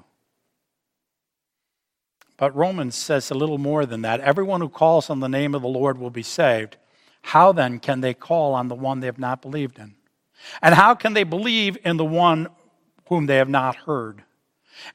But 2.36 2.54
Romans 2.54 2.94
says 2.96 3.30
a 3.30 3.34
little 3.34 3.56
more 3.56 3.86
than 3.86 4.02
that. 4.02 4.20
Everyone 4.20 4.60
who 4.60 4.68
calls 4.68 5.08
on 5.08 5.20
the 5.20 5.28
name 5.28 5.54
of 5.54 5.62
the 5.62 5.68
Lord 5.68 5.96
will 5.96 6.10
be 6.10 6.22
saved. 6.22 6.76
How 7.22 7.52
then 7.52 7.78
can 7.78 8.02
they 8.02 8.14
call 8.14 8.52
on 8.52 8.68
the 8.68 8.74
one 8.74 9.00
they 9.00 9.06
have 9.06 9.18
not 9.18 9.40
believed 9.40 9.78
in? 9.78 9.94
And 10.62 10.74
how 10.74 10.94
can 10.94 11.14
they 11.14 11.24
believe 11.24 11.78
in 11.84 11.96
the 11.96 12.04
one 12.04 12.48
whom 13.08 13.26
they 13.26 13.36
have 13.36 13.48
not 13.48 13.76
heard? 13.76 14.22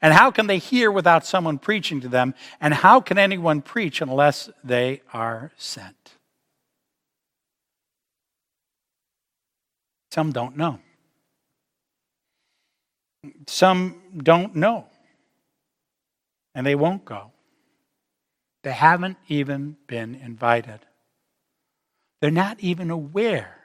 And 0.00 0.14
how 0.14 0.30
can 0.30 0.46
they 0.46 0.58
hear 0.58 0.90
without 0.90 1.26
someone 1.26 1.58
preaching 1.58 2.00
to 2.02 2.08
them? 2.08 2.34
And 2.60 2.72
how 2.72 3.00
can 3.00 3.18
anyone 3.18 3.62
preach 3.62 4.00
unless 4.00 4.48
they 4.62 5.02
are 5.12 5.52
sent? 5.56 6.16
Some 10.10 10.30
don't 10.32 10.56
know. 10.56 10.78
Some 13.46 14.02
don't 14.16 14.54
know. 14.54 14.86
And 16.54 16.66
they 16.66 16.74
won't 16.74 17.04
go. 17.04 17.32
They 18.62 18.72
haven't 18.72 19.16
even 19.28 19.76
been 19.86 20.14
invited. 20.14 20.80
They're 22.20 22.30
not 22.30 22.60
even 22.60 22.90
aware 22.90 23.61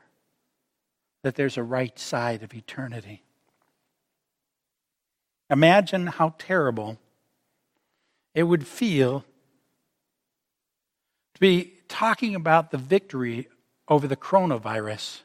that 1.28 1.36
there's 1.36 1.58
a 1.58 1.64
right 1.64 2.00
side 2.00 2.42
of 2.42 2.54
eternity. 2.54 3.22
Imagine 5.50 6.08
how 6.08 6.36
terrible 6.40 6.98
it 8.34 8.44
would 8.44 8.66
feel 8.66 9.26
to 11.34 11.40
be 11.42 11.74
talking 11.90 12.34
about 12.34 12.72
the 12.72 12.78
victory 12.78 13.50
over 13.90 14.08
the 14.08 14.16
coronavirus 14.16 15.20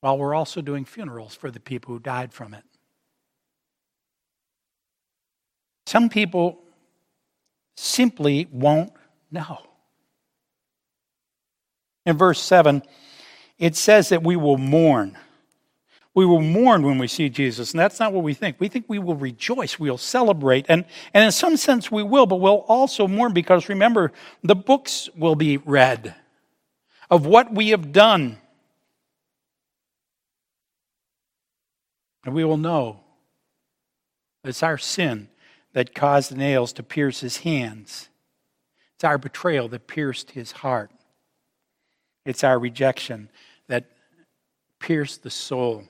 while 0.00 0.18
we're 0.18 0.34
also 0.34 0.60
doing 0.60 0.84
funerals 0.84 1.36
for 1.36 1.52
the 1.52 1.60
people 1.60 1.94
who 1.94 2.00
died 2.00 2.32
from 2.32 2.52
it. 2.52 2.64
Some 5.86 6.08
people 6.08 6.58
simply 7.76 8.48
won't 8.50 8.94
know. 9.30 9.58
In 12.04 12.18
verse 12.18 12.40
7, 12.40 12.82
it 13.60 13.76
says 13.76 14.08
that 14.08 14.24
we 14.24 14.34
will 14.34 14.56
mourn. 14.56 15.16
We 16.14 16.26
will 16.26 16.40
mourn 16.40 16.82
when 16.82 16.98
we 16.98 17.06
see 17.06 17.28
Jesus, 17.28 17.70
and 17.70 17.78
that's 17.78 18.00
not 18.00 18.12
what 18.12 18.24
we 18.24 18.34
think. 18.34 18.56
We 18.58 18.66
think 18.66 18.86
we 18.88 18.98
will 18.98 19.14
rejoice, 19.14 19.78
we'll 19.78 19.98
celebrate, 19.98 20.66
and, 20.68 20.84
and 21.14 21.24
in 21.24 21.30
some 21.30 21.56
sense 21.56 21.90
we 21.90 22.02
will, 22.02 22.26
but 22.26 22.40
we'll 22.40 22.64
also 22.66 23.06
mourn 23.06 23.32
because 23.32 23.68
remember, 23.68 24.12
the 24.42 24.56
books 24.56 25.08
will 25.16 25.36
be 25.36 25.58
read 25.58 26.16
of 27.10 27.26
what 27.26 27.52
we 27.52 27.68
have 27.68 27.92
done. 27.92 28.38
And 32.24 32.34
we 32.34 32.44
will 32.44 32.56
know 32.56 33.00
it's 34.42 34.62
our 34.62 34.78
sin 34.78 35.28
that 35.74 35.94
caused 35.94 36.32
the 36.32 36.36
nails 36.36 36.72
to 36.74 36.82
pierce 36.82 37.20
his 37.20 37.38
hands. 37.38 38.08
It's 38.94 39.04
our 39.04 39.18
betrayal 39.18 39.68
that 39.68 39.86
pierced 39.86 40.32
his 40.32 40.52
heart. 40.52 40.90
It's 42.24 42.42
our 42.42 42.58
rejection 42.58 43.30
that 43.70 43.84
pierce 44.80 45.16
the 45.16 45.30
soul 45.30 45.84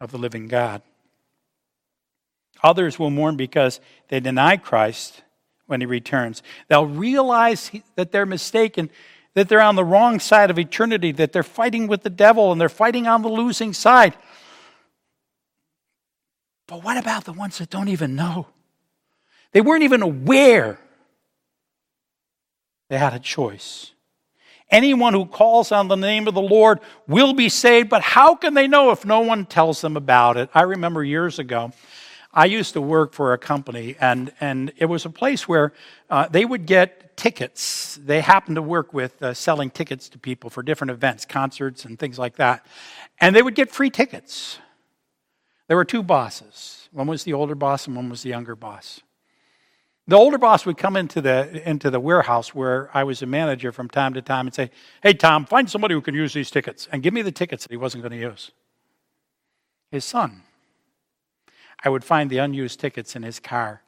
of 0.00 0.10
the 0.10 0.18
living 0.18 0.48
God. 0.48 0.82
Others 2.62 2.98
will 2.98 3.10
mourn 3.10 3.36
because 3.36 3.80
they 4.08 4.20
deny 4.20 4.56
Christ 4.56 5.22
when 5.66 5.80
he 5.80 5.86
returns. 5.86 6.42
They'll 6.68 6.86
realize 6.86 7.70
that 7.94 8.12
they're 8.12 8.26
mistaken, 8.26 8.90
that 9.34 9.48
they're 9.48 9.62
on 9.62 9.76
the 9.76 9.84
wrong 9.84 10.20
side 10.20 10.50
of 10.50 10.58
eternity, 10.58 11.12
that 11.12 11.32
they're 11.32 11.42
fighting 11.42 11.86
with 11.86 12.02
the 12.02 12.10
devil 12.10 12.52
and 12.52 12.60
they're 12.60 12.68
fighting 12.68 13.06
on 13.06 13.22
the 13.22 13.28
losing 13.28 13.72
side. 13.72 14.14
But 16.66 16.84
what 16.84 16.98
about 16.98 17.24
the 17.24 17.32
ones 17.32 17.58
that 17.58 17.70
don't 17.70 17.88
even 17.88 18.14
know? 18.14 18.48
They 19.52 19.62
weren't 19.62 19.84
even 19.84 20.02
aware 20.02 20.78
they 22.90 22.98
had 22.98 23.14
a 23.14 23.18
choice. 23.18 23.92
Anyone 24.70 25.14
who 25.14 25.24
calls 25.24 25.72
on 25.72 25.88
the 25.88 25.96
name 25.96 26.28
of 26.28 26.34
the 26.34 26.42
Lord 26.42 26.80
will 27.06 27.32
be 27.32 27.48
saved, 27.48 27.88
but 27.88 28.02
how 28.02 28.34
can 28.34 28.54
they 28.54 28.68
know 28.68 28.90
if 28.90 29.04
no 29.04 29.20
one 29.20 29.46
tells 29.46 29.80
them 29.80 29.96
about 29.96 30.36
it? 30.36 30.50
I 30.52 30.62
remember 30.62 31.02
years 31.02 31.38
ago, 31.38 31.72
I 32.34 32.44
used 32.44 32.74
to 32.74 32.80
work 32.80 33.14
for 33.14 33.32
a 33.32 33.38
company, 33.38 33.96
and, 33.98 34.32
and 34.40 34.72
it 34.76 34.84
was 34.84 35.06
a 35.06 35.10
place 35.10 35.48
where 35.48 35.72
uh, 36.10 36.28
they 36.28 36.44
would 36.44 36.66
get 36.66 37.16
tickets. 37.16 37.98
They 38.02 38.20
happened 38.20 38.56
to 38.56 38.62
work 38.62 38.92
with 38.92 39.22
uh, 39.22 39.32
selling 39.32 39.70
tickets 39.70 40.10
to 40.10 40.18
people 40.18 40.50
for 40.50 40.62
different 40.62 40.90
events, 40.90 41.24
concerts, 41.24 41.86
and 41.86 41.98
things 41.98 42.18
like 42.18 42.36
that. 42.36 42.66
And 43.20 43.34
they 43.34 43.42
would 43.42 43.54
get 43.54 43.70
free 43.70 43.90
tickets. 43.90 44.58
There 45.66 45.76
were 45.76 45.84
two 45.84 46.02
bosses 46.02 46.74
one 46.90 47.06
was 47.06 47.24
the 47.24 47.34
older 47.34 47.54
boss, 47.54 47.86
and 47.86 47.94
one 47.94 48.08
was 48.08 48.22
the 48.22 48.30
younger 48.30 48.56
boss. 48.56 49.02
The 50.08 50.16
older 50.16 50.38
boss 50.38 50.64
would 50.64 50.78
come 50.78 50.96
into 50.96 51.20
the, 51.20 51.68
into 51.68 51.90
the 51.90 52.00
warehouse 52.00 52.54
where 52.54 52.90
I 52.94 53.04
was 53.04 53.20
a 53.20 53.26
manager 53.26 53.72
from 53.72 53.90
time 53.90 54.14
to 54.14 54.22
time 54.22 54.46
and 54.46 54.54
say, 54.54 54.70
Hey, 55.02 55.12
Tom, 55.12 55.44
find 55.44 55.70
somebody 55.70 55.92
who 55.92 56.00
can 56.00 56.14
use 56.14 56.32
these 56.32 56.50
tickets 56.50 56.88
and 56.90 57.02
give 57.02 57.12
me 57.12 57.20
the 57.20 57.30
tickets 57.30 57.64
that 57.64 57.70
he 57.70 57.76
wasn't 57.76 58.02
going 58.02 58.18
to 58.18 58.18
use. 58.18 58.50
His 59.90 60.06
son. 60.06 60.44
I 61.84 61.90
would 61.90 62.04
find 62.04 62.30
the 62.30 62.38
unused 62.38 62.80
tickets 62.80 63.14
in 63.16 63.22
his 63.22 63.38
car 63.38 63.82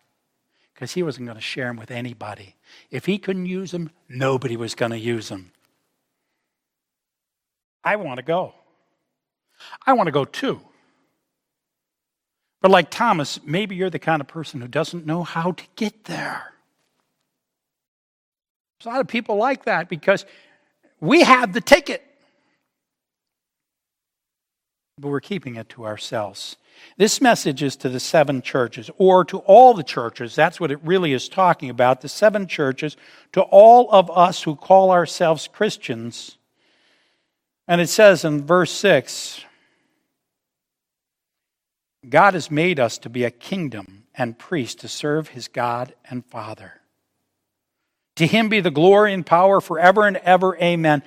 because 0.75 0.93
he 0.93 1.03
wasn't 1.03 1.27
going 1.27 1.37
to 1.37 1.43
share 1.43 1.69
them 1.69 1.77
with 1.77 1.91
anybody. 1.91 2.57
If 2.91 3.07
he 3.07 3.19
couldn't 3.19 3.47
use 3.47 3.71
them, 3.71 3.91
nobody 4.07 4.59
was 4.59 4.75
going 4.75 4.93
to 4.93 4.99
use 4.99 5.31
them. 5.31 5.53
I 7.83 7.97
want 7.97 8.19
to 8.19 8.23
go. 8.23 8.55
I 9.87 9.95
want 9.95 10.07
to 10.09 10.13
go 10.13 10.27
too. 10.27 10.61
But 12.61 12.71
like 12.71 12.91
Thomas, 12.91 13.41
maybe 13.45 13.75
you're 13.75 13.91
the 13.91 13.99
kind 13.99 14.21
of 14.21 14.29
person 14.29 14.61
who 14.61 14.69
doesn't 14.69 15.07
know 15.07 15.23
how 15.23 15.53
to 15.53 15.65
get 15.77 16.05
there. 16.05 16.53
There's 18.79 18.87
a 18.87 18.89
lot 18.91 19.01
of 19.01 19.09
people 19.09 19.37
like 19.37 19.65
that 19.65 19.89
because 19.89 20.25
we 21.01 21.23
have 21.23 21.53
the 21.53 21.61
ticket, 21.61 22.03
but 24.99 25.09
we're 25.09 25.21
keeping 25.21 25.57
it 25.57 25.69
to 25.71 25.87
ourselves. 25.87 26.57
This 26.97 27.21
message 27.21 27.63
is 27.63 27.77
to 27.77 27.89
the 27.89 28.01
seven 28.01 28.43
churches, 28.43 28.91
or 28.97 29.25
to 29.27 29.39
all 29.39 29.75
the 29.75 29.83
churches. 29.83 30.35
That's 30.35 30.61
what 30.61 30.71
it 30.71 30.79
really 30.83 31.13
is 31.13 31.29
talking 31.29 31.71
about. 31.71 32.01
The 32.01 32.09
seven 32.09 32.47
churches, 32.47 32.97
to 33.33 33.43
all 33.43 33.91
of 33.91 34.11
us 34.11 34.43
who 34.43 34.57
call 34.57 34.91
ourselves 34.91 35.49
Christians. 35.49 36.39
And 37.69 37.81
it 37.81 37.89
says 37.89 38.25
in 38.25 38.47
verse 38.47 38.73
6 38.73 39.45
God 42.09 42.35
has 42.35 42.51
made 42.51 42.81
us 42.81 42.99
to 42.99 43.11
be 43.11 43.25
a 43.25 43.31
kingdom 43.31 44.05
and 44.15 44.39
priest 44.39 44.81
to 44.81 44.89
serve 44.89 45.29
his 45.29 45.49
God 45.49 45.95
and 46.09 46.25
Father. 46.25 46.81
To 48.17 48.27
him 48.27 48.49
be 48.49 48.61
the 48.61 48.71
glory 48.71 49.13
and 49.13 49.25
power 49.25 49.61
forever 49.61 50.07
and 50.07 50.17
ever. 50.19 50.57
Amen. 50.57 51.03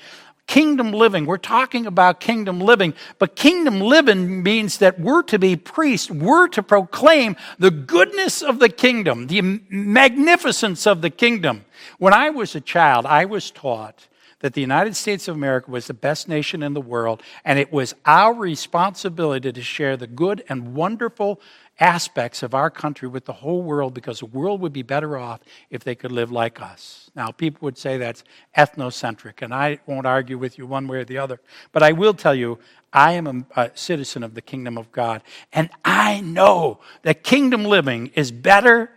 Kingdom 0.46 0.92
living, 0.92 1.26
we're 1.26 1.38
talking 1.38 1.86
about 1.86 2.20
kingdom 2.20 2.60
living, 2.60 2.94
but 3.18 3.36
kingdom 3.36 3.80
living 3.80 4.44
means 4.44 4.80
that 4.80 5.00
we're 5.00 5.24
to 5.24 5.40
be 5.40 5.56
priests. 5.56 6.12
We're 6.12 6.48
to 6.50 6.62
proclaim 6.62 7.38
the 7.60 7.72
goodness 7.72 8.42
of 8.42 8.60
the 8.60 8.68
kingdom, 8.68 9.28
the 9.28 9.42
magnificence 9.42 10.86
of 10.86 11.02
the 11.02 11.10
kingdom. 11.10 11.64
When 11.98 12.14
I 12.14 12.30
was 12.30 12.56
a 12.56 12.62
child, 12.62 13.06
I 13.06 13.26
was 13.26 13.52
taught 13.52 14.08
that 14.44 14.52
the 14.52 14.62
United 14.62 14.94
States 14.94 15.30
of 15.30 15.36
America 15.36 15.72
was 15.72 15.88
the 15.88 15.94
best 15.94 16.28
nation 16.28 16.62
in 16.62 16.74
the 16.74 16.82
world, 16.82 17.24
and 17.46 17.58
it 17.58 17.72
was 17.72 17.96
our 18.06 18.34
responsibility 18.34 19.54
to 19.54 19.62
share 19.62 19.96
the 19.96 20.06
good 20.06 20.44
and 20.50 20.76
wonderful 20.76 21.40
aspects 21.80 22.44
of 22.44 22.54
our 22.54 22.70
country 22.70 23.08
with 23.08 23.24
the 23.24 23.32
whole 23.32 23.64
world 23.64 23.94
because 23.94 24.20
the 24.20 24.26
world 24.26 24.60
would 24.60 24.74
be 24.74 24.82
better 24.82 25.18
off 25.18 25.40
if 25.70 25.86
they 25.86 25.96
could 25.96 26.12
live 26.12 26.30
like 26.30 26.62
us. 26.62 27.10
Now, 27.16 27.32
people 27.32 27.60
would 27.62 27.78
say 27.78 27.98
that's 27.98 28.26
ethnocentric, 28.58 29.42
and 29.42 29.54
I 29.54 29.80
won't 29.86 30.06
argue 30.06 30.38
with 30.38 30.58
you 30.58 30.68
one 30.68 30.90
way 30.90 30.98
or 30.98 31.06
the 31.06 31.20
other, 31.20 31.40
but 31.72 31.82
I 31.82 31.94
will 31.94 32.14
tell 32.14 32.36
you 32.36 32.60
I 32.92 33.14
am 33.14 33.46
a, 33.56 33.72
citizen 33.76 34.24
of 34.24 34.34
the 34.34 34.42
kingdom 34.42 34.78
of 34.78 34.92
God, 34.92 35.24
and 35.54 35.70
I 35.86 36.20
know 36.20 36.82
that 37.04 37.24
kingdom 37.24 37.64
living 37.64 38.08
is 38.14 38.34
better 38.34 38.92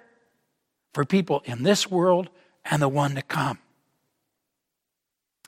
for 0.92 1.04
people 1.04 1.40
in 1.44 1.62
this 1.62 1.88
world 1.88 2.30
and 2.64 2.82
the 2.82 2.88
one 2.88 3.14
to 3.14 3.22
come. 3.22 3.60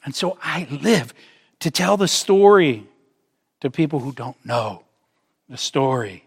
And 0.04 0.14
so 0.14 0.38
I 0.42 0.66
live 0.70 1.12
to 1.60 1.70
tell 1.70 1.96
the 1.96 2.08
story 2.08 2.86
to 3.60 3.70
people 3.70 4.00
who 4.00 4.12
don't 4.12 4.36
know 4.44 4.84
the 5.48 5.56
story. 5.56 6.24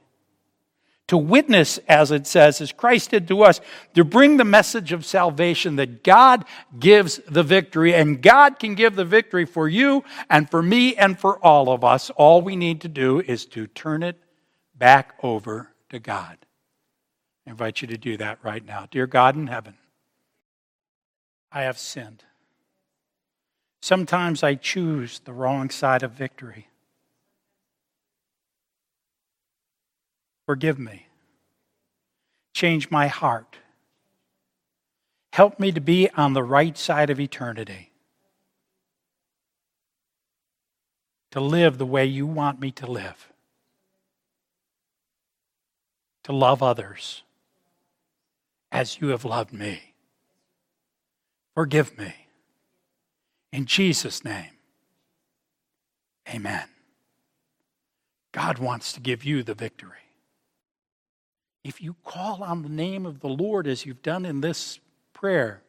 To 1.08 1.18
witness, 1.18 1.78
as 1.90 2.12
it 2.12 2.26
says, 2.26 2.62
as 2.62 2.72
Christ 2.72 3.12
did 3.12 3.28
to 3.28 3.44
us, 3.44 3.60
to 3.96 4.06
bring 4.06 4.38
the 4.38 4.46
message 4.46 4.94
of 4.94 5.06
salvation 5.06 5.76
that 5.76 6.04
God 6.04 6.46
gives 6.80 7.20
the 7.28 7.44
victory, 7.44 7.94
and 7.94 8.22
God 8.22 8.60
can 8.60 8.76
give 8.76 8.96
the 8.96 9.04
victory 9.04 9.46
for 9.46 9.68
you 9.68 10.06
and 10.30 10.50
for 10.50 10.64
me 10.64 10.96
and 10.96 11.20
for 11.20 11.38
all 11.40 11.70
of 11.70 11.84
us. 11.84 12.12
All 12.12 12.42
we 12.42 12.56
need 12.56 12.82
to 12.82 12.88
do 12.88 13.20
is 13.20 13.46
to 13.48 13.68
turn 13.68 14.04
it 14.04 14.18
back 14.74 15.16
over 15.22 15.74
to 15.90 16.00
God. 16.00 16.38
I 17.46 17.52
invite 17.52 17.82
you 17.82 17.90
to 17.90 17.98
do 17.98 18.16
that 18.18 18.40
right 18.42 18.66
now. 18.66 18.88
Dear 18.90 19.08
God 19.08 19.36
in 19.36 19.48
heaven, 19.48 19.76
I 21.52 21.64
have 21.64 21.78
sinned. 21.78 22.24
Sometimes 23.82 24.44
I 24.44 24.56
choose 24.56 25.20
the 25.20 25.34
wrong 25.34 25.70
side 25.72 26.04
of 26.04 26.12
victory. 26.12 26.68
Forgive 30.46 30.78
me. 30.78 31.08
Change 32.54 32.92
my 32.92 33.08
heart. 33.08 33.58
Help 35.34 35.60
me 35.60 35.72
to 35.72 35.82
be 35.82 36.10
on 36.12 36.34
the 36.34 36.44
right 36.44 36.78
side 36.78 37.10
of 37.10 37.20
eternity. 37.20 37.92
To 41.32 41.40
live 41.40 41.78
the 41.78 41.86
way 41.86 42.06
you 42.06 42.28
want 42.28 42.60
me 42.60 42.72
to 42.72 42.86
live. 42.86 43.32
To 46.26 46.34
love 46.34 46.62
others 46.62 47.24
as 48.72 49.00
you 49.02 49.08
have 49.08 49.26
loved 49.26 49.54
me. 49.54 49.94
Forgive 51.56 51.98
me. 51.98 52.21
In 53.52 53.66
Jesus' 53.66 54.24
name, 54.24 54.52
amen. 56.30 56.68
God 58.32 58.60
wants 58.60 58.94
to 58.94 59.02
give 59.02 59.26
you 59.26 59.44
the 59.44 59.54
victory. 59.54 59.98
If 61.64 61.82
you 61.82 61.96
call 62.06 62.44
on 62.44 62.64
the 62.64 62.70
name 62.70 63.06
of 63.06 63.20
the 63.20 63.28
Lord 63.28 63.68
as 63.68 63.86
you've 63.86 64.02
done 64.02 64.26
in 64.26 64.42
this 64.42 64.80
prayer, 65.14 65.62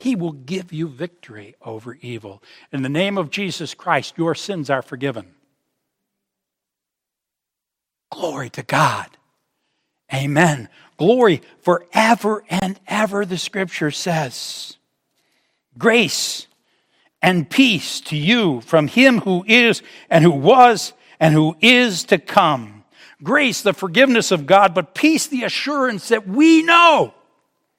He 0.00 0.16
will 0.16 0.32
give 0.32 0.72
you 0.72 0.88
victory 0.88 1.54
over 1.62 1.96
evil. 2.02 2.42
In 2.72 2.82
the 2.82 2.88
name 2.88 3.16
of 3.16 3.30
Jesus 3.30 3.72
Christ, 3.72 4.14
your 4.18 4.34
sins 4.34 4.68
are 4.68 4.82
forgiven. 4.82 5.34
Glory 8.10 8.50
to 8.50 8.62
God. 8.62 9.16
Amen. 10.12 10.68
Glory 10.96 11.40
forever 11.60 12.42
and 12.50 12.80
ever, 12.88 13.24
the 13.24 13.38
scripture 13.38 13.90
says. 13.90 14.76
Grace 15.76 16.47
and 17.20 17.48
peace 17.48 18.00
to 18.02 18.16
you 18.16 18.60
from 18.60 18.88
him 18.88 19.20
who 19.20 19.44
is 19.46 19.82
and 20.08 20.24
who 20.24 20.30
was 20.30 20.92
and 21.18 21.34
who 21.34 21.56
is 21.60 22.04
to 22.04 22.18
come. 22.18 22.84
Grace, 23.22 23.62
the 23.62 23.72
forgiveness 23.72 24.30
of 24.30 24.46
God, 24.46 24.74
but 24.74 24.94
peace, 24.94 25.26
the 25.26 25.44
assurance 25.44 26.08
that 26.08 26.28
we 26.28 26.62
know 26.62 27.14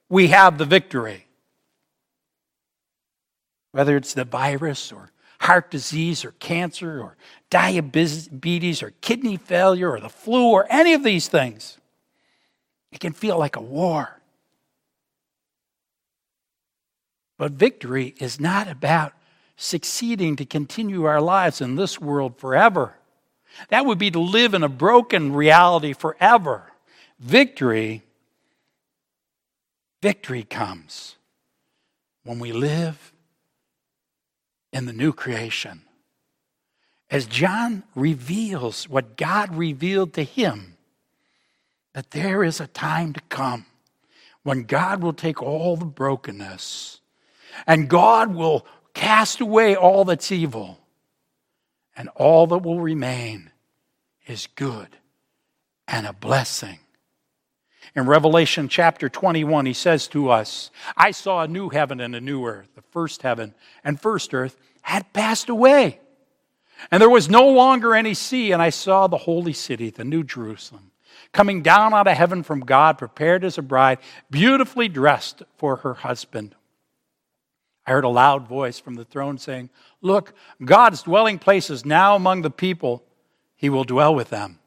we 0.10 0.28
have 0.28 0.58
the 0.58 0.66
victory. 0.66 1.26
Whether 3.72 3.96
it's 3.96 4.14
the 4.14 4.26
virus 4.26 4.92
or 4.92 5.12
heart 5.40 5.72
disease 5.72 6.26
or 6.26 6.32
cancer 6.32 7.00
or 7.00 7.16
diabetes 7.50 8.84
or 8.84 8.92
kidney 9.02 9.38
failure 9.38 9.90
or 9.90 10.00
the 10.00 10.10
flu 10.10 10.50
or 10.52 10.68
any 10.70 10.94
of 10.94 11.04
these 11.04 11.28
things. 11.28 11.78
It 12.92 13.00
can 13.00 13.14
feel 13.14 13.38
like 13.38 13.56
a 13.56 13.62
war. 13.62 14.20
But 17.38 17.54
victory 17.54 18.16
is 18.20 18.40
not 18.40 18.68
about 18.68 19.14
succeeding 19.60 20.38
to 20.38 20.45
continue 20.45 21.03
our 21.03 21.20
lives 21.20 21.60
in 21.60 21.76
this 21.76 21.99
world 21.99 22.38
forever. 22.38 22.95
That 23.68 23.86
would 23.86 23.97
be 23.97 24.10
to 24.10 24.20
live 24.20 24.53
in 24.53 24.64
a 24.64 24.70
broken 24.70 25.34
reality 25.34 25.91
forever. 25.91 26.72
Victory, 27.20 28.03
victory 30.01 30.43
comes 30.43 31.18
when 32.24 32.39
we 32.39 32.53
live 32.53 33.12
in 34.72 34.86
the 34.86 34.93
new 34.93 35.12
creation. 35.12 35.82
As 37.12 37.26
John 37.26 37.84
reveals 37.95 38.88
what 38.88 39.18
God 39.18 39.53
revealed 39.53 40.14
to 40.14 40.24
him, 40.24 40.78
that 41.93 42.12
there 42.12 42.45
is 42.45 42.62
a 42.62 42.68
time 42.68 43.12
to 43.12 43.22
come 43.28 43.66
when 44.43 44.64
God 44.64 45.03
will 45.03 45.12
take 45.12 45.41
all 45.41 45.76
the 45.76 45.86
brokenness 45.86 47.01
and 47.68 47.89
God 47.89 48.34
will 48.34 48.66
cast 49.00 49.39
away 49.39 49.78
all 49.78 50.04
that's 50.04 50.30
evil, 50.30 50.78
and 51.95 52.10
all 52.16 52.47
that 52.47 52.58
will 52.58 52.82
remain 52.82 53.50
is 54.28 54.47
good 54.56 54.89
and 55.88 56.06
a 56.06 56.12
blessing. 56.12 56.80
In 57.95 58.06
Revelation 58.06 58.68
chapter 58.68 59.08
21, 59.08 59.66
he 59.66 59.74
says 59.74 60.08
to 60.10 60.30
us, 60.30 60.70
I 60.97 61.12
saw 61.12 61.41
a 61.41 61.47
new 61.47 61.70
heaven 61.70 62.02
and 62.02 62.14
a 62.14 62.20
new 62.20 62.45
earth. 62.45 62.68
The 62.76 62.82
first 62.82 63.22
heaven 63.22 63.56
and 63.86 64.00
first 64.00 64.34
earth 64.34 64.58
had 64.82 65.12
passed 65.14 65.47
away. 65.47 66.02
And 66.91 67.02
there 67.02 67.10
was 67.10 67.30
no 67.30 67.47
longer 67.47 67.95
any 67.95 68.14
sea, 68.14 68.52
and 68.52 68.62
I 68.62 68.70
saw 68.70 69.08
the 69.08 69.18
holy 69.18 69.54
city, 69.54 69.89
the 69.89 70.04
new 70.04 70.26
Jerusalem, 70.26 70.91
coming 71.32 71.62
down 71.62 71.93
out 71.93 72.08
of 72.08 72.18
heaven 72.18 72.43
from 72.43 72.60
God, 72.60 72.97
prepared 72.97 73.45
as 73.45 73.58
a 73.58 73.62
bride, 73.62 74.00
beautifully 74.30 74.89
dressed 74.89 75.41
for 75.58 75.78
her 75.78 75.93
husband. 75.93 76.54
I 77.90 77.94
heard 77.94 78.04
a 78.04 78.10
loud 78.10 78.48
voice 78.48 78.78
from 78.78 78.94
the 78.94 79.04
throne 79.04 79.40
saying, 79.40 79.72
Look, 80.00 80.36
God's 80.64 81.02
dwelling 81.02 81.40
place 81.40 81.72
is 81.72 81.84
now 81.84 82.16
among 82.16 82.44
the 82.44 82.52
people. 82.52 83.04
He 83.56 83.68
will 83.68 83.84
dwell 83.84 84.14
with 84.14 84.30
them. 84.30 84.60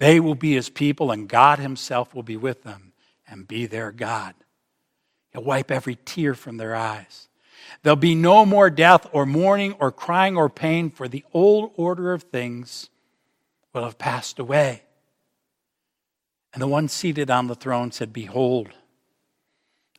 They 0.00 0.18
will 0.18 0.34
be 0.34 0.54
his 0.54 0.68
people, 0.68 1.12
and 1.12 1.28
God 1.28 1.60
himself 1.60 2.12
will 2.12 2.24
be 2.24 2.36
with 2.36 2.64
them 2.64 2.94
and 3.28 3.46
be 3.46 3.66
their 3.66 3.92
God. 3.92 4.34
He'll 5.30 5.44
wipe 5.44 5.70
every 5.70 5.94
tear 6.04 6.34
from 6.34 6.56
their 6.56 6.74
eyes. 6.74 7.28
There'll 7.84 7.94
be 7.94 8.16
no 8.16 8.44
more 8.44 8.70
death 8.70 9.06
or 9.12 9.24
mourning 9.24 9.74
or 9.74 9.92
crying 9.92 10.36
or 10.36 10.50
pain, 10.50 10.90
for 10.90 11.06
the 11.06 11.24
old 11.32 11.70
order 11.76 12.12
of 12.12 12.24
things 12.24 12.90
will 13.72 13.84
have 13.84 13.98
passed 13.98 14.40
away. 14.40 14.82
And 16.52 16.60
the 16.60 16.66
one 16.66 16.88
seated 16.88 17.30
on 17.30 17.46
the 17.46 17.54
throne 17.54 17.92
said, 17.92 18.12
Behold, 18.12 18.70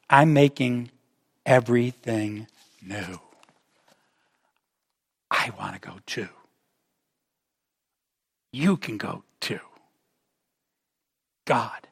I'm 0.09 0.33
making 0.33 0.91
everything 1.45 2.47
new. 2.81 3.19
I 5.29 5.51
want 5.59 5.73
to 5.73 5.79
go 5.79 5.97
too. 6.05 6.29
You 8.51 8.77
can 8.77 8.97
go 8.97 9.23
too. 9.39 9.59
God 11.45 11.87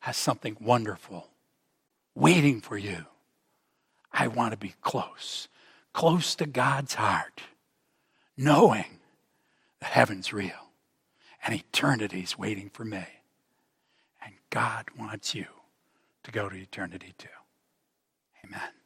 has 0.00 0.16
something 0.16 0.56
wonderful 0.60 1.28
waiting 2.14 2.60
for 2.60 2.76
you. 2.76 3.06
I 4.12 4.28
want 4.28 4.52
to 4.52 4.56
be 4.56 4.74
close, 4.82 5.48
close 5.92 6.34
to 6.36 6.46
God's 6.46 6.94
heart, 6.94 7.40
knowing 8.36 9.00
the 9.80 9.86
heaven's 9.86 10.32
real 10.32 10.70
and 11.44 11.54
eternity's 11.54 12.38
waiting 12.38 12.70
for 12.70 12.84
me. 12.84 13.04
And 14.24 14.34
God 14.50 14.86
wants 14.98 15.34
you 15.34 15.46
to 16.22 16.30
go 16.30 16.48
to 16.48 16.56
eternity 16.56 17.14
too. 17.18 17.28
Amen. 18.44 18.83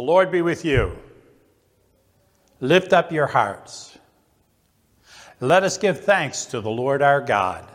The 0.00 0.06
Lord 0.06 0.32
be 0.32 0.40
with 0.40 0.64
you. 0.64 0.96
Lift 2.58 2.94
up 2.94 3.12
your 3.12 3.26
hearts. 3.26 3.98
Let 5.40 5.62
us 5.62 5.76
give 5.76 6.00
thanks 6.00 6.46
to 6.46 6.62
the 6.62 6.70
Lord 6.70 7.02
our 7.02 7.20
God. 7.20 7.68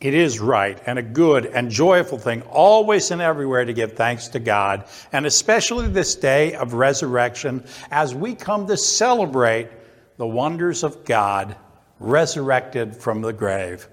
It 0.00 0.12
is 0.12 0.40
right 0.40 0.82
and 0.84 0.98
a 0.98 1.02
good 1.04 1.46
and 1.46 1.70
joyful 1.70 2.18
thing, 2.18 2.42
always 2.50 3.12
and 3.12 3.22
everywhere, 3.22 3.64
to 3.64 3.72
give 3.72 3.92
thanks 3.92 4.26
to 4.30 4.40
God, 4.40 4.86
and 5.12 5.26
especially 5.26 5.86
this 5.86 6.16
day 6.16 6.54
of 6.54 6.74
resurrection 6.74 7.64
as 7.92 8.12
we 8.12 8.34
come 8.34 8.66
to 8.66 8.76
celebrate 8.76 9.68
the 10.16 10.26
wonders 10.26 10.82
of 10.82 11.04
God 11.04 11.54
resurrected 12.00 12.96
from 12.96 13.20
the 13.20 13.32
grave. 13.32 13.88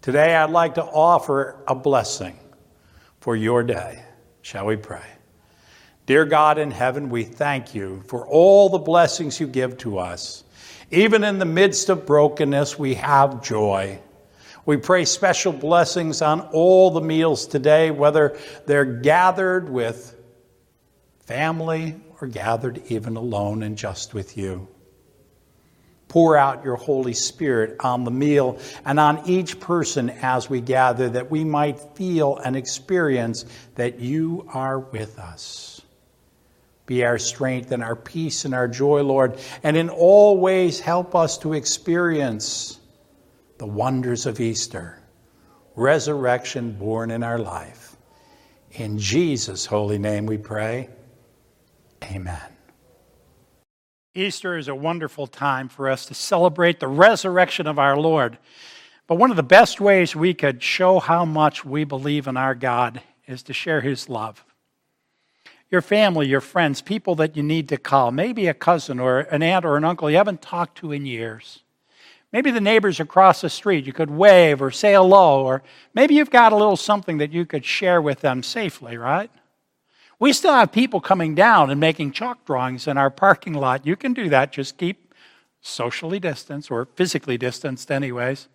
Today, 0.00 0.32
I'd 0.32 0.50
like 0.50 0.76
to 0.76 0.84
offer 0.84 1.56
a 1.66 1.74
blessing 1.74 2.38
for 3.18 3.34
your 3.34 3.64
day. 3.64 4.04
Shall 4.42 4.66
we 4.66 4.76
pray? 4.76 5.02
Dear 6.10 6.24
God 6.24 6.58
in 6.58 6.72
heaven, 6.72 7.08
we 7.08 7.22
thank 7.22 7.72
you 7.72 8.02
for 8.08 8.26
all 8.26 8.68
the 8.68 8.80
blessings 8.80 9.38
you 9.38 9.46
give 9.46 9.78
to 9.78 10.00
us. 10.00 10.42
Even 10.90 11.22
in 11.22 11.38
the 11.38 11.44
midst 11.44 11.88
of 11.88 12.04
brokenness, 12.04 12.76
we 12.76 12.94
have 12.96 13.44
joy. 13.44 14.00
We 14.66 14.76
pray 14.76 15.04
special 15.04 15.52
blessings 15.52 16.20
on 16.20 16.40
all 16.40 16.90
the 16.90 17.00
meals 17.00 17.46
today, 17.46 17.92
whether 17.92 18.36
they're 18.66 18.84
gathered 18.84 19.70
with 19.70 20.16
family 21.26 21.94
or 22.20 22.26
gathered 22.26 22.82
even 22.88 23.14
alone 23.14 23.62
and 23.62 23.78
just 23.78 24.12
with 24.12 24.36
you. 24.36 24.66
Pour 26.08 26.36
out 26.36 26.64
your 26.64 26.74
Holy 26.74 27.14
Spirit 27.14 27.76
on 27.78 28.02
the 28.02 28.10
meal 28.10 28.58
and 28.84 28.98
on 28.98 29.28
each 29.28 29.60
person 29.60 30.10
as 30.10 30.50
we 30.50 30.60
gather, 30.60 31.08
that 31.10 31.30
we 31.30 31.44
might 31.44 31.78
feel 31.94 32.36
and 32.36 32.56
experience 32.56 33.44
that 33.76 34.00
you 34.00 34.44
are 34.52 34.80
with 34.80 35.16
us. 35.20 35.69
Be 36.90 37.04
our 37.04 37.18
strength 37.18 37.70
and 37.70 37.84
our 37.84 37.94
peace 37.94 38.44
and 38.44 38.52
our 38.52 38.66
joy, 38.66 39.04
Lord, 39.04 39.38
and 39.62 39.76
in 39.76 39.90
all 39.90 40.38
ways 40.38 40.80
help 40.80 41.14
us 41.14 41.38
to 41.38 41.52
experience 41.52 42.80
the 43.58 43.66
wonders 43.66 44.26
of 44.26 44.40
Easter, 44.40 45.00
resurrection 45.76 46.72
born 46.72 47.12
in 47.12 47.22
our 47.22 47.38
life. 47.38 47.96
In 48.72 48.98
Jesus' 48.98 49.66
holy 49.66 49.98
name 49.98 50.26
we 50.26 50.36
pray. 50.36 50.90
Amen. 52.02 52.40
Easter 54.16 54.56
is 54.56 54.66
a 54.66 54.74
wonderful 54.74 55.28
time 55.28 55.68
for 55.68 55.88
us 55.88 56.06
to 56.06 56.14
celebrate 56.14 56.80
the 56.80 56.88
resurrection 56.88 57.68
of 57.68 57.78
our 57.78 57.96
Lord. 57.96 58.36
But 59.06 59.14
one 59.14 59.30
of 59.30 59.36
the 59.36 59.44
best 59.44 59.80
ways 59.80 60.16
we 60.16 60.34
could 60.34 60.60
show 60.60 60.98
how 60.98 61.24
much 61.24 61.64
we 61.64 61.84
believe 61.84 62.26
in 62.26 62.36
our 62.36 62.56
God 62.56 63.00
is 63.28 63.44
to 63.44 63.52
share 63.52 63.80
His 63.80 64.08
love. 64.08 64.44
Your 65.70 65.82
family, 65.82 66.26
your 66.26 66.40
friends, 66.40 66.82
people 66.82 67.14
that 67.16 67.36
you 67.36 67.42
need 67.42 67.68
to 67.68 67.76
call, 67.76 68.10
maybe 68.10 68.48
a 68.48 68.54
cousin 68.54 68.98
or 68.98 69.20
an 69.20 69.42
aunt 69.42 69.64
or 69.64 69.76
an 69.76 69.84
uncle 69.84 70.10
you 70.10 70.16
haven't 70.16 70.42
talked 70.42 70.78
to 70.78 70.92
in 70.92 71.06
years. 71.06 71.62
Maybe 72.32 72.50
the 72.50 72.60
neighbors 72.60 73.00
across 73.00 73.40
the 73.40 73.50
street 73.50 73.86
you 73.86 73.92
could 73.92 74.10
wave 74.10 74.62
or 74.62 74.70
say 74.70 74.94
hello, 74.94 75.44
or 75.44 75.62
maybe 75.94 76.14
you've 76.14 76.30
got 76.30 76.52
a 76.52 76.56
little 76.56 76.76
something 76.76 77.18
that 77.18 77.32
you 77.32 77.44
could 77.44 77.64
share 77.64 78.00
with 78.00 78.20
them 78.20 78.42
safely, 78.42 78.96
right? 78.96 79.30
We 80.18 80.32
still 80.32 80.52
have 80.52 80.70
people 80.70 81.00
coming 81.00 81.34
down 81.34 81.70
and 81.70 81.80
making 81.80 82.12
chalk 82.12 82.44
drawings 82.44 82.86
in 82.86 82.98
our 82.98 83.10
parking 83.10 83.54
lot. 83.54 83.86
You 83.86 83.96
can 83.96 84.12
do 84.12 84.28
that, 84.28 84.52
just 84.52 84.76
keep 84.76 85.14
socially 85.60 86.20
distanced 86.20 86.70
or 86.70 86.86
physically 86.94 87.38
distanced, 87.38 87.90
anyways. 87.90 88.48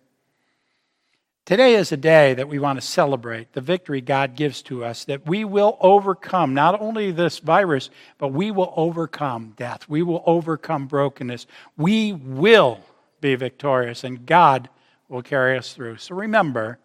Today 1.46 1.76
is 1.76 1.92
a 1.92 1.96
day 1.96 2.34
that 2.34 2.48
we 2.48 2.58
want 2.58 2.78
to 2.78 2.86
celebrate 2.86 3.52
the 3.52 3.62
victory 3.62 4.02
God 4.02 4.36
gives 4.36 4.60
to 4.62 4.84
us, 4.84 5.04
that 5.04 5.26
we 5.26 5.44
will 5.44 5.78
overcome 5.80 6.52
not 6.52 6.78
only 6.80 7.12
this 7.12 7.38
virus, 7.38 7.88
but 8.18 8.28
we 8.28 8.50
will 8.50 8.74
overcome 8.76 9.54
death. 9.56 9.88
We 9.88 10.02
will 10.02 10.22
overcome 10.26 10.86
brokenness. 10.86 11.46
We 11.78 12.12
will 12.12 12.80
be 13.20 13.34
victorious, 13.36 14.04
and 14.04 14.26
God 14.26 14.68
will 15.08 15.22
carry 15.22 15.56
us 15.56 15.72
through. 15.72 15.96
So 15.96 16.14
remember 16.14 16.78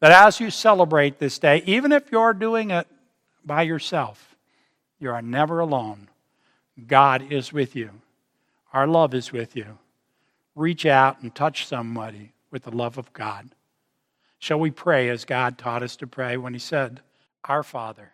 that 0.00 0.12
as 0.12 0.38
you 0.38 0.50
celebrate 0.50 1.18
this 1.18 1.38
day, 1.38 1.62
even 1.66 1.90
if 1.90 2.12
you're 2.12 2.34
doing 2.34 2.70
it 2.70 2.86
by 3.46 3.62
yourself. 3.62 4.36
You 4.98 5.10
are 5.10 5.22
never 5.22 5.60
alone. 5.60 6.08
God 6.86 7.30
is 7.30 7.52
with 7.52 7.76
you. 7.76 7.90
Our 8.72 8.86
love 8.86 9.14
is 9.14 9.32
with 9.32 9.56
you. 9.56 9.78
Reach 10.54 10.84
out 10.84 11.22
and 11.22 11.34
touch 11.34 11.66
somebody 11.66 12.32
with 12.50 12.64
the 12.64 12.70
love 12.70 12.98
of 12.98 13.12
God. 13.12 13.50
Shall 14.46 14.60
we 14.60 14.70
pray 14.70 15.08
as 15.08 15.24
God 15.24 15.58
taught 15.58 15.82
us 15.82 15.96
to 15.96 16.06
pray 16.06 16.36
when 16.36 16.52
He 16.52 16.60
said, 16.60 17.00
Our 17.46 17.64
Father, 17.64 18.12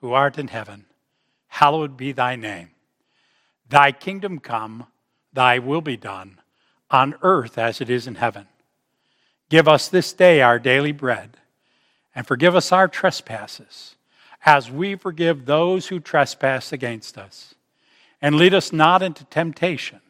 who 0.00 0.12
art 0.12 0.38
in 0.38 0.46
heaven, 0.46 0.84
hallowed 1.48 1.96
be 1.96 2.12
thy 2.12 2.36
name. 2.36 2.70
Thy 3.68 3.90
kingdom 3.90 4.38
come, 4.38 4.86
thy 5.32 5.58
will 5.58 5.80
be 5.80 5.96
done, 5.96 6.38
on 6.92 7.16
earth 7.22 7.58
as 7.58 7.80
it 7.80 7.90
is 7.90 8.06
in 8.06 8.14
heaven. 8.14 8.46
Give 9.48 9.66
us 9.66 9.88
this 9.88 10.12
day 10.12 10.42
our 10.42 10.60
daily 10.60 10.92
bread, 10.92 11.38
and 12.14 12.24
forgive 12.24 12.54
us 12.54 12.70
our 12.70 12.86
trespasses 12.86 13.96
as 14.46 14.70
we 14.70 14.94
forgive 14.94 15.44
those 15.44 15.88
who 15.88 15.98
trespass 15.98 16.72
against 16.72 17.18
us. 17.18 17.56
And 18.22 18.36
lead 18.36 18.54
us 18.54 18.72
not 18.72 19.02
into 19.02 19.24
temptation, 19.24 20.02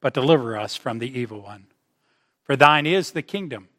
but 0.00 0.14
deliver 0.14 0.56
us 0.56 0.76
from 0.76 1.00
the 1.00 1.18
evil 1.18 1.40
one. 1.40 1.66
For 2.44 2.54
thine 2.54 2.86
is 2.86 3.10
the 3.10 3.22
kingdom, 3.22 3.70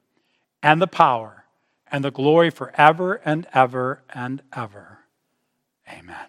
and 0.63 0.81
the 0.81 0.87
power, 0.87 1.45
and 1.91 2.03
the 2.03 2.11
glory 2.11 2.49
forever 2.49 3.21
and 3.25 3.47
ever 3.53 4.03
and 4.13 4.41
ever. 4.55 4.99
Amen. 5.91 6.27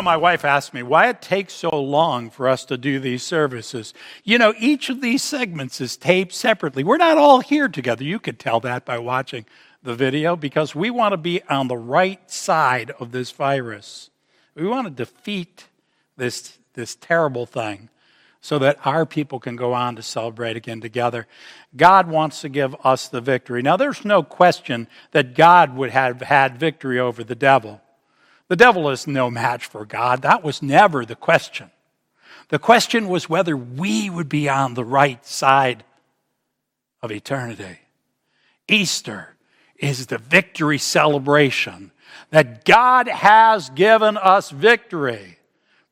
Know, 0.00 0.04
my 0.04 0.16
wife 0.16 0.44
asked 0.44 0.72
me 0.72 0.82
why 0.82 1.08
it 1.08 1.20
takes 1.20 1.52
so 1.52 1.68
long 1.70 2.30
for 2.30 2.48
us 2.48 2.64
to 2.66 2.78
do 2.78 2.98
these 2.98 3.22
services. 3.22 3.92
You 4.24 4.38
know, 4.38 4.54
each 4.58 4.88
of 4.88 5.00
these 5.00 5.22
segments 5.22 5.80
is 5.80 5.96
taped 5.96 6.32
separately. 6.32 6.84
We're 6.84 6.96
not 6.96 7.18
all 7.18 7.40
here 7.40 7.68
together. 7.68 8.04
You 8.04 8.18
could 8.18 8.38
tell 8.38 8.60
that 8.60 8.84
by 8.84 8.98
watching 8.98 9.44
the 9.82 9.94
video 9.94 10.36
because 10.36 10.74
we 10.74 10.90
want 10.90 11.12
to 11.12 11.16
be 11.16 11.42
on 11.44 11.68
the 11.68 11.76
right 11.76 12.30
side 12.30 12.92
of 12.98 13.12
this 13.12 13.30
virus. 13.30 14.10
We 14.54 14.66
want 14.66 14.86
to 14.86 14.90
defeat 14.90 15.66
this, 16.16 16.58
this 16.74 16.96
terrible 16.96 17.46
thing 17.46 17.88
so 18.40 18.58
that 18.58 18.78
our 18.86 19.04
people 19.04 19.38
can 19.38 19.54
go 19.54 19.74
on 19.74 19.96
to 19.96 20.02
celebrate 20.02 20.56
again 20.56 20.80
together. 20.80 21.26
God 21.76 22.08
wants 22.08 22.40
to 22.40 22.48
give 22.48 22.74
us 22.84 23.08
the 23.08 23.20
victory. 23.20 23.60
Now, 23.60 23.76
there's 23.76 24.04
no 24.04 24.22
question 24.22 24.88
that 25.10 25.34
God 25.34 25.76
would 25.76 25.90
have 25.90 26.22
had 26.22 26.58
victory 26.58 26.98
over 26.98 27.22
the 27.22 27.34
devil. 27.34 27.82
The 28.50 28.56
devil 28.56 28.90
is 28.90 29.06
no 29.06 29.30
match 29.30 29.66
for 29.66 29.86
God. 29.86 30.22
That 30.22 30.42
was 30.42 30.60
never 30.60 31.04
the 31.04 31.14
question. 31.14 31.70
The 32.48 32.58
question 32.58 33.06
was 33.06 33.28
whether 33.28 33.56
we 33.56 34.10
would 34.10 34.28
be 34.28 34.48
on 34.48 34.74
the 34.74 34.84
right 34.84 35.24
side 35.24 35.84
of 37.00 37.12
eternity. 37.12 37.78
Easter 38.66 39.36
is 39.76 40.06
the 40.06 40.18
victory 40.18 40.78
celebration 40.78 41.92
that 42.30 42.64
God 42.64 43.06
has 43.06 43.70
given 43.70 44.16
us 44.16 44.50
victory 44.50 45.38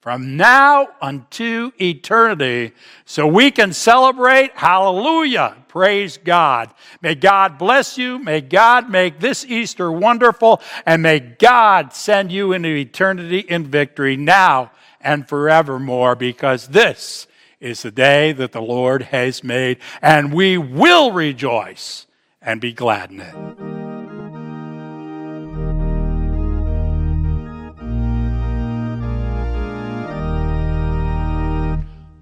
from 0.00 0.36
now 0.36 0.88
unto 1.00 1.70
eternity 1.80 2.72
so 3.04 3.28
we 3.28 3.52
can 3.52 3.72
celebrate. 3.72 4.50
Hallelujah. 4.56 5.56
Praise 5.68 6.16
God. 6.16 6.70
May 7.02 7.14
God 7.14 7.58
bless 7.58 7.98
you. 7.98 8.18
May 8.18 8.40
God 8.40 8.90
make 8.90 9.20
this 9.20 9.44
Easter 9.44 9.92
wonderful. 9.92 10.60
And 10.86 11.02
may 11.02 11.20
God 11.20 11.92
send 11.92 12.32
you 12.32 12.52
into 12.52 12.68
eternity 12.68 13.40
in 13.40 13.66
victory 13.66 14.16
now 14.16 14.70
and 15.00 15.28
forevermore 15.28 16.14
because 16.16 16.68
this 16.68 17.26
is 17.60 17.82
the 17.82 17.90
day 17.90 18.32
that 18.32 18.52
the 18.52 18.62
Lord 18.62 19.02
has 19.02 19.44
made 19.44 19.78
and 20.00 20.32
we 20.32 20.56
will 20.56 21.12
rejoice 21.12 22.06
and 22.40 22.60
be 22.60 22.72
glad 22.72 23.10
in 23.10 23.20
it. 23.20 23.34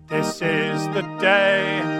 This 0.08 0.40
is 0.40 0.86
the 0.94 1.02
day 1.20 1.95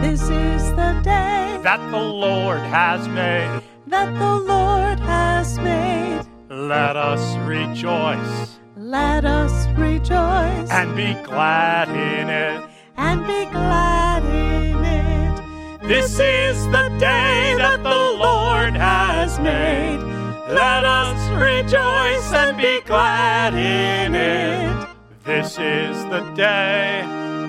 This 0.00 0.22
is 0.22 0.62
the 0.72 1.00
day 1.02 1.58
that 1.62 1.80
the 1.90 1.98
Lord 1.98 2.60
has 2.60 3.06
made. 3.08 3.62
that 3.86 4.12
the 4.18 4.34
Lord 4.38 4.98
has 5.00 5.58
made. 5.58 6.22
Let 6.48 6.96
us 6.96 7.36
rejoice 7.38 8.58
Let 8.76 9.24
us 9.24 9.66
rejoice 9.78 10.70
and 10.70 10.94
be 10.96 11.14
glad 11.24 11.88
in 11.88 12.28
it. 12.28 12.62
and 12.96 13.26
be 13.26 13.44
glad 13.50 14.22
in 14.24 14.76
it. 14.84 15.88
This 15.88 16.18
is 16.18 16.64
the 16.66 16.88
day 16.98 17.54
that 17.58 17.82
the 17.82 18.02
Lord 18.26 18.74
has 18.74 19.38
made. 19.40 20.00
Let 20.48 20.84
us 20.84 21.18
rejoice 21.40 22.32
and 22.32 22.56
be 22.56 22.80
glad 22.86 23.54
in 23.54 24.14
it. 24.14 24.86
This 25.24 25.58
is 25.58 25.96
the 26.06 26.20
day 26.34 27.04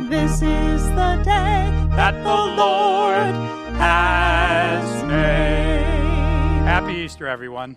This 0.09 0.41
is 0.41 0.81
the 0.89 1.21
day 1.23 1.80
that 1.95 2.13
the 2.23 2.29
Lord 2.29 3.35
has 3.77 5.03
made. 5.03 6.63
Happy 6.65 6.93
Easter, 6.93 7.27
everyone. 7.27 7.75